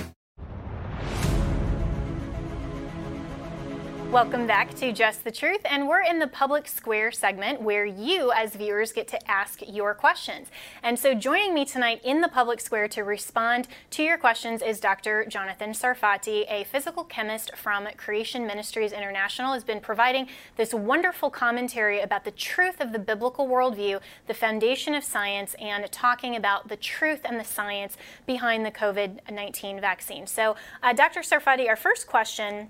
Welcome 4.11 4.45
back 4.45 4.75
to 4.75 4.91
Just 4.91 5.23
the 5.23 5.31
Truth, 5.31 5.61
and 5.63 5.87
we're 5.87 6.01
in 6.01 6.19
the 6.19 6.27
public 6.27 6.67
square 6.67 7.13
segment 7.13 7.61
where 7.61 7.85
you, 7.85 8.33
as 8.33 8.53
viewers, 8.53 8.91
get 8.91 9.07
to 9.07 9.31
ask 9.31 9.61
your 9.65 9.93
questions. 9.93 10.49
And 10.83 10.99
so, 10.99 11.13
joining 11.13 11.53
me 11.53 11.63
tonight 11.63 12.01
in 12.03 12.19
the 12.19 12.27
public 12.27 12.59
square 12.59 12.89
to 12.89 13.05
respond 13.05 13.69
to 13.91 14.03
your 14.03 14.17
questions 14.17 14.61
is 14.61 14.81
Dr. 14.81 15.25
Jonathan 15.29 15.71
Sarfati, 15.71 16.43
a 16.51 16.65
physical 16.65 17.05
chemist 17.05 17.55
from 17.55 17.87
Creation 17.95 18.45
Ministries 18.45 18.91
International, 18.91 19.53
has 19.53 19.63
been 19.63 19.79
providing 19.79 20.27
this 20.57 20.73
wonderful 20.73 21.29
commentary 21.29 22.01
about 22.01 22.25
the 22.25 22.31
truth 22.31 22.81
of 22.81 22.91
the 22.91 22.99
biblical 22.99 23.47
worldview, 23.47 24.01
the 24.27 24.33
foundation 24.33 24.93
of 24.93 25.05
science, 25.05 25.55
and 25.57 25.89
talking 25.89 26.35
about 26.35 26.67
the 26.67 26.75
truth 26.75 27.21
and 27.23 27.39
the 27.39 27.45
science 27.45 27.95
behind 28.25 28.65
the 28.65 28.71
COVID 28.71 29.19
19 29.31 29.79
vaccine. 29.79 30.27
So, 30.27 30.57
uh, 30.83 30.91
Dr. 30.91 31.21
Sarfati, 31.21 31.69
our 31.69 31.77
first 31.77 32.07
question 32.07 32.67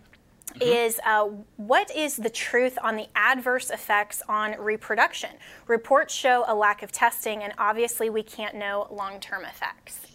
Mm-hmm. 0.56 0.64
is 0.64 1.00
uh, 1.06 1.30
what 1.58 1.96
is 1.96 2.18
the 2.18 2.30
truth 2.30 2.78
on 2.84 2.96
the 2.96 3.08
adverse 3.16 3.70
effects 3.70 4.22
on 4.28 4.56
reproduction? 4.60 5.32
Reports 5.68 6.14
show 6.14 6.44
a 6.48 6.56
lack 6.56 6.84
of 6.84 6.92
testing, 6.92 7.44
and 7.44 7.54
obviously, 7.58 8.10
we 8.10 8.24
can't 8.24 8.56
know 8.56 8.88
long 8.92 9.20
term 9.20 9.46
effects. 9.46 10.11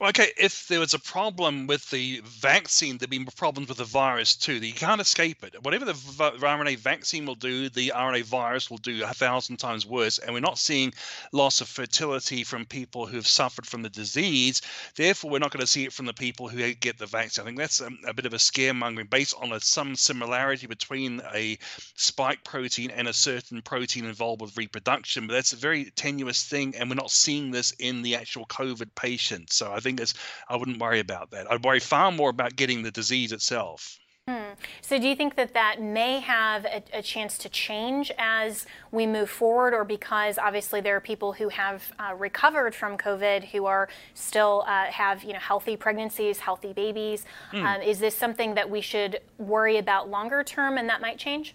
Okay, 0.00 0.28
if 0.38 0.68
there 0.68 0.80
was 0.80 0.94
a 0.94 0.98
problem 0.98 1.66
with 1.66 1.88
the 1.90 2.20
vaccine, 2.24 2.98
there'd 2.98 3.10
be 3.10 3.24
problems 3.36 3.68
with 3.68 3.78
the 3.78 3.84
virus 3.84 4.36
too. 4.36 4.54
You 4.54 4.72
can't 4.72 5.00
escape 5.00 5.44
it. 5.44 5.62
Whatever 5.62 5.84
the 5.84 5.92
RNA 5.92 6.78
vaccine 6.78 7.26
will 7.26 7.34
do, 7.34 7.68
the 7.68 7.92
RNA 7.94 8.24
virus 8.24 8.70
will 8.70 8.78
do 8.78 9.04
a 9.04 9.14
thousand 9.14 9.58
times 9.58 9.86
worse. 9.86 10.18
And 10.18 10.34
we're 10.34 10.40
not 10.40 10.58
seeing 10.58 10.92
loss 11.32 11.60
of 11.60 11.68
fertility 11.68 12.44
from 12.44 12.64
people 12.64 13.06
who've 13.06 13.26
suffered 13.26 13.66
from 13.66 13.82
the 13.82 13.90
disease. 13.90 14.62
Therefore, 14.96 15.30
we're 15.30 15.38
not 15.38 15.52
going 15.52 15.60
to 15.60 15.66
see 15.66 15.84
it 15.84 15.92
from 15.92 16.06
the 16.06 16.12
people 16.12 16.48
who 16.48 16.74
get 16.74 16.98
the 16.98 17.06
vaccine. 17.06 17.42
I 17.42 17.46
think 17.46 17.58
that's 17.58 17.80
a, 17.80 17.90
a 18.06 18.14
bit 18.14 18.26
of 18.26 18.34
a 18.34 18.38
scaremongering 18.38 19.10
based 19.10 19.34
on 19.40 19.52
a, 19.52 19.60
some 19.60 19.96
similarity 19.96 20.66
between 20.66 21.20
a 21.34 21.58
spike 21.94 22.44
protein 22.44 22.90
and 22.90 23.08
a 23.08 23.12
certain 23.12 23.62
protein 23.62 24.04
involved 24.04 24.40
with 24.40 24.56
reproduction. 24.56 25.26
But 25.26 25.34
that's 25.34 25.52
a 25.52 25.56
very 25.56 25.90
tenuous 25.96 26.44
thing, 26.44 26.74
and 26.76 26.88
we're 26.88 26.96
not 26.96 27.10
seeing 27.10 27.50
this 27.50 27.72
in 27.78 28.02
the 28.02 28.16
actual 28.16 28.46
COVID 28.46 28.94
patients. 28.94 29.54
So 29.56 29.67
I 29.72 29.80
think 29.80 30.00
it's 30.00 30.14
I 30.48 30.56
wouldn't 30.56 30.78
worry 30.80 31.00
about 31.00 31.30
that. 31.30 31.50
I'd 31.50 31.64
worry 31.64 31.80
far 31.80 32.12
more 32.12 32.30
about 32.30 32.56
getting 32.56 32.82
the 32.82 32.90
disease 32.90 33.32
itself. 33.32 33.98
Hmm. 34.28 34.52
So, 34.82 34.98
do 34.98 35.08
you 35.08 35.16
think 35.16 35.36
that 35.36 35.54
that 35.54 35.80
may 35.80 36.20
have 36.20 36.66
a, 36.66 36.82
a, 36.92 37.00
chance 37.00 37.38
to 37.38 37.48
change 37.48 38.12
as 38.18 38.66
we 38.92 39.06
move 39.06 39.30
forward, 39.30 39.72
or 39.72 39.84
because 39.84 40.36
obviously 40.36 40.82
there 40.82 40.94
are 40.96 41.00
people 41.00 41.32
who 41.32 41.48
have 41.48 41.90
uh, 41.98 42.12
recovered 42.14 42.74
from 42.74 42.98
COVID 42.98 43.44
who 43.44 43.64
are 43.64 43.88
still 44.12 44.64
uh, 44.66 44.84
have 44.84 45.24
you 45.24 45.32
know 45.32 45.38
healthy 45.38 45.78
pregnancies, 45.78 46.40
healthy 46.40 46.74
babies? 46.74 47.24
Hmm. 47.52 47.64
Um, 47.64 47.80
is 47.80 48.00
this 48.00 48.14
something 48.14 48.52
that 48.52 48.68
we 48.68 48.82
should 48.82 49.20
worry 49.38 49.78
about 49.78 50.10
longer 50.10 50.44
term, 50.44 50.76
and 50.76 50.90
that 50.90 51.00
might 51.00 51.16
change? 51.16 51.54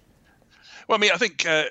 Well, 0.87 0.97
I 0.97 1.01
mean, 1.01 1.11
I 1.13 1.17
think 1.17 1.45
uh, 1.45 1.65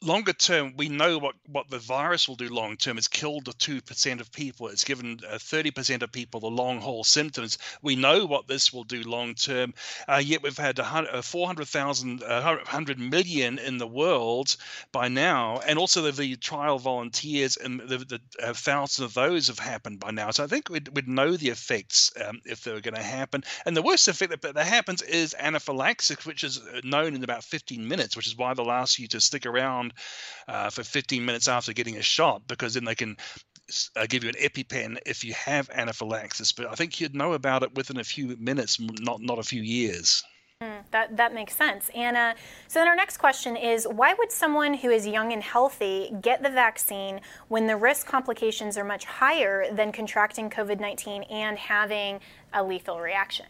longer 0.00 0.32
term, 0.32 0.74
we 0.76 0.88
know 0.88 1.18
what, 1.18 1.34
what 1.46 1.68
the 1.70 1.78
virus 1.78 2.28
will 2.28 2.36
do 2.36 2.48
long 2.48 2.76
term. 2.76 2.98
It's 2.98 3.08
killed 3.08 3.46
the 3.46 3.52
2% 3.52 4.20
of 4.20 4.30
people. 4.30 4.68
It's 4.68 4.84
given 4.84 5.20
uh, 5.28 5.34
30% 5.34 6.02
of 6.02 6.12
people 6.12 6.40
the 6.40 6.46
long 6.46 6.80
haul 6.80 7.02
symptoms. 7.04 7.58
We 7.82 7.96
know 7.96 8.24
what 8.24 8.46
this 8.46 8.72
will 8.72 8.84
do 8.84 9.02
long 9.02 9.34
term. 9.34 9.74
Uh, 10.06 10.22
yet 10.24 10.42
we've 10.42 10.56
had 10.56 10.78
uh, 10.78 11.22
400,000, 11.22 12.22
uh, 12.22 12.42
100 12.42 12.98
million 12.98 13.58
in 13.58 13.78
the 13.78 13.86
world 13.86 14.56
by 14.92 15.08
now. 15.08 15.60
And 15.66 15.78
also 15.78 16.02
the, 16.02 16.12
the 16.12 16.36
trial 16.36 16.78
volunteers 16.78 17.56
and 17.56 17.80
the, 17.80 17.98
the 17.98 18.20
uh, 18.42 18.52
thousands 18.54 19.04
of 19.04 19.14
those 19.14 19.48
have 19.48 19.58
happened 19.58 19.98
by 19.98 20.12
now. 20.12 20.30
So 20.30 20.44
I 20.44 20.46
think 20.46 20.70
we'd, 20.70 20.88
we'd 20.94 21.08
know 21.08 21.36
the 21.36 21.48
effects 21.48 22.12
um, 22.24 22.40
if 22.44 22.62
they 22.62 22.72
were 22.72 22.80
going 22.80 22.94
to 22.94 23.02
happen. 23.02 23.42
And 23.66 23.76
the 23.76 23.82
worst 23.82 24.06
effect 24.06 24.30
that, 24.30 24.54
that 24.54 24.66
happens 24.66 25.02
is 25.02 25.34
anaphylaxis, 25.38 26.24
which 26.24 26.44
is 26.44 26.58
uh, 26.58 26.80
known 26.84 27.16
in 27.16 27.24
about 27.24 27.42
15 27.42 27.86
minutes, 27.86 28.16
which 28.16 28.28
is 28.28 28.36
why 28.36 28.54
they'll 28.54 28.70
ask 28.70 28.98
you 28.98 29.08
to 29.08 29.20
stick 29.20 29.44
around 29.44 29.87
around 29.88 30.66
uh, 30.66 30.70
for 30.70 30.82
15 30.82 31.24
minutes 31.24 31.48
after 31.48 31.72
getting 31.72 31.96
a 31.96 32.02
shot 32.02 32.42
because 32.46 32.74
then 32.74 32.84
they 32.84 32.94
can 32.94 33.16
uh, 33.96 34.06
give 34.08 34.24
you 34.24 34.30
an 34.30 34.36
EpiPen 34.36 34.98
if 35.06 35.24
you 35.24 35.34
have 35.34 35.68
anaphylaxis. 35.70 36.52
But 36.52 36.66
I 36.66 36.74
think 36.74 37.00
you'd 37.00 37.14
know 37.14 37.32
about 37.34 37.62
it 37.62 37.74
within 37.74 37.98
a 37.98 38.04
few 38.04 38.36
minutes, 38.38 38.78
not 38.80 39.20
not 39.20 39.38
a 39.38 39.42
few 39.42 39.62
years. 39.62 40.22
Mm, 40.62 40.82
that 40.90 41.16
that 41.16 41.34
makes 41.34 41.54
sense, 41.54 41.90
Anna. 41.94 42.34
So 42.66 42.80
then 42.80 42.88
our 42.88 42.96
next 42.96 43.18
question 43.18 43.56
is: 43.56 43.86
Why 43.86 44.14
would 44.14 44.32
someone 44.32 44.74
who 44.74 44.90
is 44.90 45.06
young 45.06 45.32
and 45.32 45.42
healthy 45.42 46.12
get 46.20 46.42
the 46.42 46.50
vaccine 46.50 47.20
when 47.48 47.66
the 47.66 47.76
risk 47.76 48.06
complications 48.06 48.78
are 48.78 48.84
much 48.84 49.04
higher 49.04 49.66
than 49.72 49.92
contracting 49.92 50.50
COVID-19 50.50 51.30
and 51.30 51.58
having 51.58 52.20
a 52.52 52.64
lethal 52.64 53.00
reaction? 53.00 53.46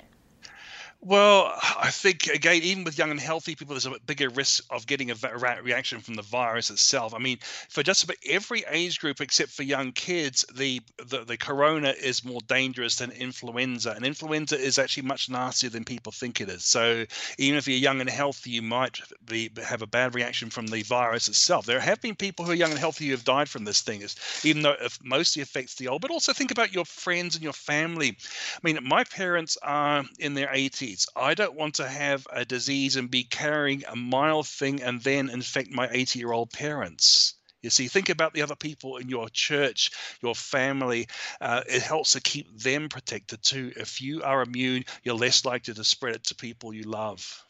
Well, 1.00 1.56
I 1.78 1.90
think 1.92 2.26
again, 2.26 2.60
even 2.62 2.82
with 2.82 2.98
young 2.98 3.12
and 3.12 3.20
healthy 3.20 3.54
people, 3.54 3.74
there's 3.74 3.86
a 3.86 3.98
bigger 4.04 4.28
risk 4.30 4.64
of 4.68 4.86
getting 4.86 5.12
a 5.12 5.14
reaction 5.62 6.00
from 6.00 6.14
the 6.14 6.22
virus 6.22 6.70
itself. 6.70 7.14
I 7.14 7.18
mean, 7.18 7.38
for 7.68 7.84
just 7.84 8.02
about 8.02 8.16
every 8.28 8.64
age 8.68 8.98
group 8.98 9.20
except 9.20 9.52
for 9.52 9.62
young 9.62 9.92
kids, 9.92 10.44
the, 10.52 10.80
the 11.06 11.24
the 11.24 11.36
corona 11.36 11.90
is 11.90 12.24
more 12.24 12.40
dangerous 12.48 12.96
than 12.96 13.12
influenza, 13.12 13.92
and 13.92 14.04
influenza 14.04 14.58
is 14.58 14.76
actually 14.76 15.04
much 15.04 15.30
nastier 15.30 15.70
than 15.70 15.84
people 15.84 16.10
think 16.10 16.40
it 16.40 16.48
is. 16.48 16.64
So 16.64 17.06
even 17.38 17.56
if 17.58 17.68
you're 17.68 17.78
young 17.78 18.00
and 18.00 18.10
healthy, 18.10 18.50
you 18.50 18.62
might 18.62 19.00
be 19.24 19.50
have 19.64 19.82
a 19.82 19.86
bad 19.86 20.16
reaction 20.16 20.50
from 20.50 20.66
the 20.66 20.82
virus 20.82 21.28
itself. 21.28 21.64
There 21.64 21.80
have 21.80 22.00
been 22.00 22.16
people 22.16 22.44
who 22.44 22.50
are 22.50 22.54
young 22.56 22.70
and 22.72 22.78
healthy 22.78 23.06
who 23.06 23.12
have 23.12 23.24
died 23.24 23.48
from 23.48 23.64
this 23.64 23.82
thing, 23.82 24.02
even 24.42 24.62
though 24.62 24.72
it 24.72 24.98
mostly 25.04 25.42
affects 25.42 25.76
the 25.76 25.86
old. 25.88 26.02
But 26.02 26.10
also 26.10 26.32
think 26.32 26.50
about 26.50 26.72
your 26.74 26.84
friends 26.84 27.34
and 27.36 27.44
your 27.44 27.52
family. 27.52 28.16
I 28.54 28.58
mean, 28.62 28.78
my 28.82 29.04
parents 29.04 29.56
are 29.62 30.04
in 30.18 30.34
their 30.34 30.48
80s 30.52 30.87
I 31.16 31.34
don't 31.34 31.54
want 31.54 31.74
to 31.76 31.88
have 31.88 32.26
a 32.32 32.44
disease 32.44 32.96
and 32.96 33.10
be 33.10 33.24
carrying 33.24 33.84
a 33.86 33.96
mild 33.96 34.46
thing 34.46 34.82
and 34.82 35.00
then 35.00 35.30
infect 35.30 35.70
my 35.70 35.88
80 35.90 36.18
year 36.18 36.32
old 36.32 36.52
parents. 36.52 37.34
You 37.62 37.70
see, 37.70 37.88
think 37.88 38.08
about 38.08 38.34
the 38.34 38.42
other 38.42 38.54
people 38.54 38.98
in 38.98 39.08
your 39.08 39.28
church, 39.28 39.90
your 40.22 40.34
family. 40.34 41.08
Uh, 41.40 41.62
it 41.68 41.82
helps 41.82 42.12
to 42.12 42.20
keep 42.20 42.56
them 42.56 42.88
protected 42.88 43.42
too. 43.42 43.72
If 43.76 44.00
you 44.00 44.22
are 44.22 44.42
immune, 44.42 44.84
you're 45.02 45.16
less 45.16 45.44
likely 45.44 45.74
to 45.74 45.84
spread 45.84 46.14
it 46.14 46.24
to 46.24 46.36
people 46.36 46.72
you 46.72 46.84
love. 46.84 47.44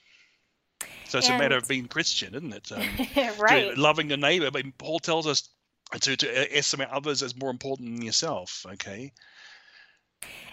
So 1.09 1.19
it's 1.19 1.29
and, 1.29 1.37
a 1.37 1.43
matter 1.43 1.57
of 1.57 1.69
being 1.69 1.89
Christian, 1.89 2.35
isn't 2.35 2.53
it? 2.53 2.73
Um, 2.73 3.39
right. 3.39 3.77
Loving 3.77 4.09
your 4.09 4.19
neighbor. 4.19 4.51
But 4.51 4.65
Paul 4.79 4.99
tells 4.99 5.27
us 5.27 5.49
to, 6.01 6.17
to 6.17 6.57
estimate 6.57 6.89
others 6.89 7.23
as 7.23 7.37
more 7.37 7.51
important 7.51 7.97
than 7.97 8.03
yourself. 8.03 8.65
Okay. 8.73 9.13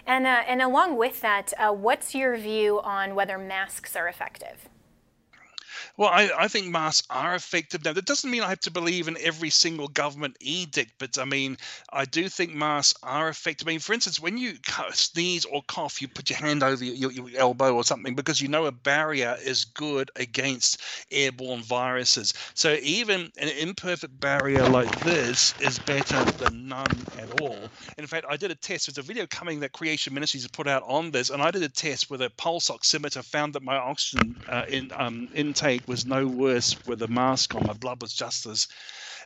And, 0.06 0.26
uh, 0.26 0.42
and 0.46 0.62
along 0.62 0.96
with 0.96 1.20
that, 1.20 1.52
uh, 1.58 1.72
what's 1.72 2.14
your 2.14 2.36
view 2.36 2.80
on 2.80 3.14
whether 3.14 3.38
masks 3.38 3.96
are 3.96 4.06
effective? 4.06 4.68
Well, 5.96 6.10
I, 6.10 6.30
I 6.38 6.48
think 6.48 6.66
masks 6.66 7.06
are 7.10 7.34
effective. 7.34 7.84
Now, 7.84 7.92
that 7.92 8.06
doesn't 8.06 8.30
mean 8.30 8.42
I 8.42 8.48
have 8.48 8.60
to 8.60 8.70
believe 8.70 9.08
in 9.08 9.16
every 9.20 9.50
single 9.50 9.88
government 9.88 10.36
edict, 10.40 10.92
but 10.98 11.18
I 11.18 11.24
mean, 11.24 11.56
I 11.92 12.04
do 12.04 12.28
think 12.28 12.54
masks 12.54 12.98
are 13.02 13.28
effective. 13.28 13.66
I 13.66 13.72
mean, 13.72 13.80
for 13.80 13.92
instance, 13.92 14.20
when 14.20 14.38
you 14.38 14.54
sneeze 14.92 15.44
or 15.44 15.62
cough, 15.66 16.02
you 16.02 16.08
put 16.08 16.30
your 16.30 16.38
hand 16.38 16.62
over 16.62 16.84
your, 16.84 17.10
your, 17.10 17.26
elbow 17.36 17.74
or 17.74 17.84
something 17.84 18.14
because 18.14 18.40
you 18.40 18.48
know 18.48 18.66
a 18.66 18.72
barrier 18.72 19.36
is 19.42 19.64
good 19.64 20.10
against 20.16 20.80
airborne 21.10 21.62
viruses. 21.62 22.32
So 22.54 22.76
even 22.82 23.30
an 23.38 23.48
imperfect 23.48 24.18
barrier 24.20 24.66
like 24.68 25.00
this 25.00 25.54
is 25.60 25.78
better 25.80 26.22
than 26.32 26.68
none 26.68 26.86
at 27.18 27.40
all. 27.40 27.68
In 27.98 28.06
fact, 28.06 28.26
I 28.28 28.36
did 28.36 28.50
a 28.50 28.54
test. 28.54 28.86
There's 28.86 28.98
a 28.98 29.02
video 29.02 29.26
coming 29.26 29.60
that 29.60 29.72
Creation 29.72 30.14
Ministries 30.14 30.44
has 30.44 30.50
put 30.50 30.66
out 30.66 30.82
on 30.86 31.10
this, 31.10 31.30
and 31.30 31.42
I 31.42 31.50
did 31.50 31.62
a 31.62 31.68
test 31.68 32.10
with 32.10 32.22
a 32.22 32.30
pulse 32.30 32.70
oximeter, 32.70 33.22
found 33.24 33.54
that 33.54 33.62
my 33.62 33.76
oxygen 33.76 34.36
uh, 34.48 34.64
in, 34.68 34.90
um, 34.94 35.28
intake 35.34 35.75
was 35.86 36.06
no 36.06 36.26
worse 36.26 36.76
with 36.86 37.02
a 37.02 37.08
mask 37.08 37.54
on. 37.54 37.64
My 37.66 37.72
blood 37.74 38.02
was 38.02 38.14
just 38.14 38.46
as 38.46 38.66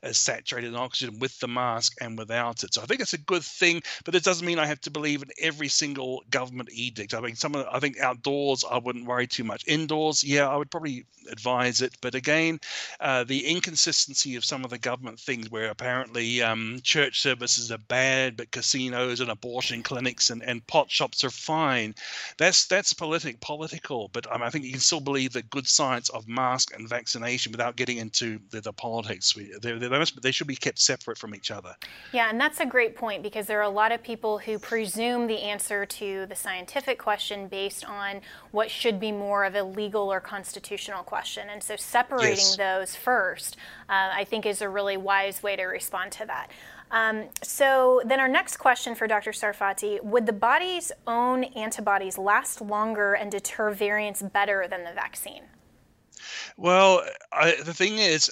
as 0.02 0.18
saturated 0.18 0.74
oxygen 0.74 1.18
with 1.18 1.38
the 1.40 1.48
mask 1.48 1.96
and 2.00 2.16
without 2.16 2.64
it. 2.64 2.74
So 2.74 2.82
I 2.82 2.86
think 2.86 3.00
it's 3.00 3.12
a 3.12 3.18
good 3.18 3.42
thing, 3.42 3.82
but 4.04 4.14
it 4.14 4.24
doesn't 4.24 4.46
mean 4.46 4.58
I 4.58 4.66
have 4.66 4.80
to 4.82 4.90
believe 4.90 5.22
in 5.22 5.28
every 5.40 5.68
single 5.68 6.22
government 6.30 6.70
edict. 6.72 7.14
I 7.14 7.20
mean, 7.20 7.36
some 7.36 7.54
of 7.54 7.66
I 7.70 7.80
think 7.80 8.00
outdoors 8.00 8.64
I 8.70 8.78
wouldn't 8.78 9.06
worry 9.06 9.26
too 9.26 9.44
much. 9.44 9.64
Indoors, 9.66 10.24
yeah, 10.24 10.48
I 10.48 10.56
would 10.56 10.70
probably 10.70 11.04
advise 11.30 11.82
it. 11.82 11.96
But 12.00 12.14
again, 12.14 12.60
uh, 13.00 13.24
the 13.24 13.46
inconsistency 13.46 14.36
of 14.36 14.44
some 14.44 14.64
of 14.64 14.70
the 14.70 14.78
government 14.78 15.20
things, 15.20 15.50
where 15.50 15.70
apparently 15.70 16.42
um, 16.42 16.80
church 16.82 17.20
services 17.20 17.70
are 17.70 17.78
bad, 17.78 18.36
but 18.36 18.50
casinos 18.50 19.20
and 19.20 19.30
abortion 19.30 19.82
clinics 19.82 20.30
and, 20.30 20.42
and 20.42 20.66
pot 20.66 20.90
shops 20.90 21.24
are 21.24 21.30
fine. 21.30 21.94
That's 22.38 22.66
that's 22.66 22.92
politic 22.92 23.40
political. 23.40 24.08
But 24.12 24.30
um, 24.32 24.42
I 24.42 24.50
think 24.50 24.64
you 24.64 24.72
can 24.72 24.80
still 24.80 25.00
believe 25.00 25.32
the 25.32 25.42
good 25.42 25.66
science 25.66 26.08
of 26.10 26.28
mask 26.28 26.74
and 26.74 26.88
vaccination 26.88 27.52
without 27.52 27.76
getting 27.76 27.98
into 27.98 28.40
the, 28.50 28.60
the 28.60 28.72
politics. 28.72 29.36
They're, 29.60 29.78
they're 29.78 29.89
they 29.90 29.98
must 29.98 30.20
they 30.22 30.30
should 30.30 30.46
be 30.46 30.56
kept 30.56 30.78
separate 30.78 31.18
from 31.18 31.34
each 31.34 31.50
other. 31.50 31.76
Yeah, 32.12 32.30
and 32.30 32.40
that's 32.40 32.60
a 32.60 32.66
great 32.66 32.96
point 32.96 33.22
because 33.22 33.46
there 33.46 33.58
are 33.58 33.64
a 33.64 33.68
lot 33.68 33.92
of 33.92 34.02
people 34.02 34.38
who 34.38 34.58
presume 34.58 35.26
the 35.26 35.40
answer 35.42 35.84
to 35.84 36.26
the 36.26 36.34
scientific 36.34 36.98
question 36.98 37.48
based 37.48 37.84
on 37.84 38.20
what 38.50 38.70
should 38.70 38.98
be 38.98 39.12
more 39.12 39.44
of 39.44 39.54
a 39.54 39.62
legal 39.62 40.12
or 40.12 40.20
constitutional 40.20 41.02
question, 41.02 41.48
and 41.50 41.62
so 41.62 41.76
separating 41.76 42.36
yes. 42.36 42.56
those 42.56 42.96
first, 42.96 43.56
uh, 43.88 44.10
I 44.12 44.24
think, 44.24 44.46
is 44.46 44.62
a 44.62 44.68
really 44.68 44.96
wise 44.96 45.42
way 45.42 45.56
to 45.56 45.64
respond 45.64 46.12
to 46.12 46.26
that. 46.26 46.50
Um, 46.90 47.28
so 47.42 48.02
then 48.04 48.18
our 48.18 48.28
next 48.28 48.56
question 48.56 48.94
for 48.94 49.06
Dr. 49.06 49.30
Sarfati, 49.30 50.02
would 50.02 50.26
the 50.26 50.32
body's 50.32 50.90
own 51.06 51.44
antibodies 51.44 52.18
last 52.18 52.60
longer 52.60 53.14
and 53.14 53.30
deter 53.30 53.70
variants 53.70 54.22
better 54.22 54.66
than 54.68 54.84
the 54.84 54.92
vaccine? 54.92 55.44
Well, 56.56 57.02
I, 57.32 57.56
the 57.64 57.72
thing 57.72 57.98
is, 57.98 58.30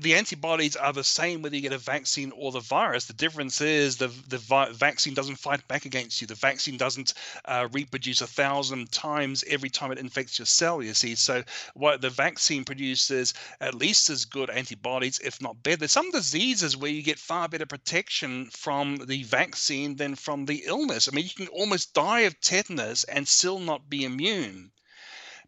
the 0.00 0.14
antibodies 0.14 0.74
are 0.74 0.92
the 0.92 1.04
same 1.04 1.42
whether 1.42 1.54
you 1.54 1.62
get 1.62 1.72
a 1.72 1.78
vaccine 1.78 2.32
or 2.32 2.50
the 2.50 2.60
virus. 2.60 3.04
The 3.04 3.12
difference 3.12 3.60
is 3.60 3.98
the 3.98 4.08
the 4.28 4.38
vi- 4.38 4.70
vaccine 4.72 5.12
doesn't 5.12 5.36
fight 5.36 5.66
back 5.68 5.84
against 5.84 6.20
you. 6.20 6.26
The 6.26 6.34
vaccine 6.34 6.78
doesn't 6.78 7.14
uh, 7.44 7.68
reproduce 7.72 8.22
a 8.22 8.26
thousand 8.26 8.90
times 8.90 9.44
every 9.46 9.68
time 9.68 9.92
it 9.92 9.98
infects 9.98 10.38
your 10.38 10.46
cell. 10.46 10.82
You 10.82 10.94
see, 10.94 11.14
so 11.14 11.44
what 11.74 12.00
the 12.00 12.10
vaccine 12.10 12.64
produces 12.64 13.34
at 13.60 13.74
least 13.74 14.08
as 14.08 14.24
good 14.24 14.48
antibodies, 14.48 15.18
if 15.18 15.40
not 15.42 15.62
better. 15.62 15.76
There's 15.76 15.92
some 15.92 16.10
diseases 16.10 16.76
where 16.76 16.90
you 16.90 17.02
get 17.02 17.18
far 17.18 17.48
better 17.48 17.66
protection 17.66 18.50
from 18.50 18.96
the 18.96 19.22
vaccine 19.24 19.96
than 19.96 20.14
from 20.14 20.46
the 20.46 20.64
illness. 20.66 21.08
I 21.08 21.14
mean, 21.14 21.24
you 21.24 21.46
can 21.46 21.48
almost 21.48 21.92
die 21.92 22.20
of 22.20 22.40
tetanus 22.40 23.04
and 23.04 23.28
still 23.28 23.58
not 23.58 23.90
be 23.90 24.04
immune 24.04 24.72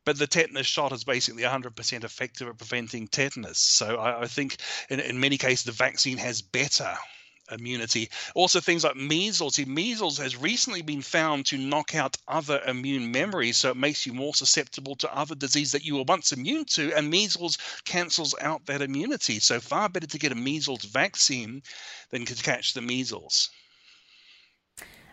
but 0.05 0.19
the 0.19 0.27
tetanus 0.27 0.67
shot 0.67 0.93
is 0.93 1.05
basically 1.05 1.43
100% 1.43 2.05
effective 2.05 2.49
at 2.49 2.59
preventing 2.59 3.09
tetanus. 3.09 3.59
So 3.59 3.97
I, 3.97 4.23
I 4.23 4.27
think 4.27 4.57
in, 4.91 5.01
in 5.01 5.21
many 5.21 5.39
cases 5.39 5.65
the 5.65 5.73
vaccine 5.73 6.19
has 6.19 6.43
better 6.43 6.95
immunity. 7.51 8.11
Also, 8.35 8.61
things 8.61 8.85
like 8.85 8.97
measles. 8.97 9.57
See, 9.57 9.65
measles 9.65 10.19
has 10.19 10.37
recently 10.37 10.83
been 10.83 11.03
found 11.03 11.47
to 11.47 11.59
knock 11.59 11.95
out 11.95 12.17
other 12.27 12.61
immune 12.67 13.13
memories, 13.13 13.59
so 13.59 13.71
it 13.71 13.77
makes 13.77 14.07
you 14.07 14.13
more 14.13 14.35
susceptible 14.35 14.97
to 14.97 15.15
other 15.15 15.35
disease 15.35 15.73
that 15.73 15.85
you 15.85 15.97
were 15.97 16.05
once 16.05 16.33
immune 16.33 16.65
to, 16.67 16.93
and 16.97 17.11
measles 17.11 17.59
cancels 17.85 18.35
out 18.41 18.65
that 18.67 18.83
immunity. 18.83 19.41
So, 19.41 19.61
far 19.61 19.89
better 19.89 20.07
to 20.07 20.19
get 20.19 20.33
a 20.33 20.35
measles 20.35 20.85
vaccine 20.85 21.63
than 22.11 22.25
to 22.25 22.35
catch 22.35 22.73
the 22.73 22.81
measles. 22.81 23.51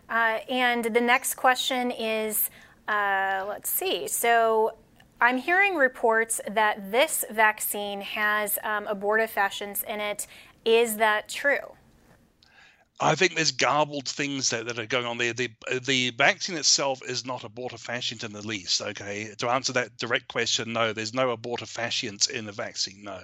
Uh, 0.09 0.39
and 0.49 0.85
the 0.85 1.01
next 1.01 1.35
question 1.35 1.91
is 1.91 2.49
uh, 2.87 3.45
let's 3.47 3.69
see. 3.69 4.07
So 4.07 4.73
I'm 5.21 5.37
hearing 5.37 5.75
reports 5.75 6.41
that 6.49 6.91
this 6.91 7.23
vaccine 7.29 8.01
has 8.01 8.57
um, 8.63 8.87
abortifacients 8.87 9.83
in 9.83 9.99
it. 9.99 10.25
Is 10.65 10.97
that 10.97 11.29
true? 11.29 11.75
I 12.99 13.15
think 13.15 13.35
there's 13.35 13.51
garbled 13.51 14.07
things 14.07 14.49
that, 14.49 14.65
that 14.65 14.79
are 14.79 14.85
going 14.85 15.05
on 15.05 15.17
there. 15.17 15.33
The 15.33 15.49
the 15.83 16.11
vaccine 16.11 16.57
itself 16.57 17.01
is 17.07 17.25
not 17.25 17.41
abortifacient 17.41 18.23
in 18.23 18.33
the 18.33 18.45
least. 18.45 18.81
Okay, 18.81 19.33
to 19.37 19.49
answer 19.49 19.73
that 19.73 19.97
direct 19.97 20.27
question, 20.27 20.73
no, 20.73 20.91
there's 20.93 21.13
no 21.13 21.35
abortifacients 21.35 22.29
in 22.29 22.45
the 22.45 22.51
vaccine. 22.51 23.03
No. 23.03 23.21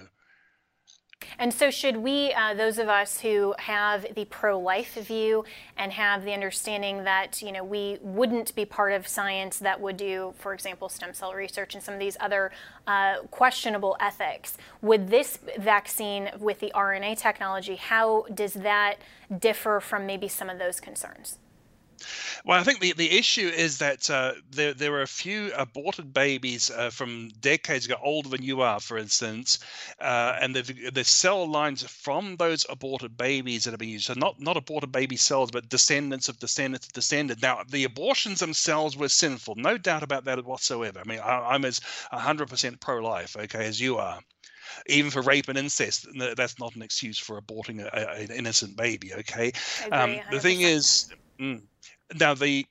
And 1.38 1.52
so, 1.54 1.70
should 1.70 1.98
we, 1.98 2.32
uh, 2.32 2.54
those 2.54 2.78
of 2.78 2.88
us 2.88 3.20
who 3.20 3.54
have 3.58 4.14
the 4.14 4.24
pro-life 4.24 4.94
view 4.94 5.44
and 5.76 5.92
have 5.92 6.24
the 6.24 6.32
understanding 6.32 7.04
that 7.04 7.42
you 7.42 7.52
know 7.52 7.62
we 7.62 7.98
wouldn't 8.02 8.54
be 8.54 8.64
part 8.64 8.92
of 8.92 9.06
science 9.06 9.58
that 9.58 9.80
would 9.80 9.96
do, 9.96 10.34
for 10.38 10.52
example, 10.52 10.88
stem 10.88 11.14
cell 11.14 11.34
research 11.34 11.74
and 11.74 11.82
some 11.82 11.94
of 11.94 12.00
these 12.00 12.16
other 12.20 12.50
uh, 12.86 13.18
questionable 13.30 13.96
ethics, 14.00 14.56
would 14.82 15.08
this 15.08 15.38
vaccine 15.58 16.30
with 16.38 16.60
the 16.60 16.72
RNA 16.74 17.18
technology, 17.18 17.76
how 17.76 18.24
does 18.34 18.54
that 18.54 18.96
differ 19.38 19.80
from 19.80 20.06
maybe 20.06 20.28
some 20.28 20.48
of 20.48 20.58
those 20.58 20.80
concerns? 20.80 21.38
Well, 22.44 22.58
I 22.58 22.64
think 22.64 22.80
the, 22.80 22.92
the 22.92 23.10
issue 23.10 23.48
is 23.48 23.78
that 23.78 24.08
uh, 24.10 24.34
there, 24.50 24.74
there 24.74 24.94
are 24.94 25.02
a 25.02 25.06
few 25.06 25.52
aborted 25.54 26.12
babies 26.12 26.70
uh, 26.70 26.90
from 26.90 27.30
decades 27.40 27.86
ago, 27.86 27.96
older 28.02 28.28
than 28.28 28.42
you 28.42 28.62
are, 28.62 28.80
for 28.80 28.98
instance, 28.98 29.58
uh, 30.00 30.36
and 30.40 30.54
the, 30.54 30.90
the 30.90 31.04
cell 31.04 31.48
lines 31.48 31.82
from 31.82 32.36
those 32.36 32.66
aborted 32.68 33.16
babies 33.16 33.64
that 33.64 33.70
have 33.72 33.80
been 33.80 33.88
used. 33.88 34.06
So, 34.06 34.14
not, 34.14 34.40
not 34.40 34.56
aborted 34.56 34.92
baby 34.92 35.16
cells, 35.16 35.50
but 35.50 35.68
descendants 35.68 36.28
of 36.28 36.38
descendants 36.38 36.86
of 36.86 36.92
descendants. 36.92 37.42
Now, 37.42 37.62
the 37.68 37.84
abortions 37.84 38.40
themselves 38.40 38.96
were 38.96 39.08
sinful, 39.08 39.56
no 39.56 39.78
doubt 39.78 40.02
about 40.02 40.24
that 40.24 40.44
whatsoever. 40.44 41.00
I 41.00 41.08
mean, 41.08 41.20
I, 41.20 41.50
I'm 41.50 41.64
as 41.64 41.80
100% 42.12 42.80
pro 42.80 43.02
life, 43.02 43.36
okay, 43.36 43.66
as 43.66 43.80
you 43.80 43.98
are 43.98 44.20
even 44.86 45.10
for 45.10 45.22
rape 45.22 45.48
and 45.48 45.58
incest, 45.58 46.06
that's 46.36 46.58
not 46.58 46.76
an 46.76 46.82
excuse 46.82 47.18
for 47.18 47.40
aborting 47.40 47.80
a, 47.82 47.88
a, 47.92 48.24
an 48.24 48.30
innocent 48.30 48.76
baby. 48.76 49.14
Okay, 49.14 49.52
um, 49.92 50.18
the 50.30 50.40
thing 50.40 50.60
is, 50.60 51.10
mm, 51.40 51.62
now 52.18 52.34
the 52.34 52.66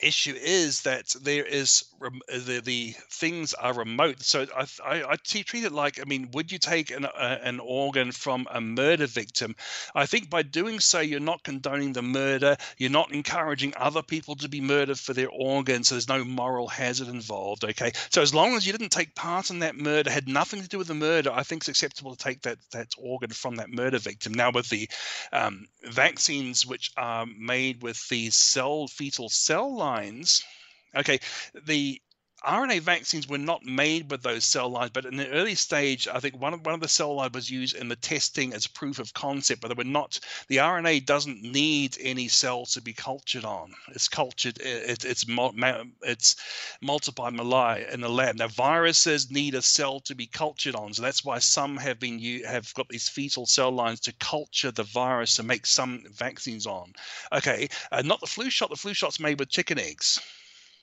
issue 0.00 0.34
is 0.34 0.82
that 0.82 1.14
there 1.22 1.44
is 1.44 1.84
the, 2.00 2.60
the 2.64 2.94
things 3.10 3.54
are 3.54 3.74
remote. 3.74 4.22
So 4.22 4.46
i 4.56 4.66
i, 4.84 5.02
I 5.10 5.16
treat 5.16 5.64
it 5.64 5.72
like 5.72 6.00
i 6.00 6.04
mean 6.04 6.30
would 6.32 6.52
you 6.52 6.58
take 6.58 6.90
an, 6.90 7.04
uh, 7.04 7.38
an 7.42 7.60
organ 7.60 8.12
from 8.12 8.46
a 8.50 8.60
murder 8.60 9.06
victim? 9.06 9.54
I 9.94 10.06
think 10.06 10.30
by 10.30 10.42
doing 10.42 10.80
so 10.80 11.00
you're 11.00 11.20
not 11.20 11.42
condoning 11.42 11.92
the 11.92 12.02
murder. 12.02 12.56
You're 12.76 12.90
not 12.90 13.12
encouraging 13.12 13.74
other 13.76 14.02
people 14.02 14.36
to 14.36 14.48
be 14.48 14.60
murdered 14.60 14.98
for 14.98 15.12
their 15.12 15.30
organs. 15.30 15.88
So 15.88 15.94
there's 15.94 16.08
no 16.08 16.24
moral 16.24 16.68
hazard 16.68 17.08
involved 17.08 17.64
okay? 17.64 17.92
So 18.10 18.22
as 18.22 18.34
long 18.34 18.54
as 18.54 18.66
you 18.66 18.72
didn't 18.72 18.92
take 18.92 19.14
part 19.14 19.50
in 19.50 19.60
that 19.60 19.76
murder 19.76 20.10
had 20.10 20.28
nothing 20.28 20.62
to 20.62 20.68
do 20.68 20.78
with 20.78 20.88
the 20.88 20.94
murder 20.94 21.30
i 21.32 21.42
think 21.42 21.62
it's 21.62 21.68
acceptable 21.68 22.14
to 22.14 22.22
take 22.22 22.42
that 22.42 22.58
that 22.72 22.88
organ 22.98 23.30
from 23.30 23.56
that 23.56 23.70
murder 23.70 23.98
victim. 23.98 24.32
Now 24.34 24.50
with 24.50 24.68
the 24.68 24.88
um, 25.32 25.66
vaccines 25.82 26.66
which 26.66 26.92
are 26.96 27.26
made 27.26 27.82
with 27.82 28.08
these 28.08 28.34
cell 28.34 28.86
fetal 28.88 29.28
cell 29.28 29.74
lines. 29.88 30.42
Okay 30.96 31.18
the 31.66 32.00
RNA 32.46 32.82
vaccines 32.82 33.26
were 33.26 33.36
not 33.36 33.64
made 33.64 34.12
with 34.12 34.22
those 34.22 34.44
cell 34.44 34.68
lines, 34.68 34.92
but 34.92 35.04
in 35.04 35.16
the 35.16 35.28
early 35.30 35.56
stage, 35.56 36.06
I 36.06 36.20
think 36.20 36.36
one 36.40 36.54
of 36.54 36.64
one 36.64 36.74
of 36.74 36.80
the 36.80 36.86
cell 36.86 37.16
lines 37.16 37.34
was 37.34 37.50
used 37.50 37.74
in 37.74 37.88
the 37.88 37.96
testing 37.96 38.52
as 38.52 38.68
proof 38.68 39.00
of 39.00 39.12
concept, 39.12 39.60
but 39.60 39.68
they 39.68 39.74
were 39.74 39.82
not. 39.82 40.20
The 40.46 40.58
RNA 40.58 41.04
doesn't 41.04 41.42
need 41.42 41.96
any 42.00 42.28
cells 42.28 42.74
to 42.74 42.80
be 42.80 42.92
cultured 42.92 43.44
on. 43.44 43.74
It's 43.88 44.08
cultured. 44.08 44.58
It, 44.58 45.04
it's 45.04 45.04
it's 45.04 46.36
multiplied 46.80 47.34
in 47.92 48.00
the 48.00 48.08
lab. 48.08 48.36
Now 48.36 48.46
viruses 48.46 49.32
need 49.32 49.56
a 49.56 49.62
cell 49.62 49.98
to 50.00 50.14
be 50.14 50.28
cultured 50.28 50.76
on, 50.76 50.94
so 50.94 51.02
that's 51.02 51.24
why 51.24 51.40
some 51.40 51.76
have 51.78 51.98
been 51.98 52.20
have 52.44 52.72
got 52.74 52.88
these 52.88 53.08
fetal 53.08 53.46
cell 53.46 53.72
lines 53.72 53.98
to 54.00 54.12
culture 54.12 54.70
the 54.70 54.84
virus 54.84 55.34
to 55.36 55.42
make 55.42 55.66
some 55.66 56.04
vaccines 56.12 56.68
on. 56.68 56.92
Okay, 57.32 57.68
uh, 57.90 58.02
not 58.02 58.20
the 58.20 58.28
flu 58.28 58.48
shot. 58.48 58.70
The 58.70 58.76
flu 58.76 58.94
shot's 58.94 59.18
made 59.18 59.40
with 59.40 59.48
chicken 59.48 59.80
eggs. 59.80 60.20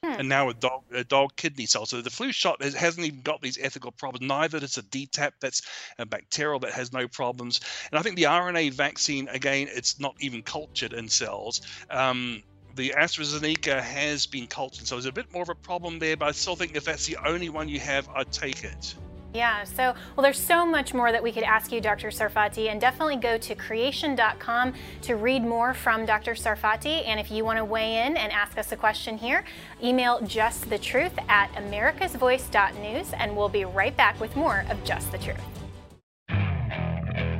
Hmm. 0.05 0.19
and 0.19 0.29
now 0.29 0.49
a 0.49 0.53
dog 0.53 0.83
a 0.93 1.03
dog 1.03 1.35
kidney 1.35 1.65
cell. 1.65 1.85
So 1.85 2.01
the 2.01 2.11
flu 2.11 2.31
shot 2.31 2.61
hasn't 2.61 3.05
even 3.05 3.21
got 3.21 3.41
these 3.41 3.57
ethical 3.59 3.91
problems. 3.91 4.27
Neither 4.27 4.59
does 4.59 4.77
a 4.77 4.83
DTaP 4.83 5.31
that's 5.39 5.63
a 5.97 6.05
bacterial 6.05 6.59
that 6.59 6.73
has 6.73 6.93
no 6.93 7.07
problems. 7.07 7.59
And 7.91 7.97
I 7.97 8.03
think 8.03 8.15
the 8.15 8.23
RNA 8.23 8.73
vaccine 8.73 9.27
again, 9.29 9.67
it's 9.71 9.99
not 9.99 10.15
even 10.19 10.43
cultured 10.43 10.93
in 10.93 11.09
cells. 11.09 11.61
Um, 11.89 12.43
the 12.75 12.93
AstraZeneca 12.97 13.81
has 13.81 14.27
been 14.27 14.47
cultured, 14.47 14.85
so 14.85 14.95
there's 14.95 15.05
a 15.05 15.11
bit 15.11 15.31
more 15.33 15.43
of 15.43 15.49
a 15.49 15.55
problem 15.55 15.97
there. 15.97 16.17
But 16.17 16.27
I 16.27 16.31
still 16.31 16.55
think 16.55 16.75
if 16.75 16.83
that's 16.83 17.05
the 17.05 17.17
only 17.25 17.49
one 17.49 17.67
you 17.67 17.79
have, 17.79 18.07
I'd 18.09 18.31
take 18.31 18.63
it. 18.63 18.95
Yeah, 19.35 19.65
so, 19.65 19.93
well, 20.15 20.23
there's 20.23 20.39
so 20.39 20.65
much 20.65 20.93
more 20.93 21.11
that 21.11 21.21
we 21.21 21.33
could 21.33 21.43
ask 21.43 21.69
you, 21.73 21.81
Dr. 21.81 22.07
Sarfati, 22.07 22.69
and 22.69 22.79
definitely 22.79 23.17
go 23.17 23.37
to 23.37 23.53
creation.com 23.53 24.73
to 25.01 25.15
read 25.17 25.43
more 25.43 25.73
from 25.73 26.05
Dr. 26.05 26.35
Sarfati. 26.35 27.05
And 27.05 27.19
if 27.19 27.29
you 27.29 27.43
want 27.43 27.57
to 27.57 27.65
weigh 27.65 28.05
in 28.05 28.15
and 28.15 28.31
ask 28.31 28.57
us 28.57 28.71
a 28.71 28.77
question 28.77 29.17
here, 29.17 29.43
email 29.83 30.21
justthetruth 30.21 31.21
at 31.27 31.51
americasvoice.news, 31.51 33.11
and 33.11 33.35
we'll 33.35 33.49
be 33.49 33.65
right 33.65 33.95
back 33.97 34.17
with 34.21 34.33
more 34.37 34.63
of 34.69 34.81
Just 34.85 35.11
the 35.11 35.17
Truth. 35.17 35.41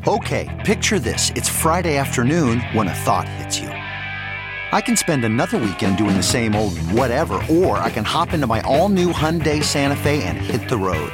Okay, 0.06 0.62
picture 0.66 1.00
this. 1.00 1.30
It's 1.30 1.48
Friday 1.48 1.96
afternoon 1.96 2.60
when 2.74 2.90
a 2.90 2.94
thought 2.94 3.30
hits 3.30 3.58
you. 3.58 3.70
I 3.70 4.82
can 4.82 4.98
spend 4.98 5.24
another 5.24 5.58
weekend 5.58 5.98
doing 5.98 6.18
the 6.18 6.24
same 6.24 6.56
old 6.56 6.78
whatever, 6.92 7.42
or 7.50 7.78
I 7.78 7.90
can 7.90 8.04
hop 8.04 8.34
into 8.34 8.48
my 8.48 8.60
all 8.64 8.90
new 8.90 9.14
Hyundai 9.14 9.64
Santa 9.64 9.96
Fe 9.96 10.24
and 10.24 10.38
hit 10.38 10.68
the 10.68 10.78
road. 10.78 11.14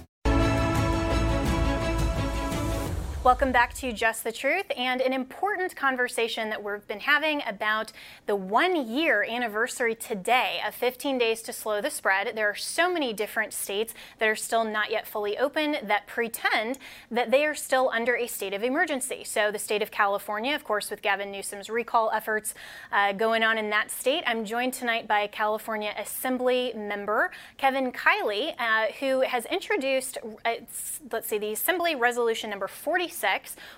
Welcome 3.23 3.51
back 3.51 3.75
to 3.75 3.93
Just 3.93 4.23
the 4.23 4.31
Truth 4.31 4.71
and 4.75 4.99
an 4.99 5.13
important 5.13 5.75
conversation 5.75 6.49
that 6.49 6.63
we've 6.63 6.87
been 6.87 7.01
having 7.01 7.43
about 7.45 7.91
the 8.25 8.35
one 8.35 8.87
year 8.89 9.23
anniversary 9.29 9.93
today 9.93 10.59
of 10.65 10.73
15 10.73 11.19
days 11.19 11.43
to 11.43 11.53
slow 11.53 11.81
the 11.81 11.91
spread. 11.91 12.35
There 12.35 12.49
are 12.49 12.55
so 12.55 12.91
many 12.91 13.13
different 13.13 13.53
states 13.53 13.93
that 14.17 14.27
are 14.27 14.35
still 14.35 14.63
not 14.63 14.89
yet 14.89 15.05
fully 15.05 15.37
open 15.37 15.77
that 15.83 16.07
pretend 16.07 16.79
that 17.11 17.29
they 17.29 17.45
are 17.45 17.53
still 17.53 17.91
under 17.93 18.15
a 18.15 18.25
state 18.25 18.55
of 18.55 18.63
emergency. 18.63 19.23
So, 19.23 19.51
the 19.51 19.59
state 19.59 19.83
of 19.83 19.91
California, 19.91 20.55
of 20.55 20.63
course, 20.63 20.89
with 20.89 21.03
Gavin 21.03 21.31
Newsom's 21.31 21.69
recall 21.69 22.09
efforts 22.09 22.55
uh, 22.91 23.13
going 23.13 23.43
on 23.43 23.59
in 23.59 23.69
that 23.69 23.91
state. 23.91 24.23
I'm 24.25 24.45
joined 24.45 24.73
tonight 24.73 25.07
by 25.07 25.27
California 25.27 25.93
Assembly 25.95 26.73
member 26.75 27.29
Kevin 27.57 27.91
Kiley, 27.91 28.55
uh, 28.57 28.91
who 28.99 29.21
has 29.21 29.45
introduced, 29.45 30.17
uh, 30.43 30.53
let's 31.11 31.27
see, 31.27 31.37
the 31.37 31.51
Assembly 31.51 31.93
Resolution 31.93 32.49
number 32.49 32.67
40 32.67 33.10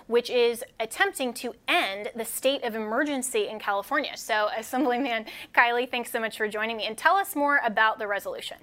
which 0.08 0.30
is 0.30 0.64
attempting 0.80 1.34
to 1.36 1.54
end 1.68 2.10
the 2.16 2.26
state 2.26 2.64
of 2.64 2.76
emergency 2.76 3.48
in 3.48 3.60
California. 3.60 4.16
So, 4.16 4.50
Assemblyman 4.58 5.26
Kiley, 5.54 5.90
thanks 5.90 6.12
so 6.12 6.20
much 6.20 6.38
for 6.38 6.48
joining 6.48 6.78
me. 6.78 6.86
And 6.86 6.98
tell 6.98 7.16
us 7.16 7.36
more 7.36 7.60
about 7.66 8.00
the 8.00 8.08
resolution. 8.08 8.58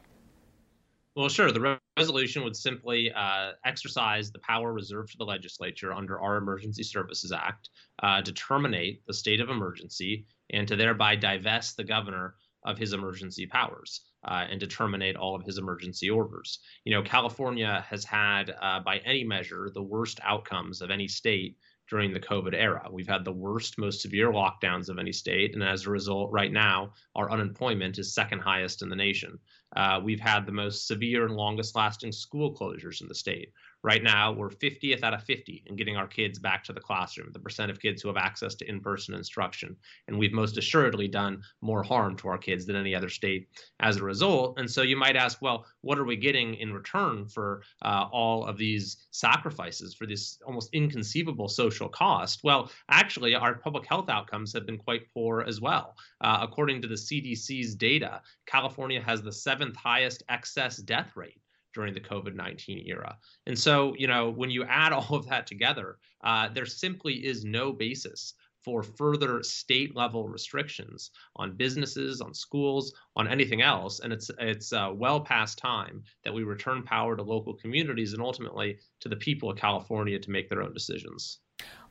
Well, 1.16 1.28
sure. 1.28 1.50
The 1.50 1.60
re- 1.60 1.78
resolution 1.98 2.44
would 2.44 2.56
simply 2.56 3.12
uh, 3.12 3.52
exercise 3.64 4.30
the 4.30 4.38
power 4.38 4.72
reserved 4.72 5.10
to 5.12 5.18
the 5.18 5.24
legislature 5.24 5.92
under 5.92 6.20
our 6.20 6.36
Emergency 6.36 6.84
Services 6.84 7.32
Act 7.32 7.68
uh, 8.02 8.22
to 8.22 8.32
terminate 8.32 9.04
the 9.06 9.12
state 9.12 9.40
of 9.40 9.50
emergency 9.50 10.24
and 10.50 10.68
to 10.68 10.76
thereby 10.76 11.16
divest 11.16 11.76
the 11.76 11.84
governor 11.84 12.36
of 12.64 12.78
his 12.78 12.92
emergency 12.92 13.46
powers 13.46 14.02
uh, 14.24 14.44
and 14.50 14.60
to 14.60 14.66
terminate 14.66 15.16
all 15.16 15.34
of 15.34 15.44
his 15.44 15.58
emergency 15.58 16.10
orders. 16.10 16.60
You 16.84 16.94
know, 16.94 17.02
California 17.02 17.84
has 17.88 18.04
had, 18.04 18.54
uh, 18.60 18.80
by 18.80 18.98
any 18.98 19.24
measure, 19.24 19.70
the 19.72 19.82
worst 19.82 20.20
outcomes 20.22 20.82
of 20.82 20.90
any 20.90 21.08
state 21.08 21.56
during 21.88 22.12
the 22.12 22.20
COVID 22.20 22.54
era. 22.54 22.88
We've 22.90 23.08
had 23.08 23.24
the 23.24 23.32
worst, 23.32 23.76
most 23.76 24.00
severe 24.00 24.30
lockdowns 24.30 24.88
of 24.88 24.98
any 24.98 25.12
state. 25.12 25.54
And 25.54 25.62
as 25.62 25.86
a 25.86 25.90
result, 25.90 26.30
right 26.30 26.52
now, 26.52 26.92
our 27.16 27.30
unemployment 27.30 27.98
is 27.98 28.14
second 28.14 28.38
highest 28.38 28.82
in 28.82 28.88
the 28.88 28.96
nation. 28.96 29.38
Uh, 29.74 30.00
we've 30.02 30.20
had 30.20 30.46
the 30.46 30.52
most 30.52 30.86
severe 30.86 31.26
and 31.26 31.34
longest 31.34 31.74
lasting 31.74 32.12
school 32.12 32.54
closures 32.54 33.00
in 33.00 33.08
the 33.08 33.14
state. 33.14 33.52
Right 33.82 34.02
now, 34.02 34.32
we're 34.32 34.50
50th 34.50 35.02
out 35.02 35.14
of 35.14 35.22
50 35.24 35.64
in 35.66 35.74
getting 35.74 35.96
our 35.96 36.06
kids 36.06 36.38
back 36.38 36.62
to 36.64 36.74
the 36.74 36.80
classroom, 36.80 37.30
the 37.32 37.38
percent 37.38 37.70
of 37.70 37.80
kids 37.80 38.02
who 38.02 38.08
have 38.08 38.18
access 38.18 38.54
to 38.56 38.68
in 38.68 38.80
person 38.80 39.14
instruction. 39.14 39.74
And 40.06 40.18
we've 40.18 40.34
most 40.34 40.58
assuredly 40.58 41.08
done 41.08 41.42
more 41.62 41.82
harm 41.82 42.16
to 42.18 42.28
our 42.28 42.36
kids 42.36 42.66
than 42.66 42.76
any 42.76 42.94
other 42.94 43.08
state 43.08 43.48
as 43.80 43.96
a 43.96 44.04
result. 44.04 44.58
And 44.58 44.70
so 44.70 44.82
you 44.82 44.96
might 44.96 45.16
ask, 45.16 45.40
well, 45.40 45.64
what 45.80 45.98
are 45.98 46.04
we 46.04 46.16
getting 46.16 46.56
in 46.56 46.74
return 46.74 47.26
for 47.26 47.62
uh, 47.80 48.06
all 48.12 48.44
of 48.44 48.58
these 48.58 48.98
sacrifices, 49.12 49.94
for 49.94 50.06
this 50.06 50.38
almost 50.46 50.68
inconceivable 50.74 51.48
social 51.48 51.88
cost? 51.88 52.40
Well, 52.44 52.70
actually, 52.90 53.34
our 53.34 53.54
public 53.54 53.86
health 53.86 54.10
outcomes 54.10 54.52
have 54.52 54.66
been 54.66 54.78
quite 54.78 55.08
poor 55.14 55.40
as 55.40 55.58
well. 55.58 55.96
Uh, 56.20 56.40
according 56.42 56.82
to 56.82 56.88
the 56.88 56.96
CDC's 56.96 57.74
data, 57.76 58.20
California 58.44 59.00
has 59.00 59.22
the 59.22 59.32
seventh 59.32 59.76
highest 59.76 60.22
excess 60.28 60.76
death 60.76 61.12
rate 61.16 61.40
during 61.74 61.94
the 61.94 62.00
COVID 62.00 62.34
19 62.34 62.84
era. 62.86 63.16
And 63.46 63.58
so, 63.58 63.94
you 63.96 64.06
know, 64.06 64.30
when 64.30 64.50
you 64.50 64.64
add 64.64 64.92
all 64.92 65.14
of 65.14 65.28
that 65.28 65.46
together, 65.46 65.98
uh, 66.22 66.48
there 66.48 66.66
simply 66.66 67.14
is 67.14 67.44
no 67.44 67.72
basis 67.72 68.34
for 68.64 68.82
further 68.82 69.42
state 69.42 69.96
level 69.96 70.28
restrictions 70.28 71.10
on 71.36 71.56
businesses, 71.56 72.20
on 72.20 72.34
schools, 72.34 72.92
on 73.16 73.26
anything 73.26 73.62
else. 73.62 74.00
And 74.00 74.12
it's 74.12 74.30
it's 74.38 74.72
uh, 74.72 74.90
well 74.94 75.20
past 75.20 75.58
time 75.58 76.02
that 76.24 76.34
we 76.34 76.42
return 76.42 76.82
power 76.82 77.16
to 77.16 77.22
local 77.22 77.54
communities 77.54 78.12
and 78.12 78.22
ultimately 78.22 78.78
to 79.00 79.08
the 79.08 79.16
people 79.16 79.50
of 79.50 79.58
California 79.58 80.18
to 80.18 80.30
make 80.30 80.48
their 80.48 80.62
own 80.62 80.74
decisions. 80.74 81.40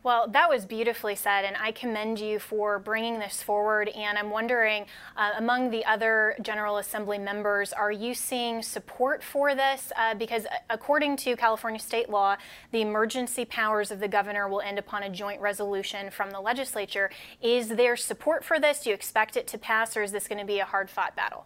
Well, 0.01 0.29
that 0.29 0.49
was 0.49 0.65
beautifully 0.65 1.15
said, 1.15 1.43
and 1.43 1.57
I 1.57 1.73
commend 1.73 2.21
you 2.21 2.39
for 2.39 2.79
bringing 2.79 3.19
this 3.19 3.43
forward. 3.43 3.89
And 3.89 4.17
I'm 4.17 4.29
wondering, 4.29 4.85
uh, 5.17 5.31
among 5.37 5.71
the 5.71 5.83
other 5.83 6.37
General 6.41 6.77
Assembly 6.77 7.17
members, 7.17 7.73
are 7.73 7.91
you 7.91 8.13
seeing 8.13 8.61
support 8.61 9.21
for 9.21 9.55
this? 9.55 9.91
Uh, 9.97 10.15
because 10.15 10.45
uh, 10.45 10.59
according 10.69 11.17
to 11.17 11.35
California 11.35 11.81
state 11.81 12.09
law, 12.09 12.37
the 12.71 12.79
emergency 12.79 13.43
powers 13.43 13.91
of 13.91 13.99
the 13.99 14.07
governor 14.07 14.47
will 14.47 14.61
end 14.61 14.79
upon 14.79 15.03
a 15.03 15.09
joint 15.09 15.41
resolution 15.41 16.09
from 16.09 16.31
the 16.31 16.39
legislature. 16.39 17.09
Is 17.41 17.67
there 17.67 17.97
support 17.97 18.45
for 18.45 18.57
this? 18.57 18.83
Do 18.83 18.91
you 18.91 18.95
expect 18.95 19.35
it 19.35 19.47
to 19.47 19.57
pass, 19.57 19.97
or 19.97 20.03
is 20.03 20.13
this 20.13 20.29
going 20.29 20.39
to 20.39 20.45
be 20.45 20.59
a 20.59 20.65
hard 20.65 20.89
fought 20.89 21.13
battle? 21.13 21.45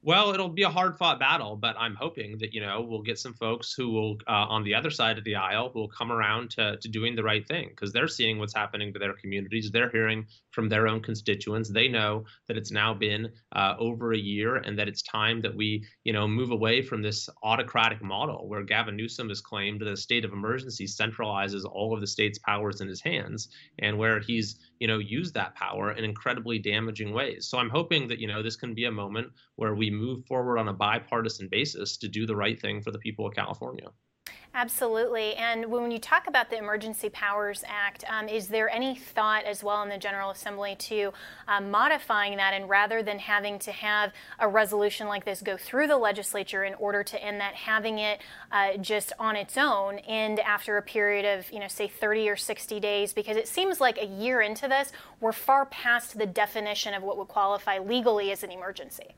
Well, 0.00 0.32
it'll 0.32 0.48
be 0.48 0.62
a 0.62 0.70
hard 0.70 0.96
fought 0.96 1.18
battle, 1.18 1.56
but 1.56 1.74
I'm 1.76 1.96
hoping 1.96 2.38
that, 2.38 2.54
you 2.54 2.60
know, 2.60 2.82
we'll 2.82 3.02
get 3.02 3.18
some 3.18 3.34
folks 3.34 3.72
who 3.72 3.90
will, 3.90 4.16
uh, 4.28 4.46
on 4.48 4.62
the 4.62 4.72
other 4.74 4.90
side 4.90 5.18
of 5.18 5.24
the 5.24 5.34
aisle, 5.34 5.72
will 5.74 5.88
come 5.88 6.12
around 6.12 6.50
to, 6.50 6.76
to 6.80 6.88
doing 6.88 7.16
the 7.16 7.24
right 7.24 7.46
thing 7.48 7.70
because 7.70 7.92
they're 7.92 8.06
seeing 8.06 8.38
what's 8.38 8.54
happening 8.54 8.92
to 8.92 9.00
their 9.00 9.14
communities. 9.14 9.72
They're 9.72 9.90
hearing 9.90 10.26
from 10.52 10.68
their 10.68 10.86
own 10.86 11.00
constituents. 11.02 11.68
They 11.68 11.88
know 11.88 12.24
that 12.46 12.56
it's 12.56 12.70
now 12.70 12.94
been 12.94 13.32
uh, 13.56 13.74
over 13.80 14.12
a 14.12 14.18
year 14.18 14.56
and 14.56 14.78
that 14.78 14.86
it's 14.86 15.02
time 15.02 15.40
that 15.42 15.56
we, 15.56 15.84
you 16.04 16.12
know, 16.12 16.28
move 16.28 16.52
away 16.52 16.80
from 16.80 17.02
this 17.02 17.28
autocratic 17.42 18.00
model 18.00 18.48
where 18.48 18.62
Gavin 18.62 18.96
Newsom 18.96 19.28
has 19.30 19.40
claimed 19.40 19.80
that 19.80 19.88
a 19.88 19.96
state 19.96 20.24
of 20.24 20.32
emergency 20.32 20.86
centralizes 20.86 21.64
all 21.64 21.92
of 21.92 22.00
the 22.00 22.06
state's 22.06 22.38
powers 22.38 22.80
in 22.80 22.86
his 22.86 23.00
hands 23.00 23.48
and 23.80 23.98
where 23.98 24.20
he's, 24.20 24.60
you 24.80 24.86
know, 24.86 24.98
use 24.98 25.32
that 25.32 25.54
power 25.54 25.92
in 25.92 26.04
incredibly 26.04 26.58
damaging 26.58 27.12
ways. 27.12 27.46
So 27.46 27.58
I'm 27.58 27.70
hoping 27.70 28.08
that, 28.08 28.18
you 28.18 28.26
know, 28.26 28.42
this 28.42 28.56
can 28.56 28.74
be 28.74 28.84
a 28.84 28.90
moment 28.90 29.32
where 29.56 29.74
we 29.74 29.90
move 29.90 30.24
forward 30.26 30.58
on 30.58 30.68
a 30.68 30.72
bipartisan 30.72 31.48
basis 31.48 31.96
to 31.98 32.08
do 32.08 32.26
the 32.26 32.36
right 32.36 32.60
thing 32.60 32.82
for 32.82 32.90
the 32.90 32.98
people 32.98 33.26
of 33.26 33.34
California. 33.34 33.88
Absolutely. 34.60 35.36
And 35.36 35.66
when 35.66 35.92
you 35.92 36.00
talk 36.00 36.26
about 36.26 36.50
the 36.50 36.58
Emergency 36.58 37.08
Powers 37.10 37.62
Act, 37.68 38.04
um, 38.08 38.28
is 38.28 38.48
there 38.48 38.68
any 38.68 38.96
thought 38.96 39.44
as 39.44 39.62
well 39.62 39.84
in 39.84 39.88
the 39.88 39.98
General 39.98 40.30
Assembly 40.30 40.74
to 40.80 41.12
um, 41.46 41.70
modifying 41.70 42.36
that 42.38 42.54
and 42.54 42.68
rather 42.68 43.00
than 43.00 43.20
having 43.20 43.60
to 43.60 43.70
have 43.70 44.12
a 44.40 44.48
resolution 44.48 45.06
like 45.06 45.24
this 45.24 45.42
go 45.42 45.56
through 45.56 45.86
the 45.86 45.96
legislature 45.96 46.64
in 46.64 46.74
order 46.74 47.04
to 47.04 47.24
end 47.24 47.40
that, 47.40 47.54
having 47.54 48.00
it 48.00 48.20
uh, 48.50 48.76
just 48.78 49.12
on 49.20 49.36
its 49.36 49.56
own 49.56 50.00
end 50.00 50.40
after 50.40 50.76
a 50.76 50.82
period 50.82 51.38
of, 51.38 51.48
you 51.52 51.60
know, 51.60 51.68
say 51.68 51.86
30 51.86 52.28
or 52.28 52.34
60 52.36 52.80
days? 52.80 53.12
Because 53.12 53.36
it 53.36 53.46
seems 53.46 53.80
like 53.80 53.96
a 53.96 54.06
year 54.06 54.40
into 54.40 54.66
this, 54.66 54.90
we're 55.20 55.30
far 55.30 55.66
past 55.66 56.18
the 56.18 56.26
definition 56.26 56.94
of 56.94 57.04
what 57.04 57.16
would 57.16 57.28
qualify 57.28 57.78
legally 57.78 58.32
as 58.32 58.42
an 58.42 58.50
emergency. 58.50 59.14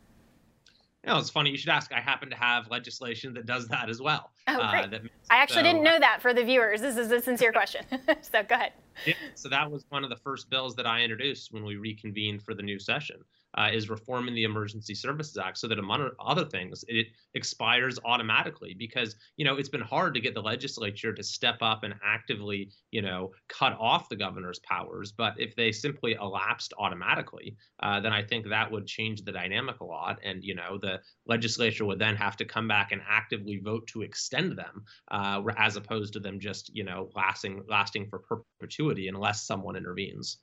You 1.04 1.10
know, 1.10 1.18
it's 1.18 1.30
funny 1.30 1.50
you 1.50 1.56
should 1.56 1.70
ask. 1.70 1.92
I 1.92 2.00
happen 2.00 2.28
to 2.28 2.36
have 2.36 2.68
legislation 2.70 3.32
that 3.34 3.46
does 3.46 3.66
that 3.68 3.88
as 3.88 4.02
well. 4.02 4.30
Oh, 4.48 4.60
uh, 4.60 4.70
great. 4.70 4.92
Uh, 4.92 5.08
I 5.30 5.36
actually 5.36 5.60
so, 5.60 5.62
didn't 5.62 5.82
know 5.82 5.98
that 5.98 6.20
for 6.20 6.34
the 6.34 6.44
viewers. 6.44 6.82
This 6.82 6.98
is 6.98 7.10
a 7.10 7.20
sincere 7.22 7.52
question. 7.52 7.86
so 8.20 8.42
go 8.42 8.54
ahead. 8.54 8.72
Yeah, 9.06 9.14
so 9.34 9.48
that 9.48 9.70
was 9.70 9.86
one 9.88 10.04
of 10.04 10.10
the 10.10 10.16
first 10.16 10.50
bills 10.50 10.76
that 10.76 10.86
I 10.86 11.00
introduced 11.00 11.54
when 11.54 11.64
we 11.64 11.76
reconvened 11.76 12.42
for 12.42 12.52
the 12.52 12.62
new 12.62 12.78
session 12.78 13.16
uh, 13.56 13.68
is 13.72 13.90
reforming 13.90 14.34
the 14.34 14.44
Emergency 14.44 14.94
Services 14.94 15.36
Act 15.36 15.58
so 15.58 15.68
that 15.68 15.78
among 15.78 16.08
other 16.24 16.44
things, 16.44 16.84
it 16.88 17.08
expires 17.34 17.98
automatically 18.04 18.74
because 18.78 19.16
you 19.36 19.44
know 19.44 19.56
it's 19.56 19.68
been 19.68 19.80
hard 19.80 20.14
to 20.14 20.20
get 20.20 20.34
the 20.34 20.42
legislature 20.42 21.12
to 21.12 21.22
step 21.22 21.58
up 21.60 21.82
and 21.82 21.94
actively 22.04 22.70
you 22.90 23.02
know 23.02 23.30
cut 23.48 23.76
off 23.78 24.08
the 24.08 24.16
governor's 24.16 24.60
powers. 24.60 25.12
But 25.12 25.34
if 25.38 25.54
they 25.56 25.72
simply 25.72 26.14
elapsed 26.14 26.74
automatically, 26.78 27.56
uh, 27.82 28.00
then 28.00 28.12
I 28.12 28.22
think 28.22 28.48
that 28.48 28.70
would 28.70 28.86
change 28.86 29.22
the 29.22 29.32
dynamic 29.32 29.80
a 29.80 29.84
lot, 29.84 30.18
and 30.24 30.42
you 30.44 30.54
know 30.54 30.78
the 30.80 31.00
legislature 31.26 31.84
would 31.84 31.98
then 31.98 32.16
have 32.16 32.36
to 32.38 32.44
come 32.44 32.68
back 32.68 32.92
and 32.92 33.02
actively 33.08 33.58
vote 33.58 33.86
to 33.88 34.02
extend 34.02 34.56
them, 34.56 34.84
uh, 35.10 35.42
as 35.56 35.76
opposed 35.76 36.12
to 36.14 36.20
them 36.20 36.38
just 36.40 36.74
you 36.74 36.84
know 36.84 37.10
lasting 37.14 37.62
lasting 37.68 38.06
for 38.08 38.20
perpetuity 38.20 39.08
unless 39.08 39.46
someone 39.46 39.76
intervenes. 39.76 40.38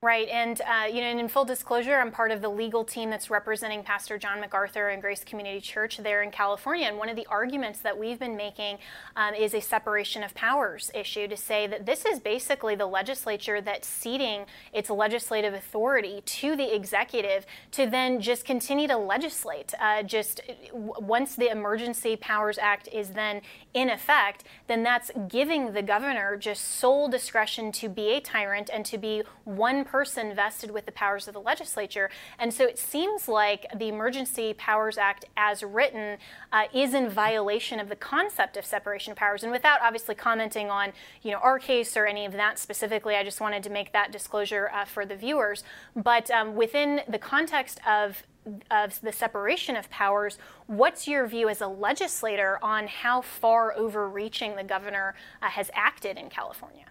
Right, 0.00 0.28
and 0.28 0.60
uh, 0.60 0.86
you 0.86 1.00
know, 1.00 1.08
and 1.08 1.18
in 1.18 1.26
full 1.26 1.44
disclosure, 1.44 1.96
I'm 1.96 2.12
part 2.12 2.30
of 2.30 2.40
the 2.40 2.48
legal 2.48 2.84
team 2.84 3.10
that's 3.10 3.30
representing 3.30 3.82
Pastor 3.82 4.16
John 4.16 4.38
MacArthur 4.38 4.90
and 4.90 5.02
Grace 5.02 5.24
Community 5.24 5.60
Church 5.60 5.96
there 5.96 6.22
in 6.22 6.30
California. 6.30 6.86
And 6.86 6.98
one 6.98 7.08
of 7.08 7.16
the 7.16 7.26
arguments 7.26 7.80
that 7.80 7.98
we've 7.98 8.20
been 8.20 8.36
making 8.36 8.78
um, 9.16 9.34
is 9.34 9.54
a 9.54 9.60
separation 9.60 10.22
of 10.22 10.32
powers 10.34 10.92
issue 10.94 11.26
to 11.26 11.36
say 11.36 11.66
that 11.66 11.84
this 11.84 12.04
is 12.04 12.20
basically 12.20 12.76
the 12.76 12.86
legislature 12.86 13.60
that's 13.60 13.88
ceding 13.88 14.46
its 14.72 14.88
legislative 14.88 15.52
authority 15.52 16.22
to 16.24 16.54
the 16.54 16.72
executive 16.72 17.44
to 17.72 17.84
then 17.90 18.20
just 18.20 18.44
continue 18.44 18.86
to 18.86 18.96
legislate. 18.96 19.74
Uh, 19.80 20.04
just 20.04 20.42
once 20.72 21.34
the 21.34 21.50
Emergency 21.50 22.14
Powers 22.14 22.56
Act 22.56 22.88
is 22.92 23.10
then 23.10 23.40
in 23.74 23.90
effect, 23.90 24.44
then 24.68 24.84
that's 24.84 25.10
giving 25.26 25.72
the 25.72 25.82
governor 25.82 26.36
just 26.36 26.62
sole 26.62 27.08
discretion 27.08 27.72
to 27.72 27.88
be 27.88 28.10
a 28.10 28.20
tyrant 28.20 28.70
and 28.72 28.84
to 28.84 28.96
be 28.96 29.24
one 29.42 29.84
person 29.88 30.34
vested 30.34 30.70
with 30.70 30.86
the 30.86 30.92
powers 30.92 31.26
of 31.28 31.34
the 31.34 31.40
legislature. 31.40 32.10
And 32.38 32.52
so 32.52 32.64
it 32.64 32.78
seems 32.78 33.28
like 33.28 33.66
the 33.74 33.88
Emergency 33.88 34.54
Powers 34.54 34.98
Act, 34.98 35.24
as 35.36 35.62
written, 35.62 36.18
uh, 36.52 36.64
is 36.74 36.94
in 36.94 37.08
violation 37.08 37.80
of 37.80 37.88
the 37.88 37.96
concept 37.96 38.56
of 38.56 38.64
separation 38.64 39.12
of 39.12 39.16
powers. 39.16 39.42
And 39.42 39.52
without 39.52 39.80
obviously 39.82 40.14
commenting 40.14 40.70
on, 40.70 40.92
you 41.22 41.30
know, 41.32 41.38
our 41.38 41.58
case 41.58 41.96
or 41.96 42.06
any 42.06 42.26
of 42.26 42.32
that 42.32 42.58
specifically, 42.58 43.14
I 43.16 43.24
just 43.24 43.40
wanted 43.40 43.62
to 43.62 43.70
make 43.70 43.92
that 43.92 44.12
disclosure 44.12 44.70
uh, 44.72 44.84
for 44.84 45.06
the 45.06 45.16
viewers. 45.16 45.64
But 45.96 46.30
um, 46.30 46.54
within 46.54 47.00
the 47.08 47.18
context 47.18 47.80
of 47.86 48.22
of 48.70 48.98
the 49.02 49.12
separation 49.12 49.76
of 49.76 49.90
powers, 49.90 50.38
what's 50.66 51.06
your 51.06 51.26
view 51.26 51.50
as 51.50 51.60
a 51.60 51.66
legislator 51.66 52.58
on 52.62 52.86
how 52.86 53.20
far 53.20 53.76
overreaching 53.76 54.56
the 54.56 54.64
governor 54.64 55.14
uh, 55.42 55.48
has 55.48 55.70
acted 55.74 56.16
in 56.16 56.30
California? 56.30 56.87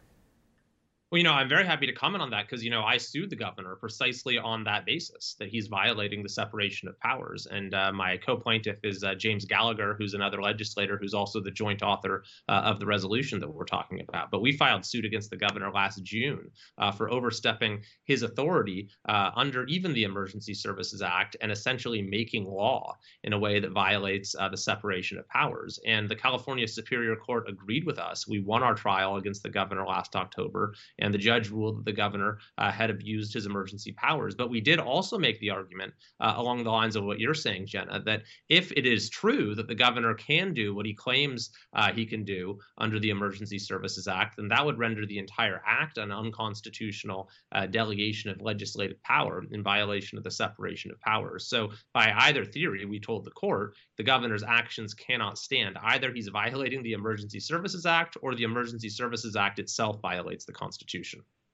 Well, 1.10 1.20
you 1.20 1.24
know, 1.24 1.32
I'm 1.32 1.47
very 1.47 1.66
happy 1.66 1.86
to 1.86 1.93
comment 1.93 2.22
on 2.22 2.32
that 2.32 2.47
because, 2.47 2.66
you 2.66 2.70
know, 2.70 2.84
I 2.84 2.97
sued 2.97 3.30
the 3.30 3.36
governor 3.38 3.78
precisely 3.78 4.38
on 4.38 4.66
that 4.66 4.86
basis 4.86 5.38
that 5.39 5.47
he's 5.47 5.68
violating 5.68 6.22
the 6.22 6.28
separation 6.28 6.89
of 6.89 6.99
powers. 6.99 7.47
And 7.49 7.74
uh, 7.74 7.93
my 7.93 8.18
co 8.18 8.36
plaintiff 8.36 8.80
is 8.84 9.05
uh, 9.05 9.16
James 9.16 9.45
Gallagher, 9.45 9.95
who's 9.97 10.16
another 10.16 10.41
legislator 10.41 10.97
who's 10.97 11.14
also 11.14 11.39
the 11.39 11.49
joint 11.49 11.82
author 11.82 12.26
uh, 12.49 12.64
of 12.66 12.82
the 12.82 12.86
resolution 12.86 13.39
that 13.39 13.47
we're 13.49 13.64
talking 13.64 14.01
about. 14.01 14.32
But 14.32 14.41
we 14.41 14.58
filed 14.58 14.84
suit 14.84 15.05
against 15.05 15.30
the 15.30 15.38
governor 15.38 15.72
last 15.72 16.03
June 16.03 16.51
uh, 16.78 16.91
for 16.91 17.10
overstepping 17.10 17.84
his 18.03 18.24
authority 18.24 18.89
uh, 19.08 19.32
under 19.34 19.64
even 19.68 19.93
the 19.93 20.03
Emergency 20.03 20.53
Services 20.53 21.01
Act 21.01 21.38
and 21.39 21.53
essentially 21.53 22.01
making 22.01 22.43
law 22.43 22.97
in 23.24 23.32
a 23.32 23.39
way 23.39 23.62
that 23.62 23.72
violates 23.72 24.36
uh, 24.38 24.49
the 24.49 24.58
separation 24.58 25.18
of 25.18 25.30
powers. 25.30 25.80
And 25.86 26.10
the 26.10 26.18
California 26.18 26.68
Superior 26.68 27.16
Court 27.16 27.47
agreed 27.47 27.86
with 27.86 27.97
us. 27.97 28.28
We 28.28 28.41
won 28.41 28.62
our 28.62 28.76
trial 28.76 29.16
against 29.16 29.41
the 29.41 29.49
governor 29.49 29.86
last 29.86 30.14
October 30.14 30.74
and 30.99 31.13
the 31.13 31.17
judge 31.17 31.49
ruled 31.49 31.77
that 31.77 31.85
the 31.85 31.93
governor 31.93 32.39
uh, 32.57 32.71
had 32.71 32.89
abused 32.89 33.33
his 33.33 33.45
emergency 33.45 33.91
powers. 33.91 34.35
But 34.35 34.49
we 34.49 34.61
did 34.61 34.79
also 34.79 35.17
make 35.17 35.39
the 35.39 35.51
argument 35.51 35.93
uh, 36.19 36.33
along 36.37 36.63
the 36.63 36.71
lines 36.71 36.95
of 36.95 37.03
what 37.03 37.19
you're 37.19 37.33
saying, 37.33 37.67
Jenna, 37.67 38.01
that 38.01 38.23
if 38.49 38.71
it 38.71 38.85
is 38.85 39.09
true 39.09 39.55
that 39.55 39.67
the 39.67 39.75
governor 39.75 40.13
can 40.13 40.53
do 40.53 40.73
what 40.73 40.85
he 40.85 40.93
claims 40.93 41.51
uh, 41.73 41.91
he 41.91 42.05
can 42.05 42.23
do 42.23 42.59
under 42.77 42.99
the 42.99 43.09
Emergency 43.09 43.59
Services 43.59 44.07
Act, 44.07 44.37
then 44.37 44.47
that 44.47 44.65
would 44.65 44.79
render 44.79 45.05
the 45.05 45.19
entire 45.19 45.61
act 45.65 45.97
an 45.97 46.11
unconstitutional 46.11 47.29
uh, 47.51 47.65
delegation 47.65 48.29
of 48.29 48.41
legislative 48.41 49.01
power 49.03 49.43
in 49.51 49.63
violation 49.63 50.17
of 50.17 50.23
the 50.23 50.31
separation 50.31 50.91
of 50.91 50.99
powers. 51.01 51.47
So, 51.47 51.71
by 51.93 52.13
either 52.17 52.45
theory, 52.45 52.85
we 52.85 52.99
told 52.99 53.25
the 53.25 53.31
court 53.31 53.75
the 53.97 54.03
governor's 54.03 54.43
actions 54.43 54.93
cannot 54.93 55.37
stand. 55.37 55.77
Either 55.81 56.11
he's 56.11 56.27
violating 56.27 56.83
the 56.83 56.93
Emergency 56.93 57.39
Services 57.39 57.85
Act 57.85 58.17
or 58.21 58.35
the 58.35 58.43
Emergency 58.43 58.89
Services 58.89 59.35
Act 59.35 59.59
itself 59.59 59.99
violates 60.01 60.45
the 60.45 60.53
Constitution. 60.53 60.86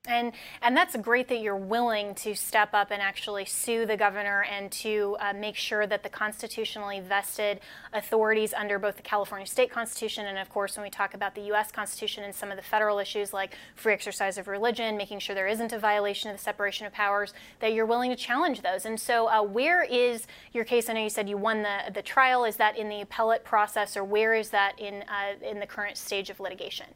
And 0.05 0.33
and 0.61 0.75
that's 0.75 0.97
great 0.97 1.29
that 1.29 1.39
you're 1.39 1.55
willing 1.55 2.13
to 2.15 2.35
step 2.35 2.73
up 2.73 2.91
and 2.91 3.01
actually 3.01 3.45
sue 3.45 3.85
the 3.85 3.95
governor 3.95 4.43
and 4.43 4.69
to 4.73 5.15
uh, 5.21 5.31
make 5.31 5.55
sure 5.55 5.87
that 5.87 6.03
the 6.03 6.09
constitutionally 6.09 6.99
vested 6.99 7.61
authorities 7.93 8.53
under 8.53 8.77
both 8.79 8.97
the 8.97 9.01
California 9.01 9.47
state 9.47 9.71
constitution 9.71 10.25
and 10.25 10.37
of 10.37 10.49
course 10.49 10.75
when 10.75 10.83
we 10.83 10.89
talk 10.89 11.13
about 11.13 11.35
the 11.35 11.43
U.S. 11.43 11.71
Constitution 11.71 12.25
and 12.25 12.35
some 12.35 12.51
of 12.51 12.57
the 12.57 12.63
federal 12.63 12.99
issues 12.99 13.31
like 13.31 13.55
free 13.77 13.93
exercise 13.93 14.37
of 14.37 14.49
religion, 14.49 14.97
making 14.97 15.19
sure 15.19 15.35
there 15.35 15.47
isn't 15.47 15.71
a 15.71 15.79
violation 15.79 16.29
of 16.29 16.35
the 16.35 16.43
separation 16.43 16.85
of 16.85 16.91
powers, 16.91 17.33
that 17.61 17.71
you're 17.71 17.85
willing 17.85 18.09
to 18.09 18.17
challenge 18.17 18.61
those. 18.61 18.83
And 18.85 18.99
so, 18.99 19.29
uh, 19.29 19.41
where 19.41 19.83
is 19.83 20.27
your 20.51 20.65
case? 20.65 20.89
I 20.89 20.93
know 20.93 21.03
you 21.03 21.09
said 21.09 21.29
you 21.29 21.37
won 21.37 21.63
the 21.63 21.93
the 21.93 22.01
trial. 22.01 22.43
Is 22.43 22.57
that 22.57 22.77
in 22.77 22.89
the 22.89 22.99
appellate 22.99 23.45
process, 23.45 23.95
or 23.95 24.03
where 24.03 24.33
is 24.33 24.49
that 24.49 24.77
in 24.77 25.03
uh, 25.03 25.35
in 25.41 25.61
the 25.61 25.67
current 25.67 25.95
stage 25.95 26.29
of 26.29 26.41
litigation? 26.41 26.87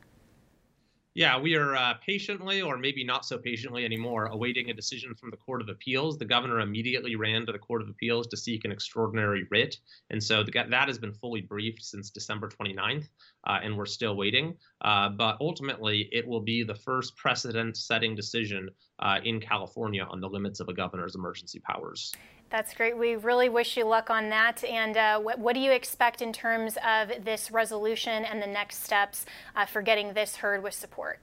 Yeah, 1.17 1.39
we 1.39 1.55
are 1.55 1.75
uh, 1.75 1.95
patiently, 2.05 2.61
or 2.61 2.77
maybe 2.77 3.03
not 3.03 3.25
so 3.25 3.39
patiently 3.39 3.83
anymore, 3.83 4.27
awaiting 4.27 4.69
a 4.69 4.73
decision 4.75 5.15
from 5.15 5.31
the 5.31 5.37
Court 5.37 5.61
of 5.61 5.67
Appeals. 5.67 6.19
The 6.19 6.25
governor 6.25 6.59
immediately 6.59 7.15
ran 7.15 7.43
to 7.47 7.51
the 7.51 7.57
Court 7.57 7.81
of 7.81 7.89
Appeals 7.89 8.27
to 8.27 8.37
seek 8.37 8.65
an 8.65 8.71
extraordinary 8.71 9.47
writ. 9.49 9.77
And 10.11 10.23
so 10.23 10.43
the, 10.43 10.51
that 10.51 10.87
has 10.87 10.99
been 10.99 11.13
fully 11.13 11.41
briefed 11.41 11.83
since 11.83 12.11
December 12.11 12.49
29th, 12.49 13.09
uh, 13.47 13.57
and 13.63 13.75
we're 13.75 13.87
still 13.87 14.15
waiting. 14.15 14.57
Uh, 14.81 15.09
but 15.09 15.37
ultimately, 15.41 16.07
it 16.11 16.27
will 16.27 16.41
be 16.41 16.61
the 16.61 16.75
first 16.75 17.17
precedent 17.17 17.77
setting 17.77 18.13
decision 18.13 18.69
uh, 18.99 19.17
in 19.23 19.39
California 19.39 20.05
on 20.07 20.21
the 20.21 20.29
limits 20.29 20.59
of 20.59 20.69
a 20.69 20.73
governor's 20.75 21.15
emergency 21.15 21.59
powers. 21.59 22.13
That's 22.49 22.73
great. 22.73 22.97
We 22.97 23.15
really 23.15 23.49
wish 23.49 23.75
you 23.75 23.83
luck 23.85 24.09
on 24.09 24.29
that. 24.29 24.63
And 24.63 24.95
uh, 24.95 25.19
what, 25.19 25.37
what, 25.37 25.53
do 25.53 25.59
you 25.59 25.71
expect 25.71 26.21
in 26.21 26.31
terms 26.31 26.77
of 26.85 27.25
this 27.25 27.51
resolution 27.51 28.23
and 28.23 28.41
the 28.41 28.47
next 28.47 28.83
steps 28.83 29.25
uh, 29.55 29.65
for 29.65 29.81
getting 29.81 30.13
this 30.13 30.37
heard 30.37 30.63
with 30.63 30.73
support? 30.73 31.19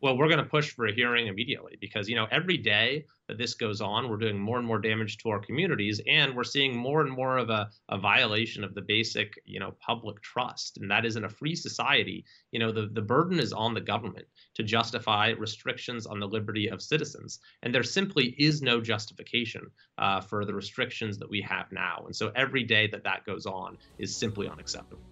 Well, 0.00 0.16
we're 0.16 0.28
going 0.28 0.38
to 0.38 0.44
push 0.44 0.70
for 0.70 0.86
a 0.86 0.92
hearing 0.92 1.26
immediately 1.26 1.76
because, 1.80 2.08
you 2.08 2.16
know, 2.16 2.26
every 2.30 2.56
day 2.56 3.04
that 3.32 3.38
this 3.38 3.54
goes 3.54 3.80
on, 3.80 4.10
we're 4.10 4.18
doing 4.18 4.38
more 4.38 4.58
and 4.58 4.66
more 4.66 4.78
damage 4.78 5.16
to 5.16 5.30
our 5.30 5.38
communities, 5.38 6.02
and 6.06 6.36
we're 6.36 6.44
seeing 6.44 6.76
more 6.76 7.00
and 7.00 7.10
more 7.10 7.38
of 7.38 7.48
a, 7.48 7.70
a 7.88 7.96
violation 7.96 8.62
of 8.62 8.74
the 8.74 8.82
basic, 8.82 9.40
you 9.46 9.58
know, 9.58 9.72
public 9.80 10.20
trust. 10.20 10.76
And 10.76 10.90
that 10.90 11.06
is 11.06 11.16
in 11.16 11.24
a 11.24 11.30
free 11.30 11.54
society, 11.54 12.26
you 12.50 12.58
know, 12.58 12.70
the, 12.70 12.90
the 12.92 13.00
burden 13.00 13.40
is 13.40 13.54
on 13.54 13.72
the 13.72 13.80
government 13.80 14.26
to 14.56 14.62
justify 14.62 15.30
restrictions 15.30 16.04
on 16.04 16.20
the 16.20 16.28
liberty 16.28 16.68
of 16.68 16.82
citizens. 16.82 17.40
And 17.62 17.74
there 17.74 17.82
simply 17.82 18.34
is 18.38 18.60
no 18.60 18.82
justification 18.82 19.70
uh, 19.96 20.20
for 20.20 20.44
the 20.44 20.52
restrictions 20.52 21.16
that 21.16 21.30
we 21.30 21.40
have 21.40 21.72
now. 21.72 22.02
And 22.04 22.14
so 22.14 22.32
every 22.36 22.64
day 22.64 22.86
that 22.88 23.04
that 23.04 23.24
goes 23.24 23.46
on 23.46 23.78
is 23.98 24.14
simply 24.14 24.46
unacceptable. 24.46 25.11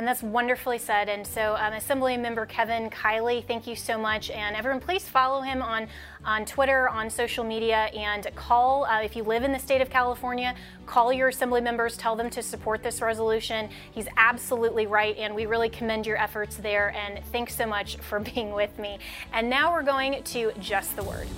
And 0.00 0.08
that's 0.08 0.22
wonderfully 0.22 0.78
said. 0.78 1.10
And 1.10 1.26
so, 1.26 1.56
um, 1.60 1.74
Assembly 1.74 2.16
Member 2.16 2.46
Kevin 2.46 2.88
Kiley, 2.88 3.46
thank 3.46 3.66
you 3.66 3.76
so 3.76 3.98
much. 3.98 4.30
And 4.30 4.56
everyone, 4.56 4.80
please 4.80 5.06
follow 5.06 5.42
him 5.42 5.60
on, 5.60 5.88
on 6.24 6.46
Twitter, 6.46 6.88
on 6.88 7.10
social 7.10 7.44
media, 7.44 7.90
and 7.94 8.26
call, 8.34 8.86
uh, 8.86 9.02
if 9.02 9.14
you 9.14 9.22
live 9.24 9.42
in 9.42 9.52
the 9.52 9.58
state 9.58 9.82
of 9.82 9.90
California, 9.90 10.54
call 10.86 11.12
your 11.12 11.28
Assembly 11.28 11.60
members, 11.60 11.98
tell 11.98 12.16
them 12.16 12.30
to 12.30 12.42
support 12.42 12.82
this 12.82 13.02
resolution. 13.02 13.68
He's 13.92 14.08
absolutely 14.16 14.86
right, 14.86 15.18
and 15.18 15.34
we 15.34 15.44
really 15.44 15.68
commend 15.68 16.06
your 16.06 16.16
efforts 16.16 16.56
there. 16.56 16.94
And 16.96 17.22
thanks 17.26 17.54
so 17.54 17.66
much 17.66 17.98
for 17.98 18.20
being 18.34 18.52
with 18.52 18.78
me. 18.78 19.00
And 19.34 19.50
now 19.50 19.70
we're 19.70 19.82
going 19.82 20.22
to 20.22 20.52
Just 20.60 20.96
the 20.96 21.04
Word. 21.04 21.28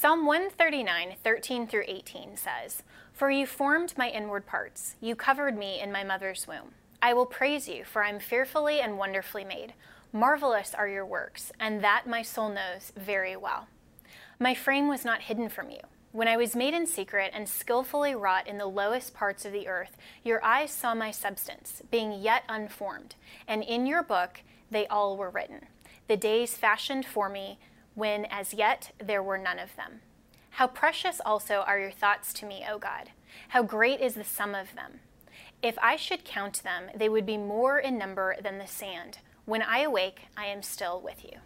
Psalm 0.00 0.24
139, 0.24 1.16
13 1.22 1.66
through 1.66 1.84
18 1.86 2.34
says, 2.34 2.82
For 3.12 3.30
you 3.30 3.44
formed 3.44 3.92
my 3.98 4.08
inward 4.08 4.46
parts, 4.46 4.96
you 4.98 5.14
covered 5.14 5.58
me 5.58 5.78
in 5.78 5.92
my 5.92 6.02
mother's 6.02 6.48
womb. 6.48 6.72
I 7.02 7.12
will 7.12 7.26
praise 7.26 7.68
you, 7.68 7.84
for 7.84 8.02
I 8.02 8.08
am 8.08 8.18
fearfully 8.18 8.80
and 8.80 8.96
wonderfully 8.96 9.44
made. 9.44 9.74
Marvelous 10.10 10.72
are 10.74 10.88
your 10.88 11.04
works, 11.04 11.52
and 11.60 11.84
that 11.84 12.06
my 12.06 12.22
soul 12.22 12.48
knows 12.48 12.94
very 12.96 13.36
well. 13.36 13.68
My 14.38 14.54
frame 14.54 14.88
was 14.88 15.04
not 15.04 15.20
hidden 15.20 15.50
from 15.50 15.68
you. 15.68 15.80
When 16.12 16.28
I 16.28 16.38
was 16.38 16.56
made 16.56 16.72
in 16.72 16.86
secret 16.86 17.32
and 17.34 17.46
skillfully 17.46 18.14
wrought 18.14 18.46
in 18.46 18.56
the 18.56 18.64
lowest 18.64 19.12
parts 19.12 19.44
of 19.44 19.52
the 19.52 19.68
earth, 19.68 19.98
your 20.24 20.42
eyes 20.42 20.70
saw 20.70 20.94
my 20.94 21.10
substance, 21.10 21.82
being 21.90 22.22
yet 22.22 22.44
unformed, 22.48 23.16
and 23.46 23.62
in 23.62 23.84
your 23.84 24.02
book 24.02 24.40
they 24.70 24.86
all 24.86 25.18
were 25.18 25.28
written. 25.28 25.66
The 26.08 26.16
days 26.16 26.56
fashioned 26.56 27.04
for 27.04 27.28
me, 27.28 27.58
when 27.94 28.24
as 28.26 28.54
yet 28.54 28.92
there 28.98 29.22
were 29.22 29.38
none 29.38 29.58
of 29.58 29.76
them. 29.76 30.00
How 30.50 30.66
precious 30.66 31.20
also 31.24 31.64
are 31.66 31.78
your 31.78 31.90
thoughts 31.90 32.32
to 32.34 32.46
me, 32.46 32.64
O 32.68 32.78
God! 32.78 33.10
How 33.48 33.62
great 33.62 34.00
is 34.00 34.14
the 34.14 34.24
sum 34.24 34.54
of 34.54 34.74
them! 34.74 35.00
If 35.62 35.78
I 35.82 35.96
should 35.96 36.24
count 36.24 36.62
them, 36.62 36.90
they 36.94 37.08
would 37.08 37.26
be 37.26 37.36
more 37.36 37.78
in 37.78 37.98
number 37.98 38.36
than 38.42 38.58
the 38.58 38.66
sand. 38.66 39.18
When 39.44 39.62
I 39.62 39.80
awake, 39.80 40.28
I 40.36 40.46
am 40.46 40.62
still 40.62 41.00
with 41.00 41.24
you. 41.24 41.38